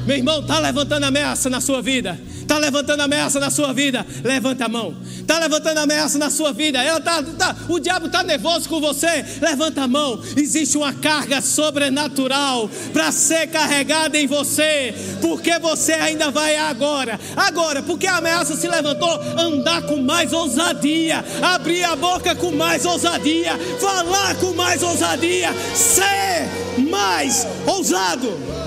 Meu 0.06 0.16
irmão, 0.16 0.40
está 0.40 0.60
levantando 0.60 1.04
ameaça 1.04 1.50
na 1.50 1.60
sua 1.60 1.82
vida. 1.82 2.18
Está 2.44 2.58
levantando 2.58 3.02
ameaça 3.02 3.40
na 3.40 3.50
sua 3.50 3.74
vida? 3.74 4.06
Levanta 4.24 4.66
a 4.66 4.70
mão. 4.70 4.94
Está 5.18 5.40
levantando 5.40 5.78
ameaça 5.80 6.18
na 6.18 6.30
sua 6.30 6.52
vida? 6.52 6.84
Ela 6.84 7.00
tá, 7.00 7.24
tá 7.24 7.56
o 7.70 7.80
diabo 7.80 8.08
está 8.08 8.22
nervoso 8.22 8.68
com 8.68 8.80
você? 8.82 9.26
Levanta 9.42 9.84
a 9.84 9.88
mão. 9.88 10.22
Existe 10.36 10.78
uma 10.78 10.94
carga 10.94 11.42
sobrenatural 11.42 12.70
para 12.92 13.12
ser 13.12 13.48
carregada 13.48 14.18
em 14.20 14.28
você, 14.28 14.94
porque 15.22 15.58
você 15.58 15.94
ainda 15.94 16.30
vai 16.30 16.58
agora. 16.58 17.20
Agora, 17.36 17.82
porque 17.82 18.06
a 18.06 18.18
ameaça 18.18 18.56
se 18.58 18.68
levantou, 18.68 19.22
andar 19.38 19.84
com 19.84 19.98
mais 19.98 20.34
ousadia, 20.34 21.24
abrir 21.42 21.84
a 21.86 21.96
boca 21.96 22.36
com 22.36 22.52
mais 22.52 22.86
ousadia, 22.86 23.58
falar 23.80 24.36
com 24.36 24.54
mais 24.54 24.84
ousadia, 24.84 25.50
ser 25.74 26.50
mais 26.90 27.48
ousado. 27.66 28.63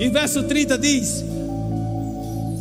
E 0.00 0.08
verso 0.08 0.42
30 0.44 0.78
diz: 0.78 1.24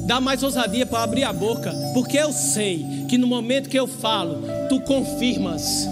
Dá 0.05 0.19
mais 0.19 0.41
ousadia 0.41 0.85
para 0.85 1.03
abrir 1.03 1.23
a 1.23 1.33
boca, 1.33 1.71
porque 1.93 2.17
eu 2.17 2.31
sei 2.31 3.05
que 3.07 3.17
no 3.17 3.27
momento 3.27 3.69
que 3.69 3.77
eu 3.77 3.87
falo, 3.87 4.43
tu 4.69 4.79
confirmas. 4.81 5.87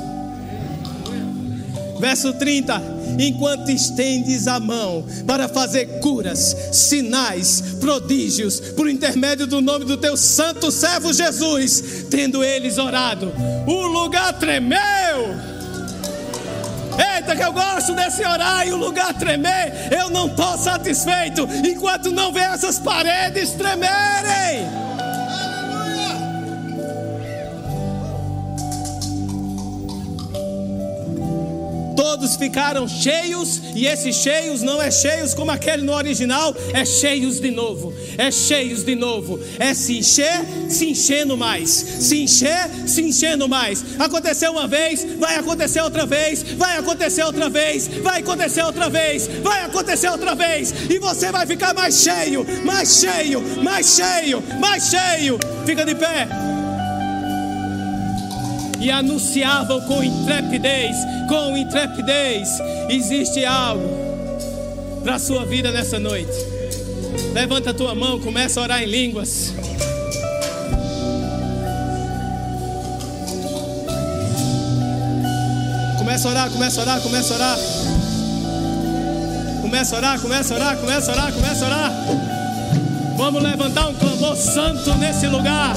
Verso 2.00 2.34
30: 2.34 2.82
Enquanto 3.20 3.70
estendes 3.70 4.48
a 4.48 4.60
mão 4.60 5.06
para 5.26 5.48
fazer 5.48 6.00
curas, 6.00 6.56
sinais, 6.72 7.76
prodígios, 7.80 8.60
por 8.60 8.90
intermédio 8.90 9.48
do 9.48 9.62
nome 9.62 9.86
do 9.86 9.98
teu 9.98 10.18
santo 10.18 10.72
servo 10.72 11.14
Jesus, 11.14 12.06
tendo 12.10 12.44
eles 12.44 12.78
orado, 12.78 13.32
o 13.68 13.88
lugar 13.88 14.38
tremeu. 14.40 15.55
Eita, 16.98 17.36
que 17.36 17.44
eu 17.44 17.54
gosto 17.54 17.94
desse 17.94 18.24
orar 18.26 18.68
e 18.68 18.72
o 18.72 18.78
lugar 18.78 19.14
tremer. 19.14 19.74
Eu 19.92 20.10
não 20.10 20.28
estou 20.28 20.58
satisfeito 20.58 21.48
enquanto 21.66 22.12
não 22.12 22.32
ver 22.32 22.54
essas 22.54 22.80
paredes 22.80 23.52
tremerem. 23.52 24.66
Todos 32.16 32.38
ficaram 32.38 32.88
cheios, 32.88 33.60
e 33.76 33.86
esses 33.88 34.16
cheios 34.16 34.62
não 34.62 34.82
é 34.82 34.90
cheios 34.90 35.34
como 35.34 35.52
aquele 35.52 35.82
no 35.82 35.92
original, 35.92 36.56
é 36.74 36.86
cheios 36.86 37.42
de 37.42 37.52
novo, 37.52 37.94
é 38.18 38.32
cheios 38.32 38.86
de 38.86 38.96
novo, 38.96 39.38
é 39.60 39.74
se 39.74 39.98
encher, 39.98 40.46
se 40.70 40.90
enchendo 40.90 41.36
mais, 41.36 41.70
se 41.70 42.22
encher, 42.22 42.70
se 42.88 43.02
enchendo 43.02 43.50
mais. 43.50 43.84
Aconteceu 44.00 44.54
uma 44.54 44.66
vez, 44.66 45.06
vai 45.20 45.36
acontecer 45.36 45.82
outra 45.82 46.06
vez, 46.06 46.42
vai 46.42 46.78
acontecer 46.78 47.24
outra 47.24 47.50
vez, 47.50 47.90
vai 48.02 48.22
acontecer 48.22 48.64
outra 48.64 48.90
vez, 48.90 49.28
vai 49.44 49.66
acontecer 49.66 50.10
outra 50.10 50.34
vez, 50.36 50.74
e 50.90 50.98
você 51.00 51.34
vai 51.34 51.46
ficar 51.46 51.74
mais 51.74 52.00
cheio, 52.00 52.46
mais 52.64 52.98
cheio, 52.98 53.44
mais 53.62 53.94
cheio, 53.94 54.42
mais 54.62 54.84
cheio. 54.90 55.38
Fica 55.66 55.84
de 55.84 55.96
pé 55.96 56.55
e 58.86 58.92
anunciavam 58.92 59.82
com 59.82 60.04
intrepidez, 60.04 60.96
com 61.28 61.58
intrepidez. 61.58 62.48
Existe 62.88 63.44
algo 63.44 63.90
para 65.04 65.16
a 65.16 65.20
sua 65.20 65.44
vida 65.44 65.72
nessa 65.72 65.98
noite. 65.98 66.32
Levanta 67.34 67.72
a 67.72 67.74
tua 67.74 67.96
mão, 67.96 68.20
começa 68.20 68.60
a 68.60 68.64
orar 68.64 68.84
em 68.84 68.86
línguas. 68.86 69.56
Começa 75.98 76.28
a 76.28 76.32
orar, 76.32 76.52
começa 76.52 76.80
a 76.80 76.84
orar, 76.84 77.02
começa 77.02 77.34
a 77.34 77.38
orar. 77.38 77.60
Começa 79.64 79.96
a 79.96 79.98
orar, 79.98 80.22
começa 80.22 80.54
a 80.54 80.58
orar, 80.58 80.78
começa 80.78 81.12
a 81.12 81.16
orar, 81.16 81.34
começa 81.34 81.66
a 81.66 81.68
orar. 81.68 81.92
Vamos 83.18 83.42
levantar 83.42 83.88
um 83.88 83.96
clamor 83.96 84.36
santo 84.36 84.94
nesse 85.00 85.26
lugar. 85.26 85.74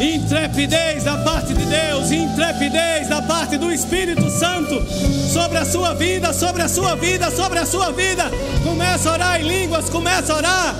Intrepidez 0.00 1.04
da 1.04 1.16
parte 1.16 1.54
de 1.54 1.64
Deus, 1.64 2.10
intrepidez 2.10 3.08
da 3.08 3.22
parte 3.22 3.56
do 3.56 3.72
Espírito 3.72 4.28
Santo 4.28 4.84
sobre 5.32 5.56
a 5.56 5.64
sua 5.64 5.94
vida, 5.94 6.34
sobre 6.34 6.62
a 6.62 6.68
sua 6.68 6.94
vida, 6.96 7.30
sobre 7.30 7.58
a 7.58 7.64
sua 7.64 7.92
vida. 7.92 8.30
Começa 8.62 9.08
a 9.08 9.12
orar 9.14 9.40
em 9.40 9.48
línguas, 9.48 9.88
começa 9.88 10.34
a 10.34 10.36
orar. 10.36 10.74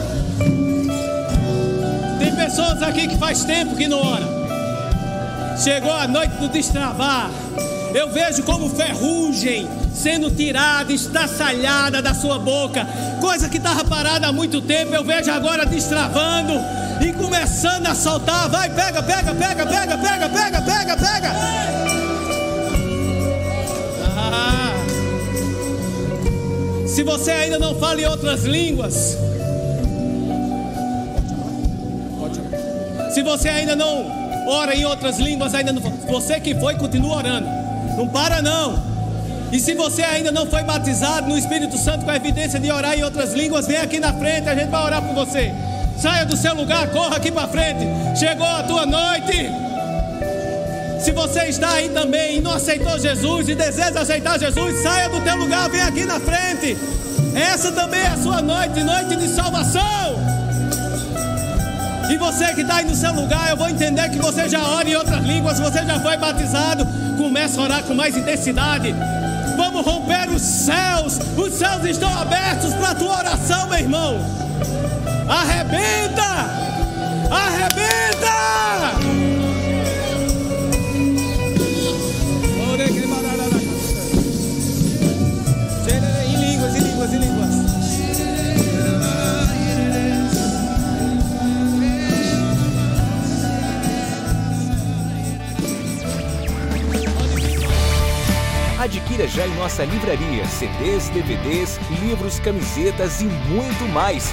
Tem 2.18 2.34
pessoas 2.34 2.82
aqui 2.82 3.08
que 3.08 3.16
faz 3.16 3.42
tempo 3.44 3.74
que 3.74 3.88
não 3.88 4.00
ora. 4.00 4.36
Chegou 5.62 5.92
a 5.92 6.06
noite 6.06 6.36
do 6.36 6.48
destravar. 6.48 7.30
Eu 7.94 8.10
vejo 8.10 8.42
como 8.42 8.68
ferrugem 8.68 9.66
sendo 9.94 10.30
tirada, 10.30 10.92
estraçalhada 10.92 12.02
da 12.02 12.12
sua 12.12 12.38
boca. 12.38 12.86
Coisa 13.18 13.48
que 13.48 13.56
estava 13.56 13.82
parada 13.82 14.26
há 14.26 14.32
muito 14.32 14.60
tempo, 14.60 14.94
eu 14.94 15.02
vejo 15.02 15.30
agora 15.30 15.64
destravando 15.64 16.52
e 17.00 17.12
começando 17.12 17.86
a 17.86 17.94
saltar. 17.94 18.48
Vai, 18.48 18.70
pega, 18.70 19.02
pega, 19.02 19.34
pega, 19.34 19.66
pega, 19.66 19.98
pega, 19.98 20.28
pega, 20.28 20.62
pega, 20.62 20.96
pega. 20.96 21.32
Ah. 24.16 24.72
Se 26.86 27.02
você 27.02 27.30
ainda 27.30 27.58
não 27.58 27.74
fala 27.78 28.00
em 28.00 28.06
outras 28.06 28.44
línguas, 28.44 29.16
se 33.12 33.22
você 33.22 33.48
ainda 33.48 33.76
não 33.76 34.26
ora 34.48 34.74
em 34.74 34.84
outras 34.84 35.18
línguas, 35.18 35.54
ainda 35.54 35.72
não, 35.72 35.80
você 35.80 36.38
que 36.40 36.54
foi, 36.54 36.74
continua 36.76 37.16
orando. 37.16 37.48
Não 37.96 38.08
para 38.08 38.40
não. 38.40 38.96
E 39.52 39.60
se 39.60 39.74
você 39.74 40.02
ainda 40.02 40.32
não 40.32 40.46
foi 40.46 40.62
batizado 40.62 41.28
no 41.28 41.38
Espírito 41.38 41.78
Santo 41.78 42.04
com 42.04 42.10
a 42.10 42.16
evidência 42.16 42.58
de 42.58 42.70
orar 42.70 42.98
em 42.98 43.04
outras 43.04 43.32
línguas, 43.32 43.66
vem 43.66 43.76
aqui 43.76 44.00
na 44.00 44.12
frente, 44.12 44.48
a 44.48 44.54
gente 44.54 44.68
vai 44.68 44.84
orar 44.84 45.02
por 45.02 45.14
você. 45.14 45.52
Saia 45.98 46.24
do 46.26 46.36
seu 46.36 46.54
lugar, 46.54 46.88
corra 46.88 47.16
aqui 47.16 47.30
para 47.30 47.48
frente. 47.48 47.86
Chegou 48.18 48.46
a 48.46 48.62
tua 48.62 48.86
noite. 48.86 49.50
Se 51.00 51.12
você 51.12 51.44
está 51.44 51.70
aí 51.70 51.88
também 51.88 52.38
e 52.38 52.40
não 52.40 52.52
aceitou 52.52 52.98
Jesus 52.98 53.48
e 53.48 53.54
deseja 53.54 54.00
aceitar 54.00 54.38
Jesus, 54.38 54.82
saia 54.82 55.08
do 55.08 55.20
teu 55.20 55.36
lugar, 55.36 55.70
vem 55.70 55.80
aqui 55.80 56.04
na 56.04 56.18
frente. 56.18 56.76
Essa 57.34 57.70
também 57.72 58.00
é 58.00 58.08
a 58.08 58.16
sua 58.16 58.42
noite, 58.42 58.82
noite 58.82 59.16
de 59.16 59.28
salvação. 59.28 60.16
E 62.10 62.16
você 62.16 62.54
que 62.54 62.60
está 62.60 62.76
aí 62.76 62.84
no 62.84 62.94
seu 62.94 63.12
lugar, 63.12 63.50
eu 63.50 63.56
vou 63.56 63.68
entender 63.68 64.08
que 64.10 64.18
você 64.18 64.48
já 64.48 64.62
ora 64.62 64.88
em 64.88 64.94
outras 64.94 65.22
línguas, 65.24 65.58
você 65.58 65.84
já 65.84 65.98
foi 66.00 66.16
batizado. 66.16 66.86
Começa 67.16 67.60
a 67.60 67.64
orar 67.64 67.82
com 67.82 67.94
mais 67.94 68.16
intensidade. 68.16 68.94
Vamos 69.56 69.84
romper 69.84 70.28
os 70.30 70.42
céus. 70.42 71.18
Os 71.36 71.54
céus 71.54 71.84
estão 71.84 72.12
abertos 72.16 72.72
para 72.74 72.90
a 72.90 72.94
tua 72.94 73.18
oração, 73.18 73.68
meu 73.68 73.78
irmão. 73.78 74.45
Arrebenta! 75.28 76.22
Arrebenta! 77.30 77.76
Em 86.28 86.36
línguas, 86.38 86.74
em 86.76 86.80
línguas, 86.80 87.12
em 87.12 87.18
línguas. 87.18 87.66
Adquira 98.78 99.26
já 99.26 99.44
em 99.46 99.54
nossa 99.56 99.84
livraria 99.84 100.46
CDs, 100.46 101.08
DVDs, 101.08 101.80
livros, 102.02 102.38
camisetas 102.38 103.20
e 103.20 103.24
muito 103.24 103.84
mais. 103.92 104.32